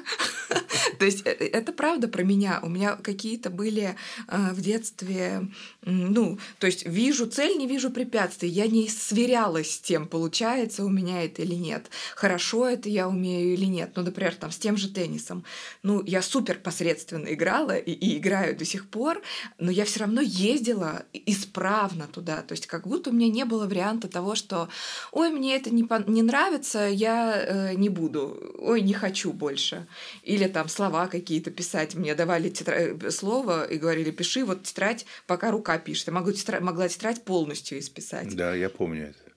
То 1.00 1.06
есть 1.06 1.26
э, 1.26 1.32
это 1.32 1.72
правда 1.72 2.08
про 2.08 2.24
меня. 2.24 2.60
У 2.64 2.70
меня 2.70 2.96
какие-то 2.96 3.50
были 3.50 3.96
э, 4.28 4.52
в 4.52 4.62
детстве, 4.62 5.48
ну, 5.84 6.38
то 6.60 6.68
есть 6.68 6.86
вижу 6.86 7.26
цель, 7.28 7.58
не 7.58 7.68
вижу 7.68 7.90
препятствий. 7.90 8.50
Я 8.50 8.68
не 8.68 8.88
сверялась 8.88 9.72
с 9.72 9.80
тем, 9.80 10.08
получается 10.08 10.86
у 10.86 10.90
меня 10.90 11.24
это 11.24 11.42
или 11.42 11.56
нет. 11.56 11.90
Хорошо 12.16 12.68
это 12.68 12.90
я 12.90 13.08
умею 13.08 13.54
или 13.54 13.66
нет. 13.66 13.92
Ну, 13.96 14.04
например, 14.04 14.36
там 14.36 14.52
с 14.52 14.58
тем 14.58 14.78
же 14.78 14.90
теннисом. 14.90 15.44
Ну, 15.84 16.04
я 16.06 16.22
супер 16.22 16.60
посредственно 16.60 17.34
играла 17.34 17.78
и, 17.78 18.18
играю 18.18 18.56
до 18.56 18.66
сих 18.66 18.90
пор, 18.90 19.22
но 19.58 19.72
я 19.72 19.86
все 19.86 20.02
равно 20.02 20.22
ездила 20.22 21.04
исправно 21.14 22.08
туда. 22.08 22.42
То 22.42 22.54
есть 22.54 22.68
как 22.68 22.88
будто 22.88 23.10
у 23.10 23.14
меня 23.14 23.30
не 23.30 23.46
было 23.46 23.68
варианта 23.68 24.08
того, 24.08 24.36
что, 24.36 24.70
ой, 25.12 25.30
мне 25.30 25.56
это 25.56 25.74
не, 25.74 25.88
не 26.08 26.22
нравится, 26.22 26.88
я 26.88 27.41
э, 27.48 27.74
не 27.76 27.90
буду, 27.90 28.56
ой, 28.58 28.82
не 28.82 28.94
хочу 28.94 29.34
больше. 29.34 29.88
Или 30.24 30.48
там 30.48 30.70
слова 30.70 31.08
какие-то 31.08 31.52
писать. 31.52 31.96
Мне 31.96 32.16
давали 32.16 32.50
тетрадь, 32.50 33.04
э, 33.04 33.12
слово 33.12 33.66
и 33.66 33.78
говорили, 33.78 34.12
пиши 34.12 34.46
вот 34.46 34.64
тетрадь, 34.64 35.06
пока 35.28 35.52
рука 35.52 35.78
пишет. 35.78 36.08
Я 36.08 36.14
могу 36.14 36.32
тетрадь, 36.32 36.62
могла 36.62 36.88
тетрадь 36.88 37.24
полностью 37.24 37.80
исписать. 37.80 38.36
Да, 38.36 38.54
я 38.56 38.70
помню 38.70 39.10
это. 39.10 39.32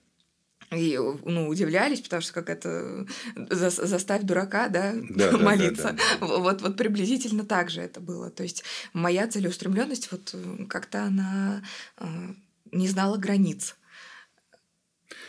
И 0.71 0.97
ну, 0.97 1.47
удивлялись, 1.47 2.01
потому 2.01 2.21
что 2.21 2.33
как 2.33 2.49
это 2.49 3.05
за, 3.35 3.69
заставь 3.69 4.23
дурака, 4.23 4.67
да, 4.67 4.93
да 5.09 5.37
молиться. 5.37 5.83
Да, 5.83 5.91
да, 5.91 6.27
да. 6.27 6.37
Вот, 6.37 6.61
вот 6.61 6.77
приблизительно 6.77 7.45
так 7.45 7.69
же 7.69 7.81
это 7.81 7.99
было. 7.99 8.29
То 8.29 8.43
есть 8.43 8.63
моя 8.93 9.27
целеустремленность 9.27 10.11
вот 10.11 10.31
э, 10.33 10.65
как-то 10.67 11.03
она 11.03 11.63
э, 11.97 12.05
не 12.71 12.87
знала 12.87 13.17
границ. 13.17 13.75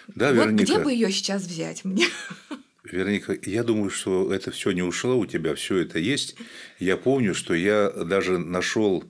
Да, 0.09 0.29
вот 0.29 0.37
Вероника. 0.37 0.65
где 0.65 0.79
бы 0.79 0.93
ее 0.93 1.11
сейчас 1.11 1.43
взять 1.43 1.85
мне? 1.85 2.07
Вероника, 2.93 3.37
я 3.43 3.63
думаю, 3.63 3.91
что 3.91 4.33
это 4.33 4.51
все 4.51 4.71
не 4.73 4.83
ушло, 4.83 5.19
у 5.19 5.27
тебя 5.27 5.55
все 5.55 5.79
это 5.79 5.99
есть. 5.99 6.37
Я 6.79 6.97
помню, 6.97 7.35
что 7.35 7.55
я 7.55 7.91
даже 7.91 8.39
нашел 8.39 9.05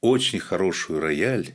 очень 0.00 0.38
хороший 0.38 0.98
рояль, 0.98 1.54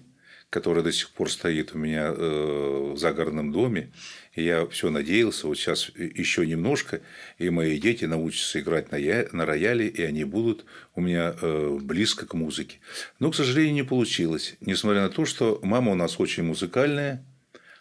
который 0.50 0.84
до 0.84 0.92
сих 0.92 1.10
пор 1.10 1.32
стоит 1.32 1.74
у 1.74 1.80
меня 1.80 2.14
э, 2.16 2.92
в 2.94 2.98
загородном 2.98 3.52
доме. 3.52 3.92
И 4.36 4.44
я 4.44 4.68
все 4.68 4.92
надеялся, 4.92 5.48
вот 5.48 5.58
сейчас 5.58 5.90
еще 5.96 6.46
немножко, 6.46 7.02
и 7.40 7.50
мои 7.50 7.80
дети 7.80 8.06
научатся 8.06 8.60
играть 8.60 8.92
на, 8.92 9.00
на 9.32 9.46
рояле, 9.46 9.88
и 9.88 10.04
они 10.04 10.24
будут 10.26 10.66
у 10.94 11.02
меня 11.02 11.36
э, 11.42 11.80
близко 11.82 12.28
к 12.28 12.36
музыке. 12.36 12.78
Но, 13.20 13.32
к 13.32 13.36
сожалению, 13.36 13.74
не 13.74 13.84
получилось. 13.84 14.56
Несмотря 14.62 15.02
на 15.02 15.10
то, 15.10 15.26
что 15.26 15.60
мама 15.64 15.92
у 15.92 15.96
нас 15.96 16.20
очень 16.20 16.44
музыкальная, 16.44 17.26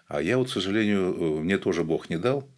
а 0.08 0.22
я 0.22 0.38
вот, 0.38 0.48
к 0.48 0.52
сожалению, 0.52 1.14
э, 1.14 1.40
мне 1.40 1.58
тоже 1.58 1.84
Бог 1.84 2.08
не 2.08 2.16
дал. 2.16 2.48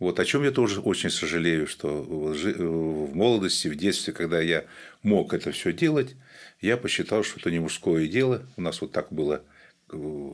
Вот 0.00 0.18
о 0.18 0.24
чем 0.24 0.42
я 0.44 0.50
тоже 0.50 0.80
очень 0.80 1.10
сожалею, 1.10 1.66
что 1.66 2.02
в 2.02 3.14
молодости, 3.14 3.68
в 3.68 3.76
детстве, 3.76 4.14
когда 4.14 4.40
я 4.40 4.64
мог 5.02 5.34
это 5.34 5.52
все 5.52 5.74
делать, 5.74 6.16
я 6.62 6.78
посчитал, 6.78 7.22
что 7.22 7.38
это 7.38 7.50
не 7.50 7.60
мужское 7.60 8.08
дело. 8.08 8.46
У 8.56 8.62
нас 8.62 8.80
вот 8.80 8.92
так 8.92 9.12
было 9.12 9.44
э, 9.92 10.32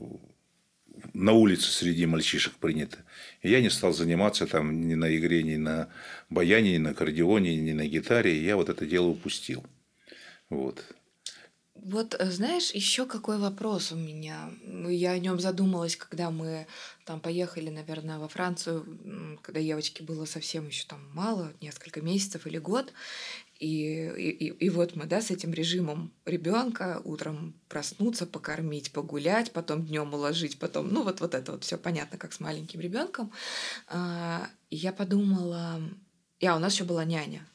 на 1.12 1.32
улице 1.32 1.72
среди 1.72 2.06
мальчишек 2.06 2.54
принято. 2.54 2.98
Я 3.42 3.60
не 3.60 3.68
стал 3.68 3.92
заниматься 3.92 4.46
там 4.46 4.86
ни 4.86 4.94
на 4.94 5.14
игре, 5.16 5.42
ни 5.42 5.56
на 5.56 5.88
баяне, 6.30 6.74
ни 6.74 6.78
на 6.78 6.90
аккордеоне, 6.90 7.56
ни 7.56 7.72
на 7.72 7.86
гитаре. 7.86 8.40
Я 8.40 8.54
вот 8.54 8.68
это 8.68 8.86
дело 8.86 9.08
упустил. 9.08 9.64
Вот. 10.48 10.84
Вот 11.88 12.16
э, 12.18 12.30
знаешь, 12.32 12.72
еще 12.72 13.06
какой 13.06 13.38
вопрос 13.38 13.92
у 13.92 13.96
меня. 13.96 14.50
Я 14.88 15.12
о 15.12 15.18
нем 15.20 15.38
задумалась, 15.38 15.94
когда 15.94 16.32
мы 16.32 16.66
там 17.04 17.20
поехали, 17.20 17.70
наверное, 17.70 18.18
во 18.18 18.26
Францию, 18.26 19.38
когда 19.40 19.60
девочке 19.60 20.02
было 20.02 20.24
совсем 20.24 20.66
еще 20.66 20.84
там 20.88 21.00
мало, 21.14 21.52
несколько 21.60 22.00
месяцев 22.00 22.44
или 22.48 22.58
год. 22.58 22.92
И, 23.60 23.68
и, 24.18 24.48
и 24.48 24.68
вот 24.68 24.96
мы, 24.96 25.06
да, 25.06 25.20
с 25.20 25.30
этим 25.30 25.52
режимом 25.52 26.12
ребенка 26.24 27.00
утром 27.04 27.54
проснуться, 27.68 28.26
покормить, 28.26 28.90
погулять, 28.90 29.52
потом 29.52 29.86
днем 29.86 30.12
уложить, 30.12 30.58
потом, 30.58 30.92
ну 30.92 31.04
вот, 31.04 31.20
вот 31.20 31.34
это 31.36 31.52
вот 31.52 31.62
все 31.62 31.78
понятно, 31.78 32.18
как 32.18 32.32
с 32.32 32.40
маленьким 32.40 32.80
ребенком. 32.80 33.32
А, 33.86 34.48
я 34.70 34.92
подумала, 34.92 35.80
я 36.40 36.54
а, 36.54 36.56
у 36.56 36.58
нас 36.58 36.74
еще 36.74 36.82
была 36.82 37.04
няня 37.04 37.46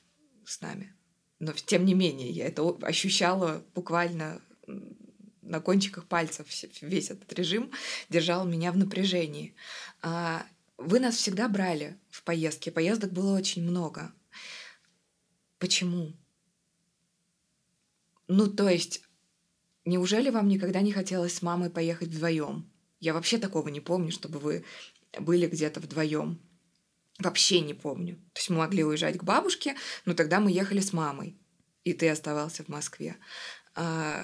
с 0.45 0.61
нами 0.61 0.93
но 1.41 1.53
тем 1.53 1.85
не 1.85 1.95
менее 1.95 2.29
я 2.29 2.45
это 2.45 2.69
ощущала 2.83 3.63
буквально 3.73 4.39
на 5.41 5.59
кончиках 5.59 6.05
пальцев 6.05 6.47
весь 6.81 7.09
этот 7.09 7.33
режим 7.33 7.71
держал 8.09 8.45
меня 8.45 8.71
в 8.71 8.77
напряжении. 8.77 9.55
А, 10.03 10.45
вы 10.77 10.99
нас 10.99 11.15
всегда 11.15 11.49
брали 11.49 11.97
в 12.11 12.23
поездки, 12.23 12.69
поездок 12.69 13.11
было 13.11 13.35
очень 13.35 13.63
много. 13.63 14.13
Почему? 15.57 16.13
Ну, 18.27 18.45
то 18.45 18.69
есть, 18.69 19.01
неужели 19.83 20.29
вам 20.29 20.47
никогда 20.47 20.81
не 20.81 20.91
хотелось 20.91 21.33
с 21.33 21.41
мамой 21.41 21.71
поехать 21.71 22.09
вдвоем? 22.09 22.71
Я 22.99 23.15
вообще 23.15 23.39
такого 23.39 23.67
не 23.69 23.81
помню, 23.81 24.11
чтобы 24.11 24.37
вы 24.37 24.63
были 25.19 25.47
где-то 25.47 25.79
вдвоем. 25.79 26.39
Вообще 27.21 27.61
не 27.61 27.73
помню. 27.73 28.15
То 28.33 28.39
есть 28.39 28.49
мы 28.49 28.57
могли 28.57 28.83
уезжать 28.83 29.17
к 29.17 29.23
бабушке, 29.23 29.75
но 30.05 30.13
тогда 30.13 30.39
мы 30.39 30.51
ехали 30.51 30.79
с 30.79 30.93
мамой, 30.93 31.37
и 31.83 31.93
ты 31.93 32.09
оставался 32.09 32.63
в 32.63 32.67
Москве. 32.67 33.17
А, 33.75 34.23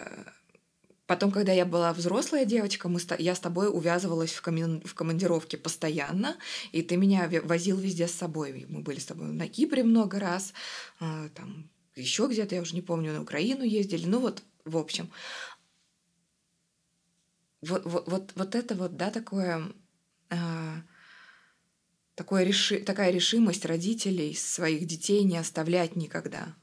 Потом, 1.07 1.31
когда 1.31 1.53
я 1.53 1.65
была 1.65 1.93
взрослая 1.93 2.43
девочка, 2.43 2.89
мы, 2.89 2.99
я 3.17 3.33
с 3.33 3.39
тобой 3.39 3.69
увязывалась 3.69 4.33
в, 4.33 4.41
комен, 4.41 4.81
в 4.81 4.93
командировке 4.93 5.57
постоянно, 5.57 6.35
и 6.73 6.81
ты 6.81 6.97
меня 6.97 7.29
возил 7.43 7.77
везде 7.77 8.09
с 8.09 8.11
собой. 8.11 8.65
Мы 8.67 8.81
были 8.81 8.99
с 8.99 9.05
тобой 9.05 9.27
на 9.27 9.47
Кипре 9.47 9.83
много 9.83 10.19
раз, 10.19 10.53
а, 10.99 11.29
там 11.29 11.69
еще 11.95 12.27
где-то, 12.27 12.55
я 12.55 12.61
уже 12.61 12.75
не 12.75 12.81
помню, 12.81 13.13
на 13.13 13.21
Украину 13.21 13.63
ездили. 13.63 14.05
Ну 14.05 14.19
вот, 14.19 14.43
в 14.65 14.75
общем. 14.75 15.09
Вот, 17.61 17.85
вот, 17.85 18.07
вот, 18.07 18.33
вот 18.35 18.55
это 18.55 18.75
вот, 18.75 18.97
да, 18.97 19.09
такое... 19.09 19.63
А, 20.29 20.81
такое 22.17 22.43
реши, 22.43 22.79
такая 22.79 23.11
решимость 23.11 23.63
родителей 23.63 24.33
своих 24.33 24.87
детей 24.87 25.23
не 25.23 25.37
оставлять 25.37 25.95
никогда. 25.95 26.55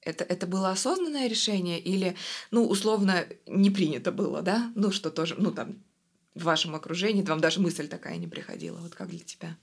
Это, 0.00 0.24
это 0.24 0.46
было 0.46 0.70
осознанное 0.70 1.28
решение 1.28 1.80
или, 1.80 2.16
ну, 2.52 2.64
условно, 2.66 3.26
не 3.46 3.70
принято 3.70 4.12
было, 4.12 4.42
да? 4.42 4.72
Ну, 4.76 4.92
что 4.92 5.10
тоже, 5.10 5.34
ну, 5.36 5.50
там, 5.50 5.82
в 6.34 6.44
вашем 6.44 6.76
окружении, 6.76 7.22
вам 7.22 7.40
даже 7.40 7.60
мысль 7.60 7.88
такая 7.88 8.16
не 8.16 8.28
приходила. 8.28 8.78
Вот 8.78 8.94
как 8.94 9.08
для 9.08 9.18
тебя? 9.18 9.58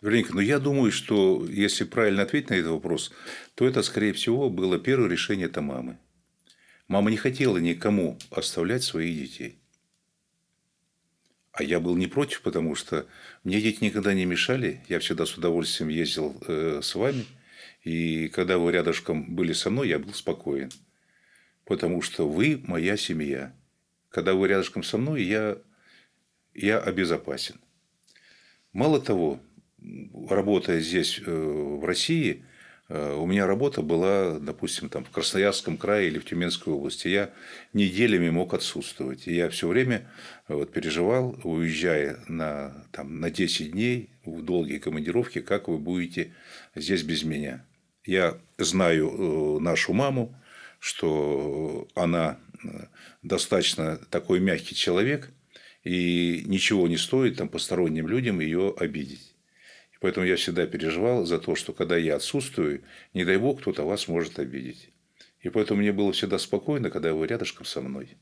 Вероника, 0.00 0.34
ну 0.34 0.40
я 0.40 0.58
думаю, 0.58 0.90
что 0.90 1.46
если 1.48 1.84
правильно 1.84 2.22
ответить 2.22 2.50
на 2.50 2.54
этот 2.54 2.72
вопрос, 2.72 3.12
то 3.54 3.64
это, 3.64 3.82
скорее 3.82 4.12
всего, 4.12 4.50
было 4.50 4.80
первое 4.80 5.08
решение 5.08 5.46
это 5.46 5.62
мамы. 5.62 5.98
Мама 6.88 7.12
не 7.12 7.16
хотела 7.16 7.58
никому 7.58 8.18
оставлять 8.30 8.82
своих 8.82 9.16
детей. 9.16 9.61
А 11.52 11.62
я 11.62 11.80
был 11.80 11.96
не 11.96 12.06
против, 12.06 12.40
потому 12.40 12.74
что 12.74 13.06
мне 13.44 13.60
дети 13.60 13.84
никогда 13.84 14.14
не 14.14 14.24
мешали. 14.24 14.80
Я 14.88 15.00
всегда 15.00 15.26
с 15.26 15.36
удовольствием 15.36 15.90
ездил 15.90 16.34
э, 16.48 16.80
с 16.82 16.94
вами. 16.94 17.26
И 17.84 18.28
когда 18.28 18.56
вы 18.56 18.72
рядышком 18.72 19.34
были 19.34 19.52
со 19.52 19.68
мной, 19.68 19.88
я 19.88 19.98
был 19.98 20.14
спокоен. 20.14 20.70
Потому 21.66 22.00
что 22.00 22.26
вы 22.26 22.62
моя 22.66 22.96
семья. 22.96 23.54
Когда 24.08 24.32
вы 24.32 24.48
рядышком 24.48 24.82
со 24.82 24.96
мной, 24.96 25.24
я, 25.24 25.58
я 26.54 26.78
обезопасен. 26.78 27.60
Мало 28.72 29.00
того, 29.00 29.38
работая 30.30 30.80
здесь, 30.80 31.20
э, 31.20 31.30
в 31.30 31.84
России, 31.84 32.46
у 32.92 33.26
меня 33.26 33.46
работа 33.46 33.80
была, 33.80 34.38
допустим, 34.38 34.90
там, 34.90 35.04
в 35.04 35.10
Красноярском 35.10 35.78
крае 35.78 36.08
или 36.08 36.18
в 36.18 36.26
Тюменской 36.26 36.72
области. 36.72 37.08
Я 37.08 37.30
неделями 37.72 38.28
мог 38.28 38.52
отсутствовать. 38.52 39.26
И 39.26 39.34
я 39.34 39.48
все 39.48 39.68
время 39.68 40.10
э, 40.48 40.54
вот, 40.54 40.72
переживал, 40.72 41.40
уезжая 41.42 42.18
на, 42.28 42.86
там, 42.92 43.18
на 43.20 43.30
10 43.30 43.72
дней 43.72 44.10
в 44.24 44.42
долгие 44.42 44.78
командировки, 44.78 45.40
как 45.40 45.68
вы 45.68 45.78
будете 45.78 46.34
здесь 46.74 47.02
без 47.02 47.22
меня. 47.24 47.64
Я 48.04 48.38
знаю 48.58 49.08
э, 49.08 49.60
нашу 49.60 49.94
маму, 49.94 50.34
что 50.78 51.88
она 51.94 52.38
достаточно 53.22 53.96
такой 54.10 54.40
мягкий 54.40 54.74
человек, 54.74 55.30
и 55.82 56.42
ничего 56.46 56.86
не 56.88 56.96
стоит 56.96 57.36
там, 57.38 57.48
посторонним 57.48 58.06
людям 58.06 58.40
ее 58.40 58.74
обидеть. 58.76 59.31
Поэтому 60.02 60.26
я 60.26 60.34
всегда 60.34 60.66
переживал 60.66 61.24
за 61.24 61.38
то, 61.38 61.54
что 61.54 61.72
когда 61.72 61.96
я 61.96 62.16
отсутствую, 62.16 62.82
не 63.14 63.24
дай 63.24 63.36
бог, 63.36 63.60
кто-то 63.60 63.84
вас 63.84 64.08
может 64.08 64.40
обидеть. 64.40 64.90
И 65.40 65.48
поэтому 65.48 65.80
мне 65.80 65.92
было 65.92 66.12
всегда 66.12 66.38
спокойно, 66.38 66.90
когда 66.90 67.14
вы 67.14 67.24
рядышком 67.28 67.64
со 67.64 67.80
мной. 67.80 68.16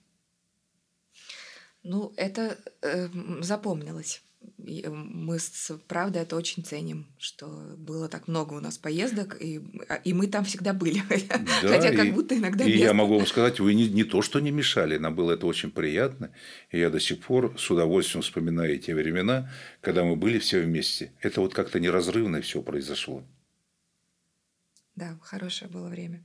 Ну, 1.83 2.13
это 2.19 2.59
э, 2.83 3.09
запомнилось. 3.41 4.23
Мы, 4.59 5.39
с, 5.39 5.71
правда, 5.87 6.21
это 6.21 6.37
очень 6.37 6.65
ценим, 6.65 7.07
что 7.19 7.47
было 7.77 8.09
так 8.09 8.29
много 8.29 8.55
у 8.55 8.61
нас 8.61 8.79
поездок, 8.79 9.37
и, 9.41 9.61
а, 9.89 9.97
и 9.97 10.13
мы 10.13 10.29
там 10.29 10.45
всегда 10.45 10.73
были. 10.73 11.03
Да, 11.63 11.69
Хотя 11.69 11.95
как 11.95 12.07
и, 12.07 12.11
будто 12.11 12.37
иногда 12.37 12.65
И 12.65 12.69
место. 12.69 12.85
я 12.85 12.95
могу 12.95 13.17
вам 13.17 13.27
сказать, 13.27 13.61
вы 13.61 13.75
не, 13.75 13.89
не 13.89 14.05
то, 14.05 14.23
что 14.23 14.41
не 14.41 14.51
мешали, 14.51 14.97
нам 14.97 15.15
было 15.15 15.33
это 15.33 15.47
очень 15.47 15.71
приятно. 15.71 16.31
И 16.71 16.79
я 16.79 16.89
до 16.89 17.01
сих 17.01 17.21
пор 17.21 17.55
с 17.59 17.71
удовольствием 17.71 18.23
вспоминаю 18.23 18.79
те 18.79 18.95
времена, 18.95 19.51
когда 19.81 20.05
мы 20.05 20.17
были 20.17 20.39
все 20.39 20.61
вместе. 20.61 21.13
Это 21.21 21.41
вот 21.41 21.53
как-то 21.53 21.81
неразрывно 21.81 22.41
все 22.41 22.63
произошло. 22.63 23.23
Да, 24.97 25.19
хорошее 25.23 25.71
было 25.71 25.89
время. 25.89 26.25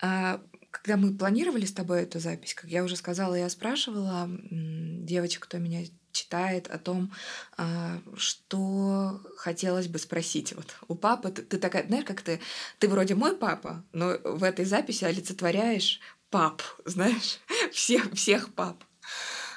А, 0.00 0.40
когда 0.70 0.96
мы 0.96 1.16
планировали 1.16 1.64
с 1.64 1.72
тобой 1.72 2.02
эту 2.02 2.18
запись, 2.18 2.54
как 2.54 2.70
я 2.70 2.82
уже 2.84 2.96
сказала, 2.96 3.34
я 3.34 3.48
спрашивала 3.48 4.28
девочек, 4.50 5.44
кто 5.44 5.58
меня 5.58 5.84
читает 6.12 6.68
о 6.68 6.78
том, 6.78 7.12
а, 7.56 8.00
что 8.16 9.20
хотелось 9.36 9.88
бы 9.88 9.98
спросить. 9.98 10.52
Вот 10.52 10.76
у 10.88 10.94
папы 10.94 11.30
ты, 11.30 11.42
ты 11.42 11.58
такая, 11.58 11.86
знаешь, 11.86 12.04
как 12.04 12.22
ты, 12.22 12.40
ты 12.78 12.88
вроде 12.88 13.14
мой 13.14 13.36
папа, 13.36 13.84
но 13.92 14.18
в 14.22 14.44
этой 14.44 14.64
записи 14.64 15.04
олицетворяешь 15.04 16.00
пап, 16.30 16.62
знаешь, 16.84 17.40
всех, 17.72 18.12
всех 18.12 18.54
пап. 18.54 18.84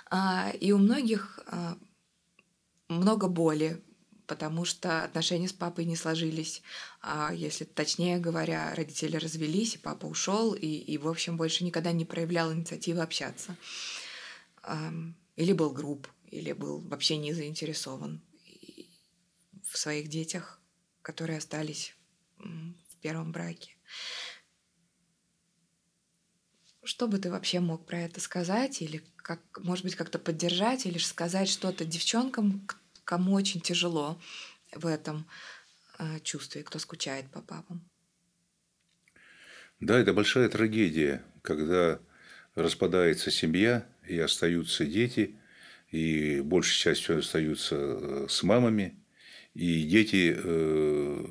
А, 0.10 0.52
и 0.60 0.72
у 0.72 0.78
многих 0.78 1.40
а, 1.48 1.78
много 2.88 3.28
боли, 3.28 3.82
потому 4.28 4.66
что 4.66 5.04
отношения 5.04 5.48
с 5.48 5.54
папой 5.54 5.86
не 5.86 5.96
сложились. 5.96 6.64
А 7.02 7.32
если 7.34 7.66
точнее 7.66 8.18
говоря, 8.18 8.74
родители 8.76 9.18
развелись, 9.18 9.76
и 9.76 9.80
папа 9.80 10.06
ушел, 10.06 10.54
и, 10.54 10.66
и 10.66 10.98
в 10.98 11.08
общем, 11.08 11.38
больше 11.38 11.64
никогда 11.64 11.92
не 11.92 12.06
проявлял 12.06 12.52
инициативы 12.52 13.02
общаться. 13.02 13.56
Или 15.36 15.54
был 15.54 15.70
груб 15.70 16.08
или 16.36 16.52
был 16.52 16.80
вообще 16.82 17.18
не 17.18 17.34
заинтересован 17.34 18.22
в 19.64 19.78
своих 19.78 20.10
детях, 20.10 20.60
которые 21.02 21.38
остались 21.38 21.96
в 22.38 22.98
первом 23.02 23.32
браке. 23.32 23.72
Что 26.84 27.08
бы 27.08 27.18
ты 27.18 27.32
вообще 27.32 27.62
мог 27.62 27.86
про 27.86 28.00
это 28.00 28.20
сказать? 28.20 28.82
Или, 28.82 29.02
как, 29.16 29.40
может 29.58 29.84
быть, 29.86 29.96
как-то 29.96 30.20
поддержать? 30.20 30.86
Или 30.86 31.00
сказать 31.00 31.50
что-то 31.50 31.84
девчонкам, 31.84 32.68
кому 33.06 33.34
очень 33.34 33.62
тяжело 33.62 34.22
в 34.72 34.86
этом 34.86 35.28
э, 35.98 36.20
чувстве, 36.20 36.64
кто 36.64 36.78
скучает 36.78 37.32
по 37.32 37.42
папам? 37.42 37.90
Да, 39.80 39.98
это 39.98 40.14
большая 40.14 40.50
трагедия, 40.50 41.24
когда 41.42 42.00
распадается 42.54 43.32
семья 43.32 43.88
и 44.06 44.20
остаются 44.20 44.86
дети– 44.86 45.40
и 45.96 46.42
большей 46.42 46.78
частью 46.78 47.20
остаются 47.20 47.76
э, 47.78 48.26
с 48.28 48.44
мамами. 48.44 49.00
И 49.54 49.84
дети, 49.84 50.36
э, 50.36 51.26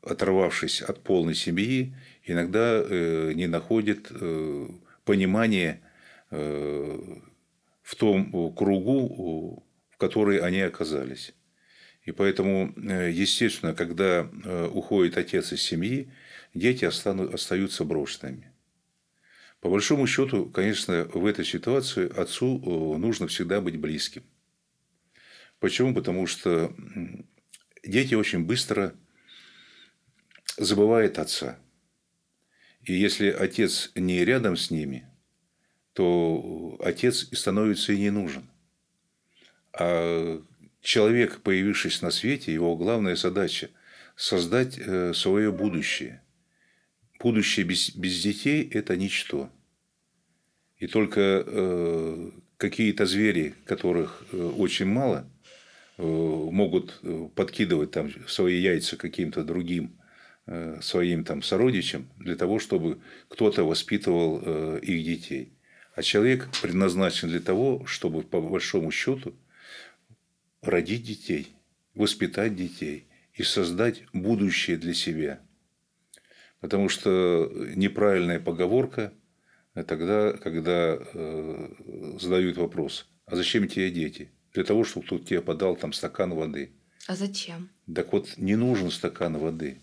оторвавшись 0.00 0.80
от 0.80 1.02
полной 1.02 1.34
семьи, 1.34 1.94
иногда 2.24 2.82
э, 2.82 3.32
не 3.34 3.46
находят 3.46 4.10
понимания 5.04 5.80
в 6.30 7.94
том 7.96 8.52
кругу, 8.54 9.64
в 9.90 9.96
который 9.96 10.38
они 10.40 10.60
оказались. 10.60 11.32
И 12.04 12.12
поэтому, 12.12 12.74
естественно, 12.76 13.74
когда 13.74 14.28
уходит 14.74 15.16
отец 15.16 15.52
из 15.54 15.62
семьи, 15.62 16.12
дети 16.52 16.84
остаются 16.84 17.84
брошенными. 17.84 18.52
По 19.60 19.68
большому 19.68 20.06
счету, 20.06 20.46
конечно, 20.46 21.04
в 21.12 21.26
этой 21.26 21.44
ситуации 21.44 22.08
отцу 22.16 22.62
э, 22.62 22.98
нужно 22.98 23.26
всегда 23.26 23.60
быть 23.60 23.76
близким. 23.76 24.22
Почему? 25.58 25.92
Потому 25.92 26.26
что 26.28 26.72
дети 27.84 28.14
очень 28.14 28.44
быстро 28.44 28.94
забывают 30.56 31.18
отца. 31.18 31.58
И 32.82 32.92
если 32.92 33.30
отец 33.30 33.90
не 33.96 34.24
рядом 34.24 34.56
с 34.56 34.70
ними, 34.70 35.08
то 35.92 36.78
отец 36.80 37.28
становится 37.32 37.92
и 37.92 37.98
не 37.98 38.10
нужен. 38.10 38.48
А 39.72 40.40
человек, 40.80 41.42
появившись 41.42 42.00
на 42.00 42.12
свете, 42.12 42.52
его 42.52 42.76
главная 42.76 43.16
задача– 43.16 43.70
создать 44.16 44.78
э, 44.78 45.12
свое 45.14 45.50
будущее– 45.50 46.22
будущее 47.18 47.66
без, 47.66 47.90
без 47.94 48.22
детей– 48.22 48.68
это 48.72 48.96
ничто. 48.96 49.50
И 50.78 50.86
только 50.86 51.44
э, 51.44 52.30
какие-то 52.56 53.06
звери, 53.06 53.54
которых 53.64 54.24
э, 54.32 54.36
очень 54.36 54.86
мало, 54.86 55.28
э, 55.96 56.02
могут 56.02 57.00
э, 57.02 57.28
подкидывать 57.34 57.90
там 57.90 58.10
свои 58.28 58.60
яйца 58.60 58.96
каким-то 58.96 59.42
другим 59.42 59.98
э, 60.46 60.78
своим 60.80 61.24
там 61.24 61.42
сородичам 61.42 62.08
для 62.18 62.36
того, 62.36 62.60
чтобы 62.60 63.00
кто-то 63.28 63.64
воспитывал 63.64 64.40
э, 64.40 64.80
их 64.82 65.04
детей. 65.04 65.52
А 65.94 66.02
человек 66.02 66.48
предназначен 66.62 67.28
для 67.28 67.40
того, 67.40 67.84
чтобы 67.86 68.22
по 68.22 68.40
большому 68.40 68.92
счету 68.92 69.34
родить 70.62 71.02
детей, 71.02 71.48
воспитать 71.94 72.54
детей 72.54 73.08
и 73.34 73.42
создать 73.42 74.04
будущее 74.12 74.76
для 74.76 74.94
себя– 74.94 75.40
Потому 76.60 76.88
что 76.88 77.50
неправильная 77.76 78.40
поговорка 78.40 79.12
тогда, 79.86 80.32
когда 80.32 80.98
э, 80.98 81.68
задают 82.18 82.56
вопрос, 82.56 83.06
а 83.26 83.36
зачем 83.36 83.68
тебе 83.68 83.90
дети? 83.90 84.32
Для 84.54 84.64
того, 84.64 84.82
чтобы 84.82 85.06
кто-то 85.06 85.24
тебе 85.24 85.40
подал 85.40 85.76
там 85.76 85.92
стакан 85.92 86.34
воды. 86.34 86.72
А 87.06 87.14
зачем? 87.14 87.68
Так 87.94 88.12
вот, 88.12 88.36
не 88.38 88.56
нужен 88.56 88.90
стакан 88.90 89.38
воды. 89.38 89.78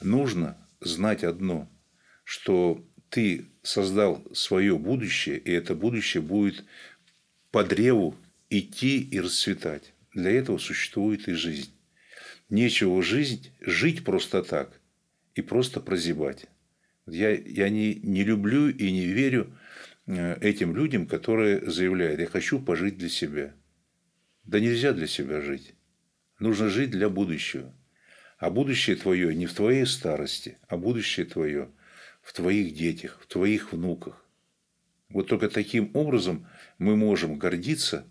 Нужно 0.00 0.56
знать 0.80 1.24
одно, 1.24 1.68
что 2.22 2.84
ты 3.08 3.46
создал 3.62 4.24
свое 4.32 4.78
будущее, 4.78 5.38
и 5.38 5.50
это 5.50 5.74
будущее 5.74 6.22
будет 6.22 6.64
по 7.50 7.64
древу 7.64 8.14
идти 8.48 9.00
и 9.00 9.20
расцветать. 9.20 9.92
Для 10.14 10.30
этого 10.30 10.58
существует 10.58 11.26
и 11.26 11.32
жизнь. 11.32 11.74
Нечего 12.48 13.02
жизнь, 13.02 13.50
жить 13.60 14.04
просто 14.04 14.42
так 14.42 14.81
и 15.34 15.42
просто 15.42 15.80
прозябать. 15.80 16.46
Я, 17.06 17.30
я 17.30 17.68
не, 17.68 17.94
не 17.94 18.24
люблю 18.24 18.68
и 18.68 18.90
не 18.92 19.06
верю 19.06 19.58
э, 20.06 20.38
этим 20.40 20.76
людям, 20.76 21.06
которые 21.06 21.68
заявляют, 21.70 22.20
я 22.20 22.26
хочу 22.26 22.60
пожить 22.60 22.98
для 22.98 23.08
себя. 23.08 23.54
Да 24.44 24.60
нельзя 24.60 24.92
для 24.92 25.06
себя 25.06 25.40
жить. 25.40 25.74
Нужно 26.38 26.68
жить 26.68 26.90
для 26.90 27.08
будущего. 27.08 27.74
А 28.38 28.50
будущее 28.50 28.96
твое 28.96 29.34
не 29.34 29.46
в 29.46 29.54
твоей 29.54 29.86
старости, 29.86 30.58
а 30.68 30.76
будущее 30.76 31.26
твое 31.26 31.70
в 32.22 32.32
твоих 32.32 32.74
детях, 32.74 33.18
в 33.20 33.26
твоих 33.26 33.72
внуках. 33.72 34.24
Вот 35.08 35.28
только 35.28 35.48
таким 35.48 35.90
образом 35.94 36.48
мы 36.78 36.96
можем 36.96 37.38
гордиться 37.38 38.08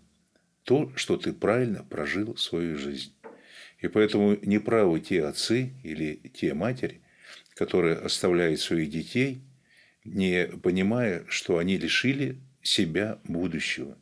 то, 0.64 0.92
что 0.96 1.16
ты 1.16 1.32
правильно 1.32 1.82
прожил 1.82 2.36
свою 2.36 2.78
жизнь. 2.78 3.12
И 3.80 3.88
поэтому 3.88 4.38
неправы 4.42 5.00
те 5.00 5.24
отцы 5.24 5.72
или 5.82 6.14
те 6.32 6.54
матери, 6.54 7.02
которые 7.54 7.96
оставляют 7.96 8.60
своих 8.60 8.90
детей, 8.90 9.42
не 10.04 10.46
понимая, 10.62 11.24
что 11.28 11.58
они 11.58 11.76
лишили 11.76 12.38
себя 12.62 13.18
будущего. 13.24 13.96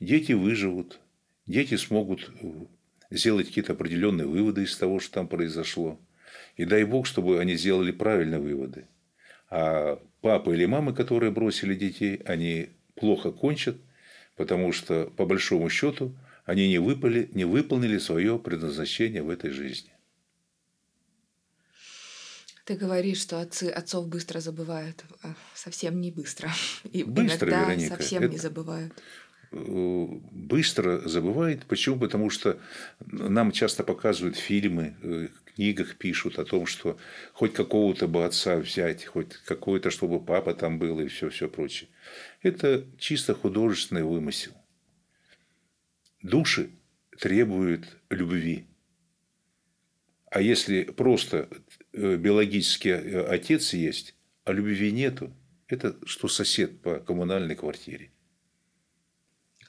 Дети 0.00 0.32
выживут, 0.32 1.00
дети 1.46 1.76
смогут 1.76 2.30
э, 2.40 2.48
сделать 3.10 3.48
какие-то 3.48 3.72
определенные 3.72 4.26
выводы 4.26 4.64
из 4.64 4.76
того, 4.76 5.00
что 5.00 5.14
там 5.14 5.28
произошло. 5.28 6.00
И 6.56 6.64
дай 6.64 6.84
Бог, 6.84 7.06
чтобы 7.06 7.40
они 7.40 7.54
сделали 7.54 7.92
правильные 7.92 8.40
выводы. 8.40 8.86
А 9.50 10.00
папа 10.20 10.50
или 10.50 10.64
мамы, 10.64 10.94
которые 10.94 11.30
бросили 11.30 11.74
детей, 11.74 12.20
они 12.24 12.70
плохо 12.94 13.30
кончат, 13.30 13.76
потому 14.36 14.72
что, 14.72 15.12
по 15.16 15.26
большому 15.26 15.68
счету, 15.68 16.14
они 16.44 16.68
не, 16.68 16.78
выпали, 16.78 17.28
не 17.32 17.44
выполнили 17.44 17.98
свое 17.98 18.38
предназначение 18.38 19.22
в 19.22 19.30
этой 19.30 19.50
жизни. 19.50 19.93
Ты 22.64 22.76
говоришь, 22.76 23.20
что 23.20 23.40
отцы 23.40 23.64
отцов 23.64 24.08
быстро 24.08 24.40
забывают. 24.40 25.04
А 25.22 25.34
совсем 25.54 26.00
не 26.00 26.10
быстро. 26.10 26.50
И 26.92 27.04
быстро, 27.04 27.50
иногда 27.50 27.72
Вероника. 27.72 27.96
совсем 27.96 28.22
Это... 28.22 28.32
не 28.32 28.38
забывают. 28.38 28.92
Э, 29.52 30.06
быстро 30.30 31.06
забывает. 31.06 31.66
Почему? 31.66 31.98
Потому 31.98 32.30
что 32.30 32.58
нам 33.06 33.52
часто 33.52 33.84
показывают 33.84 34.36
фильмы, 34.36 34.96
э, 35.02 35.28
книгах 35.54 35.96
пишут 35.96 36.38
о 36.38 36.44
том, 36.44 36.66
что 36.66 36.98
хоть 37.32 37.54
какого-то 37.54 38.08
бы 38.08 38.24
отца 38.24 38.56
взять, 38.56 39.04
хоть 39.04 39.34
какой-то, 39.44 39.90
чтобы 39.90 40.24
папа 40.24 40.54
там 40.54 40.78
был 40.78 41.00
и 41.00 41.08
все, 41.08 41.30
все 41.30 41.48
прочее. 41.48 41.88
Это 42.42 42.84
чисто 42.98 43.34
художественный 43.34 44.02
вымысел. 44.02 44.52
Души 46.22 46.70
требуют 47.18 47.84
любви. 48.10 48.66
А 50.30 50.40
если 50.40 50.82
просто 50.84 51.48
биологический 51.94 52.92
отец 52.92 53.72
есть, 53.72 54.14
а 54.44 54.52
любви 54.52 54.92
нету, 54.92 55.32
это 55.68 55.96
что 56.04 56.28
сосед 56.28 56.80
по 56.80 57.00
коммунальной 57.00 57.54
квартире. 57.54 58.10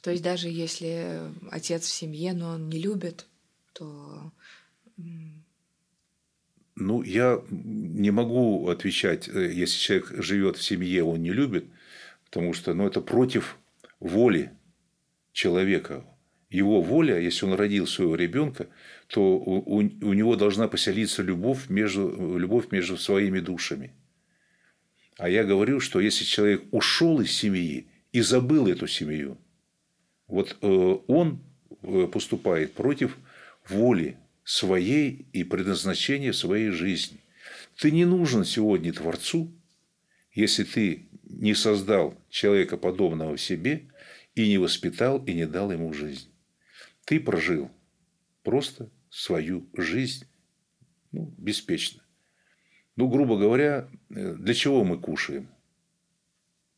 То 0.02 0.12
есть 0.12 0.22
даже 0.22 0.50
если 0.50 1.32
отец 1.50 1.86
в 1.86 1.92
семье, 1.92 2.34
но 2.34 2.50
он 2.50 2.70
не 2.70 2.80
любит, 2.80 3.26
то... 3.74 4.32
Ну, 6.76 7.02
я 7.04 7.42
не 7.50 8.12
могу 8.12 8.68
отвечать, 8.68 9.30
э, 9.30 9.52
если 9.54 9.80
человек 9.80 10.12
живет 10.24 10.58
в 10.58 10.64
семье, 10.64 11.06
он 11.06 11.24
не 11.24 11.32
любит, 11.32 11.66
потому 12.26 12.54
что 12.54 12.74
ну, 12.74 12.86
это 12.86 13.00
против 13.00 13.58
воли 14.02 14.52
человека. 15.32 16.06
Его 16.50 16.82
воля, 16.82 17.20
если 17.20 17.46
он 17.46 17.54
родил 17.54 17.88
своего 17.88 18.16
ребенка, 18.16 18.68
то 19.08 19.22
у, 19.22 19.58
у, 19.60 19.78
у 19.78 20.14
него 20.14 20.36
должна 20.36 20.68
поселиться 20.68 21.22
любовь 21.24 21.70
между, 21.70 22.38
любовь 22.38 22.72
между 22.72 22.98
своими 22.98 23.40
душами. 23.40 23.92
А 25.18 25.30
я 25.30 25.44
говорю, 25.44 25.80
что 25.80 26.00
если 26.00 26.24
человек 26.24 26.64
ушел 26.72 27.22
из 27.22 27.32
семьи 27.32 27.88
и 28.12 28.22
забыл 28.22 28.68
эту 28.68 28.88
семью, 28.88 29.38
вот 30.28 30.58
э, 30.62 30.98
он 31.08 31.42
э, 31.82 32.08
поступает 32.12 32.74
против 32.74 33.18
воли 33.68 34.18
своей 34.44 35.28
и 35.34 35.44
предназначения 35.44 36.32
своей 36.34 36.70
жизни. 36.70 37.20
Ты 37.78 37.92
не 37.92 38.06
нужен 38.06 38.46
сегодня 38.46 38.94
Творцу, 38.94 39.52
если 40.34 40.64
ты 40.64 41.08
не 41.24 41.54
создал 41.54 42.16
человека 42.30 42.78
подобного 42.78 43.38
себе 43.38 43.90
и 44.36 44.48
не 44.48 44.58
воспитал 44.58 45.24
и 45.26 45.34
не 45.34 45.48
дал 45.48 45.72
ему 45.72 45.94
жизнь. 45.94 46.30
Ты 47.06 47.20
прожил 47.20 47.72
просто 48.44 48.90
свою 49.10 49.70
жизнь 49.74 50.26
ну, 51.12 51.34
беспечно. 51.38 52.04
Ну, 52.96 53.08
грубо 53.08 53.38
говоря, 53.38 53.90
э, 54.10 54.36
для 54.36 54.54
чего 54.54 54.84
мы 54.84 55.00
кушаем? 55.00 55.48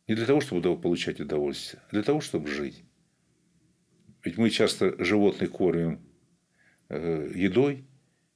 Не 0.07 0.15
для 0.15 0.25
того, 0.25 0.41
чтобы 0.41 0.79
получать 0.79 1.19
удовольствие, 1.19 1.81
а 1.87 1.91
для 1.91 2.03
того, 2.03 2.21
чтобы 2.21 2.47
жить. 2.47 2.83
Ведь 4.23 4.37
мы 4.37 4.49
часто 4.49 5.03
животных 5.03 5.51
кормим 5.51 6.01
э, 6.89 7.31
едой 7.33 7.85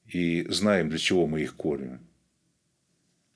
и 0.05 0.45
знаем, 0.49 0.89
для 0.89 0.97
чего 0.97 1.27
мы 1.27 1.41
их 1.41 1.55
кормим. 1.55 1.99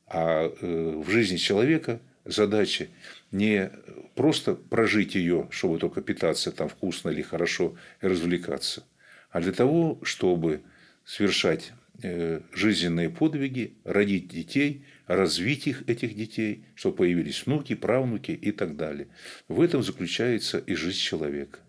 А 0.07 0.45
э, 0.45 1.01
в 1.03 1.09
жизни 1.09 1.37
человека 1.37 1.99
задача 2.23 2.87
не 3.31 3.71
просто 4.15 4.55
прожить 4.55 5.15
ее, 5.15 5.47
чтобы 5.51 5.77
только 5.77 6.01
питаться 6.01 6.51
там 6.51 6.69
вкусно 6.69 7.09
или 7.09 7.21
хорошо 7.21 7.77
и 8.01 8.07
развлекаться, 8.07 8.83
а 9.29 9.41
для 9.41 9.51
того, 9.51 9.99
чтобы 10.03 10.61
совершать 11.05 11.73
э, 12.01 12.41
жизненные 12.51 13.09
подвиги, 13.09 13.77
родить 13.83 14.27
детей, 14.27 14.85
развить 15.05 15.67
их, 15.67 15.87
этих 15.87 16.15
детей, 16.15 16.65
чтобы 16.75 16.97
появились 16.97 17.45
внуки, 17.45 17.75
правнуки 17.75 18.31
и 18.31 18.51
так 18.51 18.75
далее. 18.75 19.09
В 19.47 19.61
этом 19.61 19.83
заключается 19.83 20.57
и 20.57 20.73
жизнь 20.73 20.99
человека 20.99 21.59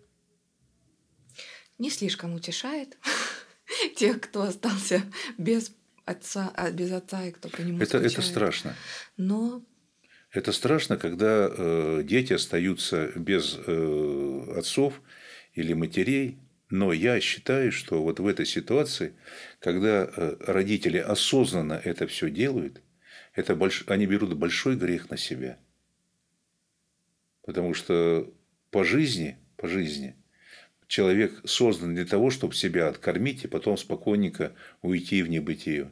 не 1.77 1.89
слишком 1.89 2.33
утешает 2.33 2.97
тех, 3.95 4.21
кто 4.21 4.43
остался 4.43 5.03
без 5.37 5.71
отца, 6.05 6.51
а, 6.55 6.71
без 6.71 6.91
отца 6.91 7.25
и 7.25 7.31
кто 7.31 7.49
по 7.49 7.61
нему 7.61 7.79
это, 7.79 7.97
это 7.97 8.21
страшно. 8.21 8.75
Но 9.17 9.63
это 10.31 10.51
страшно, 10.51 10.97
когда 10.97 11.49
э, 11.49 12.01
дети 12.03 12.33
остаются 12.33 13.11
без 13.15 13.57
э, 13.65 14.53
отцов 14.55 15.01
или 15.53 15.73
матерей. 15.73 16.37
Но 16.69 16.91
я 16.91 17.19
считаю, 17.21 17.71
что 17.71 18.03
вот 18.03 18.19
в 18.19 18.27
этой 18.27 18.45
ситуации, 18.45 19.13
когда 19.59 20.03
э, 20.03 20.35
родители 20.41 20.97
осознанно 20.97 21.79
это 21.81 22.07
все 22.07 22.29
делают, 22.29 22.81
это 23.33 23.55
больш... 23.55 23.85
они 23.87 24.05
берут 24.05 24.33
большой 24.35 24.75
грех 24.75 25.09
на 25.09 25.17
себя. 25.17 25.57
Потому 27.45 27.73
что 27.73 28.33
по 28.69 28.83
жизни, 28.83 29.37
по 29.55 29.67
жизни– 29.67 30.15
человек 30.87 31.41
создан 31.45 31.93
для 31.93 32.05
того, 32.05 32.29
чтобы 32.31 32.55
себя 32.55 32.87
откормить 32.87 33.43
и 33.43 33.47
потом 33.47 33.77
спокойненько 33.77 34.55
уйти 34.81 35.21
в 35.21 35.29
небытие. 35.29 35.91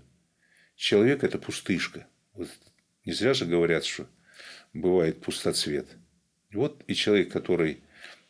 Человек– 0.76 1.24
это 1.24 1.38
пустышка. 1.38 2.08
Вот 2.34 2.50
не 3.06 3.14
зря 3.14 3.34
же 3.34 3.46
говорят, 3.46 3.86
что 3.86 4.08
бывает 4.76 5.22
пустоцвет. 5.22 5.88
Вот 6.52 6.84
и 6.88 6.94
человек, 6.94 7.32
который 7.32 7.84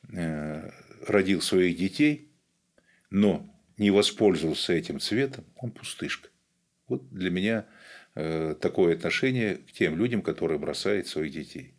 э, 0.10 0.72
родил 1.06 1.42
своих 1.42 1.76
детей, 1.78 2.32
но 3.10 3.50
не 3.78 3.92
воспользовался 3.92 4.74
этим 4.74 5.00
цветом, 5.00 5.46
он 5.58 5.72
пустышка. 5.72 6.30
Вот 6.88 7.10
для 7.10 7.30
меня 7.30 7.68
э, 8.14 8.56
такое 8.62 8.96
отношение 8.96 9.56
к 9.56 9.72
тем 9.72 9.98
людям, 9.98 10.22
которые 10.22 10.60
бросают 10.60 11.08
своих 11.08 11.34
детей. 11.34 11.74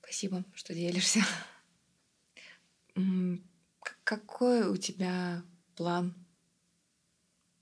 Спасибо, 0.00 0.44
что 0.54 0.74
делишься. 0.74 1.20
Какой 4.04 4.66
у 4.68 4.76
тебя 4.76 5.42
план? 5.76 6.14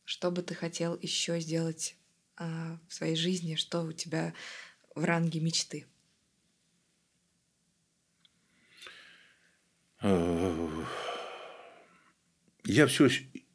Что 0.04 0.30
бы 0.30 0.42
ты 0.42 0.54
хотел 0.54 0.98
еще 1.00 1.40
сделать 1.40 1.96
а, 2.36 2.78
в 2.88 2.94
своей 2.94 3.16
жизни? 3.16 3.54
Что 3.54 3.82
у 3.82 3.92
тебя 3.92 4.34
в 4.94 5.04
ранге 5.04 5.40
мечты? 5.40 5.86
Я 12.66 12.86
все, 12.86 13.08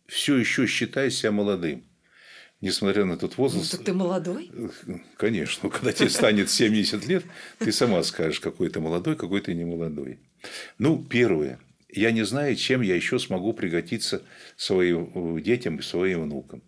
все 0.08 0.38
еще 0.38 0.66
считаю 0.66 1.12
себя 1.12 1.32
молодым. 1.32 1.86
Несмотря 2.62 3.06
на 3.06 3.18
тот 3.18 3.38
возраст. 3.38 3.78
Ну, 3.78 3.84
ты 3.84 3.94
молодой? 3.94 4.52
Конечно. 5.16 5.70
Когда 5.70 5.94
тебе 5.94 6.10
станет 6.10 6.50
70 6.50 7.06
лет, 7.06 7.24
ты 7.60 7.72
сама 7.72 8.04
скажешь, 8.04 8.42
какой 8.42 8.70
ты 8.70 8.82
молодой, 8.82 9.16
какой 9.16 9.40
ты 9.42 9.54
не 9.54 9.64
молодой. 9.64 10.20
Ну, 10.78 11.02
первое 11.06 11.60
я 11.92 12.12
не 12.12 12.24
знаю, 12.24 12.56
чем 12.56 12.82
я 12.82 12.96
еще 12.96 13.20
смогу 13.20 13.54
пригодиться 13.54 14.22
своим 14.56 15.42
детям 15.42 15.78
и 15.78 15.82
своим 15.82 16.24
внукам. 16.24 16.64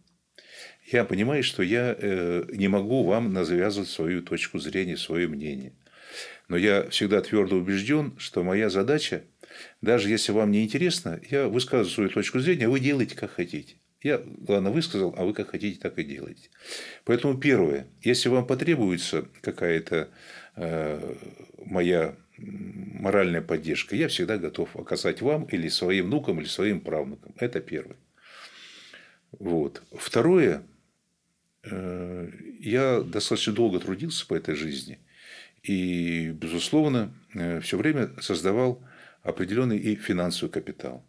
Я 0.92 1.06
понимаю, 1.06 1.44
что 1.44 1.64
я 1.64 1.96
э, 1.98 2.46
не 2.52 2.68
могу 2.68 3.04
вам 3.04 3.34
навязывать 3.34 3.89
свою 3.89 4.22
точку 4.22 4.60
зрения, 4.60 4.98
свое 4.98 5.28
мнение. 5.28 5.74
Но 6.48 6.58
я 6.58 6.89
всегда 6.89 7.22
твердо 7.22 7.56
убежден, 7.56 8.14
что 8.18 8.44
моя 8.44 8.70
задача, 8.70 9.24
даже 9.82 10.10
если 10.10 10.32
вам 10.32 10.52
не 10.52 10.64
интересно, 10.64 11.20
я 11.30 11.48
высказываю 11.48 11.89
свою 11.89 12.10
точку 12.10 12.39
зрения, 12.39 12.66
а 12.66 12.70
вы 12.70 12.80
делаете, 12.80 13.16
как 13.16 13.32
хотите. 13.32 13.76
Я, 14.04 14.18
главное, 14.18 14.72
высказал, 14.72 15.14
а 15.18 15.24
вы 15.24 15.34
как 15.34 15.52
хотите, 15.52 15.80
так 15.80 15.98
и 16.00 16.04
делаете. 16.04 16.50
Поэтому 17.06 17.38
первое, 17.38 17.88
если 18.02 18.30
вам 18.30 18.48
потребуется 18.48 19.28
какая-то 19.42 20.10
э, 20.56 21.16
моя 21.64 22.16
моральная 22.38 23.42
поддержка, 23.42 23.96
я 23.96 24.08
всегда 24.08 24.38
готов 24.38 24.76
оказать 24.76 25.22
вам 25.22 25.46
или 25.46 25.68
своим 25.68 26.08
внукам, 26.08 26.39
или 26.39 26.48
своим 26.48 26.82
правнукам. 26.82 27.34
Это 27.38 27.60
первое. 27.60 27.98
Вот. 29.39 29.84
Второе, 29.94 30.64
я 31.64 33.01
достаточно 33.01 33.53
долго 33.53 33.80
трудился 33.80 34.26
по 34.26 34.34
этой 34.34 34.55
жизни. 34.55 34.99
И, 35.64 36.32
безусловно, 36.32 37.14
э, 37.36 37.59
все 37.62 37.78
время 37.78 38.09
создавал 38.20 38.84
определенный 39.22 39.78
и 39.78 39.95
финансовый 39.95 40.49
капитал. 40.49 41.05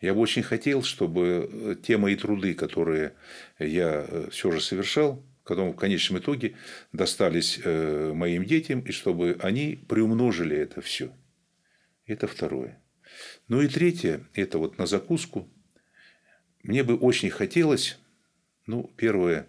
Я 0.00 0.14
бы 0.14 0.20
очень 0.20 0.42
хотел, 0.42 0.82
чтобы 0.82 1.48
э, 1.50 1.76
те 1.82 1.96
мои 1.96 2.14
труды, 2.14 2.54
которые 2.54 3.14
я 3.58 4.06
э, 4.06 4.28
все 4.30 4.50
же 4.50 4.60
совершал, 4.60 5.24
потом 5.44 5.72
в 5.72 5.76
конечном 5.76 6.20
итоге 6.20 6.54
достались 6.92 7.58
э, 7.64 8.12
моим 8.14 8.44
детям, 8.44 8.80
и 8.80 8.92
чтобы 8.92 9.38
они 9.40 9.84
приумножили 9.88 10.56
это 10.56 10.82
все. 10.82 11.12
Это 12.06 12.26
второе. 12.26 12.80
Ну 13.48 13.62
и 13.62 13.68
третье, 13.68 14.26
это 14.34 14.58
вот 14.58 14.78
на 14.78 14.86
закуску. 14.86 15.48
Мне 16.62 16.84
бы 16.84 16.94
очень 16.94 17.30
хотелось, 17.30 17.98
ну, 18.66 18.92
первое, 18.96 19.46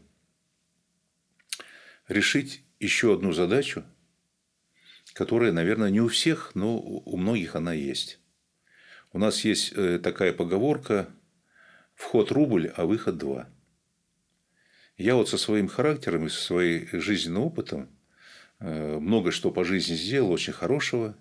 решить 2.10 2.64
еще 2.80 3.14
одну 3.14 3.32
задачу, 3.32 3.86
которая, 5.14 5.54
наверное, 5.54 5.90
не 5.90 6.02
у 6.02 6.10
всех, 6.10 6.52
но 6.56 6.78
у 6.78 7.16
многих 7.16 7.56
она 7.56 7.74
есть. 7.74 8.20
У 9.14 9.20
нас 9.20 9.46
есть 9.46 9.74
э, 9.76 10.00
такая 10.00 10.34
поговорка 10.34 11.10
«вход 11.96 12.32
рубль, 12.32 12.68
а 12.76 12.86
выход 12.86 13.18
два». 13.18 13.48
Я 14.98 15.16
вот 15.16 15.30
со 15.30 15.38
своим 15.38 15.68
характером 15.68 16.28
и 16.28 16.30
со 16.30 16.42
своим 16.42 16.88
жизненным 16.92 17.44
опытом 17.44 17.90
э, 18.60 19.00
много 19.00 19.32
что 19.32 19.50
по 19.50 19.64
жизни 19.64 19.96
сделал 19.96 20.32
очень 20.32 20.54
хорошего. 20.54 21.16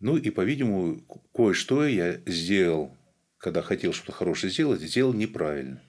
Ну 0.00 0.16
и, 0.16 0.30
по-видимому, 0.30 1.00
кое-что 1.32 1.86
я 1.86 2.20
сделал, 2.26 2.94
когда 3.38 3.62
хотел 3.62 3.92
что-то 3.92 4.12
хорошее 4.12 4.52
сделать, 4.52 4.82
сделал 4.82 5.14
неправильно. 5.14 5.82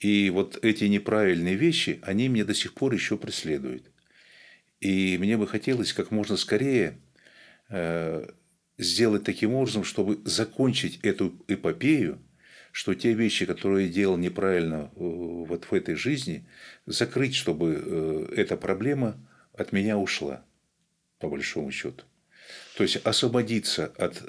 И 0.00 0.30
вот 0.30 0.58
эти 0.62 0.84
неправильные 0.84 1.56
вещи, 1.56 1.98
они 2.02 2.28
мне 2.28 2.44
до 2.44 2.54
сих 2.54 2.74
пор 2.74 2.92
еще 2.92 3.16
преследуют. 3.16 3.90
И 4.80 5.18
мне 5.18 5.36
бы 5.36 5.46
хотелось 5.48 5.92
как 5.92 6.12
можно 6.12 6.36
скорее 6.36 6.98
э, 7.68 8.28
сделать 8.76 9.24
таким 9.24 9.54
образом, 9.54 9.82
чтобы 9.82 10.20
закончить 10.24 11.00
эту 11.02 11.34
эпопею, 11.48 12.20
что 12.70 12.94
те 12.94 13.12
вещи, 13.12 13.44
которые 13.44 13.86
я 13.86 13.92
делал 13.92 14.16
неправильно 14.16 14.92
э, 14.94 14.98
вот 15.00 15.64
в 15.64 15.74
этой 15.74 15.96
жизни, 15.96 16.46
закрыть, 16.86 17.34
чтобы 17.34 17.82
э, 17.84 18.34
эта 18.36 18.56
проблема 18.56 19.16
от 19.52 19.72
меня 19.72 19.98
ушла, 19.98 20.44
по 21.18 21.28
большому 21.28 21.72
счету. 21.72 22.04
То 22.76 22.84
есть 22.84 22.96
освободиться 23.04 23.86
от 23.98 24.24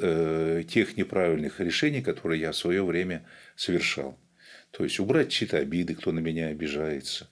тех 0.67 0.97
неправильных 0.97 1.61
решений, 1.61 2.01
которые 2.01 2.41
я 2.41 2.51
в 2.51 2.57
свое 2.57 2.83
время 2.83 3.25
совершал. 3.55 4.17
То 4.71 4.83
есть 4.83 4.99
убрать 4.99 5.31
чьи-то 5.31 5.57
обиды, 5.57 5.95
кто 5.95 6.11
на 6.11 6.19
меня 6.19 6.47
обижается, 6.47 7.29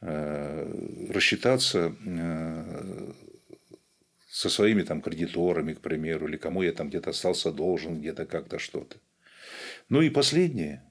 э, 0.00 1.08
рассчитаться 1.10 1.94
э, 2.06 3.12
со 4.28 4.48
своими 4.48 4.82
там 4.82 5.02
кредиторами, 5.02 5.74
к 5.74 5.80
примеру, 5.80 6.28
или 6.28 6.36
кому 6.36 6.62
я 6.62 6.72
там 6.72 6.88
где-то 6.88 7.10
остался 7.10 7.50
должен, 7.50 7.98
где-то 8.00 8.26
как-то 8.26 8.58
что-то. 8.58 8.98
Ну 9.88 10.00
и 10.02 10.10
последнее, 10.10 10.84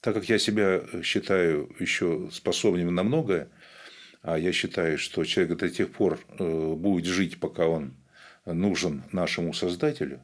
так 0.00 0.14
как 0.14 0.28
я 0.28 0.38
себя 0.38 0.82
считаю 1.02 1.74
еще 1.80 2.30
способным 2.32 2.94
на 2.94 3.02
многое, 3.02 3.48
а 4.22 4.38
я 4.38 4.52
считаю, 4.52 4.98
что 4.98 5.24
человек 5.24 5.58
до 5.58 5.68
тех 5.68 5.90
пор 5.90 6.20
э, 6.38 6.74
будет 6.74 7.06
жить, 7.06 7.40
пока 7.40 7.66
он 7.66 7.96
нужен 8.44 9.02
нашему 9.10 9.52
Создателю, 9.52 10.20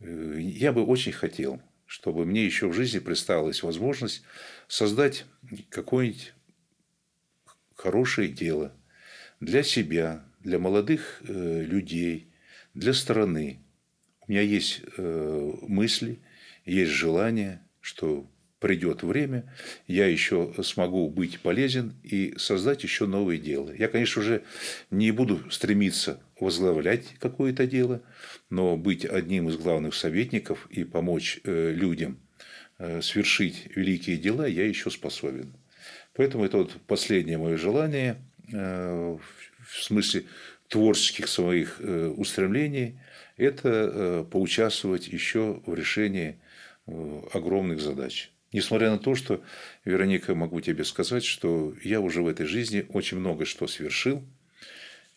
я 0.00 0.72
бы 0.72 0.84
очень 0.84 1.12
хотел, 1.12 1.62
чтобы 1.92 2.24
мне 2.24 2.46
еще 2.46 2.68
в 2.68 2.72
жизни 2.72 3.00
представилась 3.00 3.62
возможность 3.62 4.22
создать 4.66 5.26
какое-нибудь 5.68 6.32
хорошее 7.76 8.28
дело 8.28 8.74
для 9.40 9.62
себя, 9.62 10.24
для 10.40 10.58
молодых 10.58 11.20
э, 11.28 11.62
людей, 11.62 12.32
для 12.72 12.94
страны. 12.94 13.60
У 14.26 14.32
меня 14.32 14.40
есть 14.40 14.80
э, 14.96 15.52
мысли, 15.68 16.18
есть 16.64 16.92
желание, 16.92 17.60
что 17.82 18.26
придет 18.62 19.02
время, 19.02 19.44
я 19.86 20.06
еще 20.06 20.54
смогу 20.62 21.10
быть 21.10 21.40
полезен 21.40 21.94
и 22.02 22.34
создать 22.38 22.82
еще 22.82 23.06
новые 23.06 23.38
дела. 23.38 23.70
Я, 23.76 23.88
конечно, 23.88 24.22
уже 24.22 24.42
не 24.90 25.10
буду 25.10 25.42
стремиться 25.50 26.20
возглавлять 26.40 27.04
какое-то 27.18 27.66
дело, 27.66 28.00
но 28.48 28.78
быть 28.78 29.04
одним 29.04 29.50
из 29.50 29.58
главных 29.58 29.94
советников 29.94 30.66
и 30.70 30.84
помочь 30.84 31.40
э, 31.44 31.72
людям 31.72 32.18
свершить 33.00 33.68
великие 33.76 34.16
дела 34.16 34.44
я 34.44 34.66
еще 34.66 34.90
способен. 34.90 35.52
Поэтому 36.14 36.44
это 36.44 36.56
вот 36.56 36.72
последнее 36.88 37.38
мое 37.38 37.56
желание 37.56 38.16
в 38.50 39.20
смысле 39.70 40.24
творческих 40.72 41.28
своих 41.28 41.76
э, 41.80 42.08
устремлений, 42.16 42.98
это 43.36 43.68
э, 43.68 44.24
поучаствовать 44.30 45.06
еще 45.08 45.60
в 45.66 45.74
решении 45.74 46.40
э, 46.86 47.22
огромных 47.34 47.80
задач. 47.80 48.31
Несмотря 48.52 48.90
на 48.90 48.98
то, 48.98 49.14
что, 49.14 49.42
Вероника, 49.84 50.34
могу 50.34 50.60
тебе 50.60 50.84
сказать, 50.84 51.24
что 51.24 51.74
я 51.82 52.00
уже 52.00 52.22
в 52.22 52.28
этой 52.28 52.46
жизни 52.46 52.86
очень 52.90 53.18
много 53.18 53.46
что 53.46 53.66
совершил, 53.66 54.22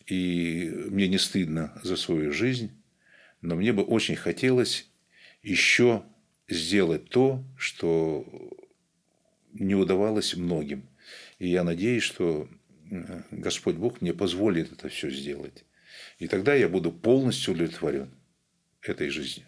и 0.06 0.72
мне 0.88 1.08
не 1.08 1.18
стыдно 1.18 1.78
за 1.82 1.96
свою 1.96 2.32
жизнь, 2.32 2.70
но 3.42 3.54
мне 3.54 3.72
бы 3.72 3.82
очень 3.82 4.16
хотелось 4.16 4.88
еще 5.42 6.02
сделать 6.48 7.10
то, 7.10 7.44
что 7.58 8.24
не 9.52 9.74
удавалось 9.74 10.36
многим. 10.36 10.88
И 11.38 11.48
я 11.48 11.62
надеюсь, 11.62 12.02
что 12.02 12.48
Господь 13.30 13.76
Бог 13.76 14.00
мне 14.00 14.14
позволит 14.14 14.72
это 14.72 14.88
все 14.88 15.10
сделать. 15.10 15.64
И 16.18 16.28
тогда 16.28 16.54
я 16.54 16.68
буду 16.68 16.90
полностью 16.90 17.54
удовлетворен 17.54 18.10
этой 18.80 19.10
жизнью. 19.10 19.46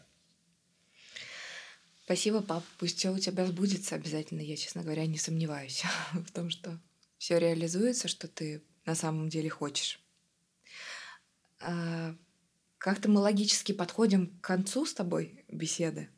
Спасибо, 2.08 2.40
пап. 2.40 2.64
Пусть 2.78 2.96
все 2.96 3.12
у 3.12 3.18
тебя 3.18 3.44
сбудется 3.44 3.94
обязательно. 3.94 4.40
Я, 4.40 4.56
честно 4.56 4.82
говоря, 4.82 5.04
не 5.06 5.18
сомневаюсь 5.18 5.82
в 6.14 6.32
том, 6.32 6.48
что 6.48 6.80
все 7.18 7.38
реализуется, 7.38 8.08
что 8.08 8.28
ты 8.28 8.62
на 8.86 8.94
самом 8.94 9.28
деле 9.28 9.50
хочешь. 9.50 10.00
А, 11.60 12.14
как-то 12.78 13.10
мы 13.10 13.20
логически 13.20 13.72
подходим 13.72 14.38
к 14.38 14.40
концу 14.40 14.86
с 14.86 14.94
тобой 14.94 15.44
беседы. 15.48 16.08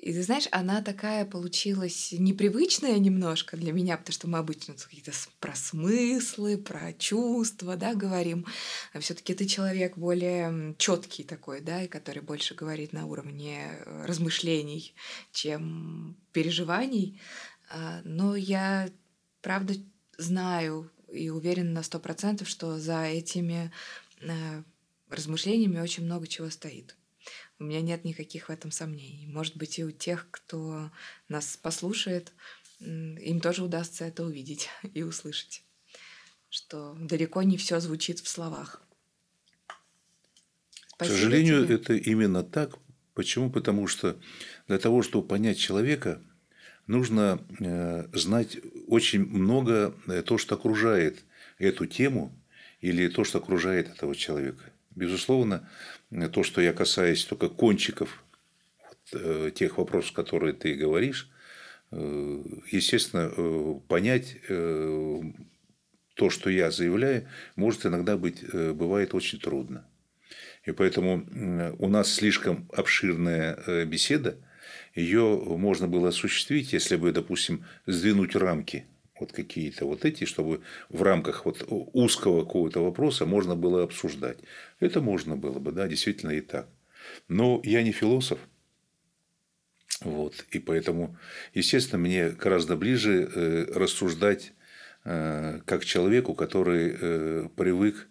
И 0.00 0.14
ты 0.14 0.22
знаешь, 0.22 0.48
она 0.50 0.80
такая 0.80 1.26
получилась 1.26 2.12
непривычная 2.12 2.98
немножко 2.98 3.58
для 3.58 3.70
меня, 3.70 3.98
потому 3.98 4.14
что 4.14 4.28
мы 4.28 4.38
обычно 4.38 4.72
какие-то 4.72 5.12
про 5.40 5.54
смыслы, 5.54 6.56
про 6.56 6.94
чувства, 6.94 7.76
да, 7.76 7.94
говорим. 7.94 8.46
А 8.94 9.00
все-таки 9.00 9.34
ты 9.34 9.44
человек 9.44 9.98
более 9.98 10.74
четкий 10.78 11.22
такой, 11.22 11.60
да, 11.60 11.82
и 11.82 11.88
который 11.88 12.22
больше 12.22 12.54
говорит 12.54 12.94
на 12.94 13.04
уровне 13.04 13.72
э, 13.72 14.06
размышлений, 14.06 14.94
чем 15.32 16.16
переживаний. 16.32 17.20
А, 17.68 18.00
но 18.04 18.36
я, 18.36 18.88
правда, 19.42 19.74
знаю 20.16 20.90
и 21.12 21.28
уверена 21.28 21.72
на 21.72 21.82
сто 21.82 21.98
процентов, 21.98 22.48
что 22.48 22.78
за 22.78 23.04
этими 23.04 23.70
э, 24.22 24.62
размышлениями 25.10 25.78
очень 25.78 26.04
много 26.04 26.26
чего 26.26 26.48
стоит. 26.48 26.96
У 27.60 27.64
меня 27.64 27.82
нет 27.82 28.04
никаких 28.04 28.48
в 28.48 28.52
этом 28.52 28.70
сомнений. 28.70 29.26
Может 29.26 29.58
быть, 29.58 29.78
и 29.78 29.84
у 29.84 29.90
тех, 29.90 30.26
кто 30.30 30.90
нас 31.28 31.58
послушает, 31.58 32.32
им 32.80 33.40
тоже 33.40 33.62
удастся 33.62 34.06
это 34.06 34.24
увидеть 34.24 34.70
и 34.94 35.02
услышать, 35.02 35.62
что 36.48 36.96
далеко 36.98 37.42
не 37.42 37.58
все 37.58 37.78
звучит 37.78 38.18
в 38.20 38.28
словах. 38.28 38.82
Спасибо 40.88 41.16
К 41.16 41.18
сожалению, 41.18 41.64
тебе. 41.64 41.74
это 41.74 41.94
именно 41.94 42.42
так. 42.42 42.78
Почему? 43.12 43.50
Потому 43.50 43.86
что 43.86 44.18
для 44.66 44.78
того, 44.78 45.02
чтобы 45.02 45.28
понять 45.28 45.58
человека, 45.58 46.22
нужно 46.86 47.44
э, 47.58 48.08
знать 48.14 48.56
очень 48.86 49.26
много 49.26 49.94
э, 50.06 50.22
то, 50.22 50.38
что 50.38 50.54
окружает 50.54 51.24
эту 51.58 51.84
тему 51.84 52.34
или 52.80 53.08
то, 53.08 53.24
что 53.24 53.36
окружает 53.36 53.90
этого 53.90 54.14
человека. 54.16 54.72
Безусловно, 54.94 55.68
то, 56.10 56.42
что 56.42 56.60
я 56.60 56.72
касаюсь 56.72 57.24
только 57.24 57.48
кончиков 57.48 58.24
э, 59.12 59.50
тех 59.54 59.78
вопросов, 59.78 60.12
которые 60.12 60.52
ты 60.52 60.74
говоришь, 60.74 61.30
естественно, 61.92 63.80
понять 63.88 64.36
то, 64.46 66.30
что 66.30 66.48
я 66.48 66.70
заявляю, 66.70 67.28
может 67.56 67.84
иногда 67.84 68.16
быть, 68.16 68.44
бывает 68.52 69.12
очень 69.12 69.40
трудно. 69.40 69.84
И 70.64 70.70
поэтому 70.70 71.26
у 71.78 71.88
нас 71.88 72.14
слишком 72.14 72.68
обширная 72.72 73.84
беседа, 73.86 74.36
ее 74.94 75.42
можно 75.46 75.88
было 75.88 76.10
осуществить, 76.10 76.72
если 76.72 76.94
бы, 76.94 77.10
допустим, 77.10 77.64
сдвинуть 77.86 78.36
рамки 78.36 78.86
вот 79.20 79.32
какие-то 79.32 79.84
вот 79.86 80.04
эти, 80.04 80.24
чтобы 80.24 80.62
в 80.88 81.02
рамках 81.02 81.44
вот 81.44 81.64
узкого 81.68 82.44
какого-то 82.44 82.82
вопроса 82.82 83.26
можно 83.26 83.56
было 83.56 83.82
обсуждать. 83.82 84.38
Это 84.80 85.00
можно 85.00 85.36
было 85.36 85.58
бы, 85.58 85.72
да, 85.72 85.88
действительно 85.88 86.32
и 86.32 86.40
так. 86.40 86.68
Но 87.28 87.60
я 87.64 87.82
не 87.82 87.92
философ, 87.92 88.38
вот, 90.02 90.46
и 90.50 90.58
поэтому, 90.58 91.16
естественно, 91.52 91.98
мне 91.98 92.30
гораздо 92.30 92.76
ближе 92.76 93.30
э, 93.34 93.66
рассуждать 93.74 94.54
э, 95.04 95.60
как 95.66 95.84
человеку, 95.84 96.34
который 96.34 96.96
э, 96.98 97.48
привык 97.56 98.06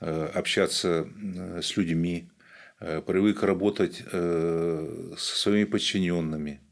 общаться 0.00 1.06
с 1.60 1.76
людьми, 1.76 2.30
привык 2.78 3.42
работать 3.42 4.02
со 4.10 5.16
своими 5.18 5.64
подчиненными, 5.64 6.62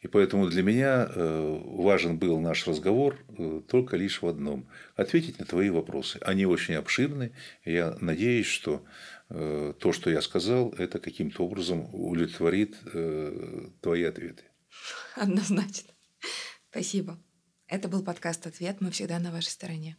и 0.00 0.08
поэтому 0.08 0.48
для 0.48 0.62
меня 0.62 1.08
э, 1.08 1.60
важен 1.64 2.18
был 2.18 2.40
наш 2.40 2.66
разговор 2.66 3.18
э, 3.28 3.60
только 3.68 3.96
лишь 3.96 4.22
в 4.22 4.26
одном– 4.26 4.68
ответить 4.96 5.38
на 5.38 5.44
твои 5.44 5.68
вопросы. 5.68 6.18
Они 6.22 6.46
очень 6.46 6.74
обширны, 6.74 7.32
я 7.64 7.96
надеюсь, 8.00 8.46
что 8.46 8.84
э, 9.28 9.74
то, 9.78 9.92
что 9.92 10.10
я 10.10 10.22
сказал, 10.22 10.70
это 10.78 10.98
каким-то 10.98 11.44
образом 11.44 11.94
удовлетворит 11.94 12.76
твои 13.80 14.04
ответы. 14.04 14.44
Однозначно. 15.16 15.92
Спасибо. 16.70 17.18
Это 17.66 17.88
был 17.88 18.02
подкаст 18.02 18.46
«Ответ». 18.46 18.80
Мы 18.80 18.90
всегда 18.90 19.18
на 19.18 19.30
вашей 19.30 19.50
стороне. 19.50 19.94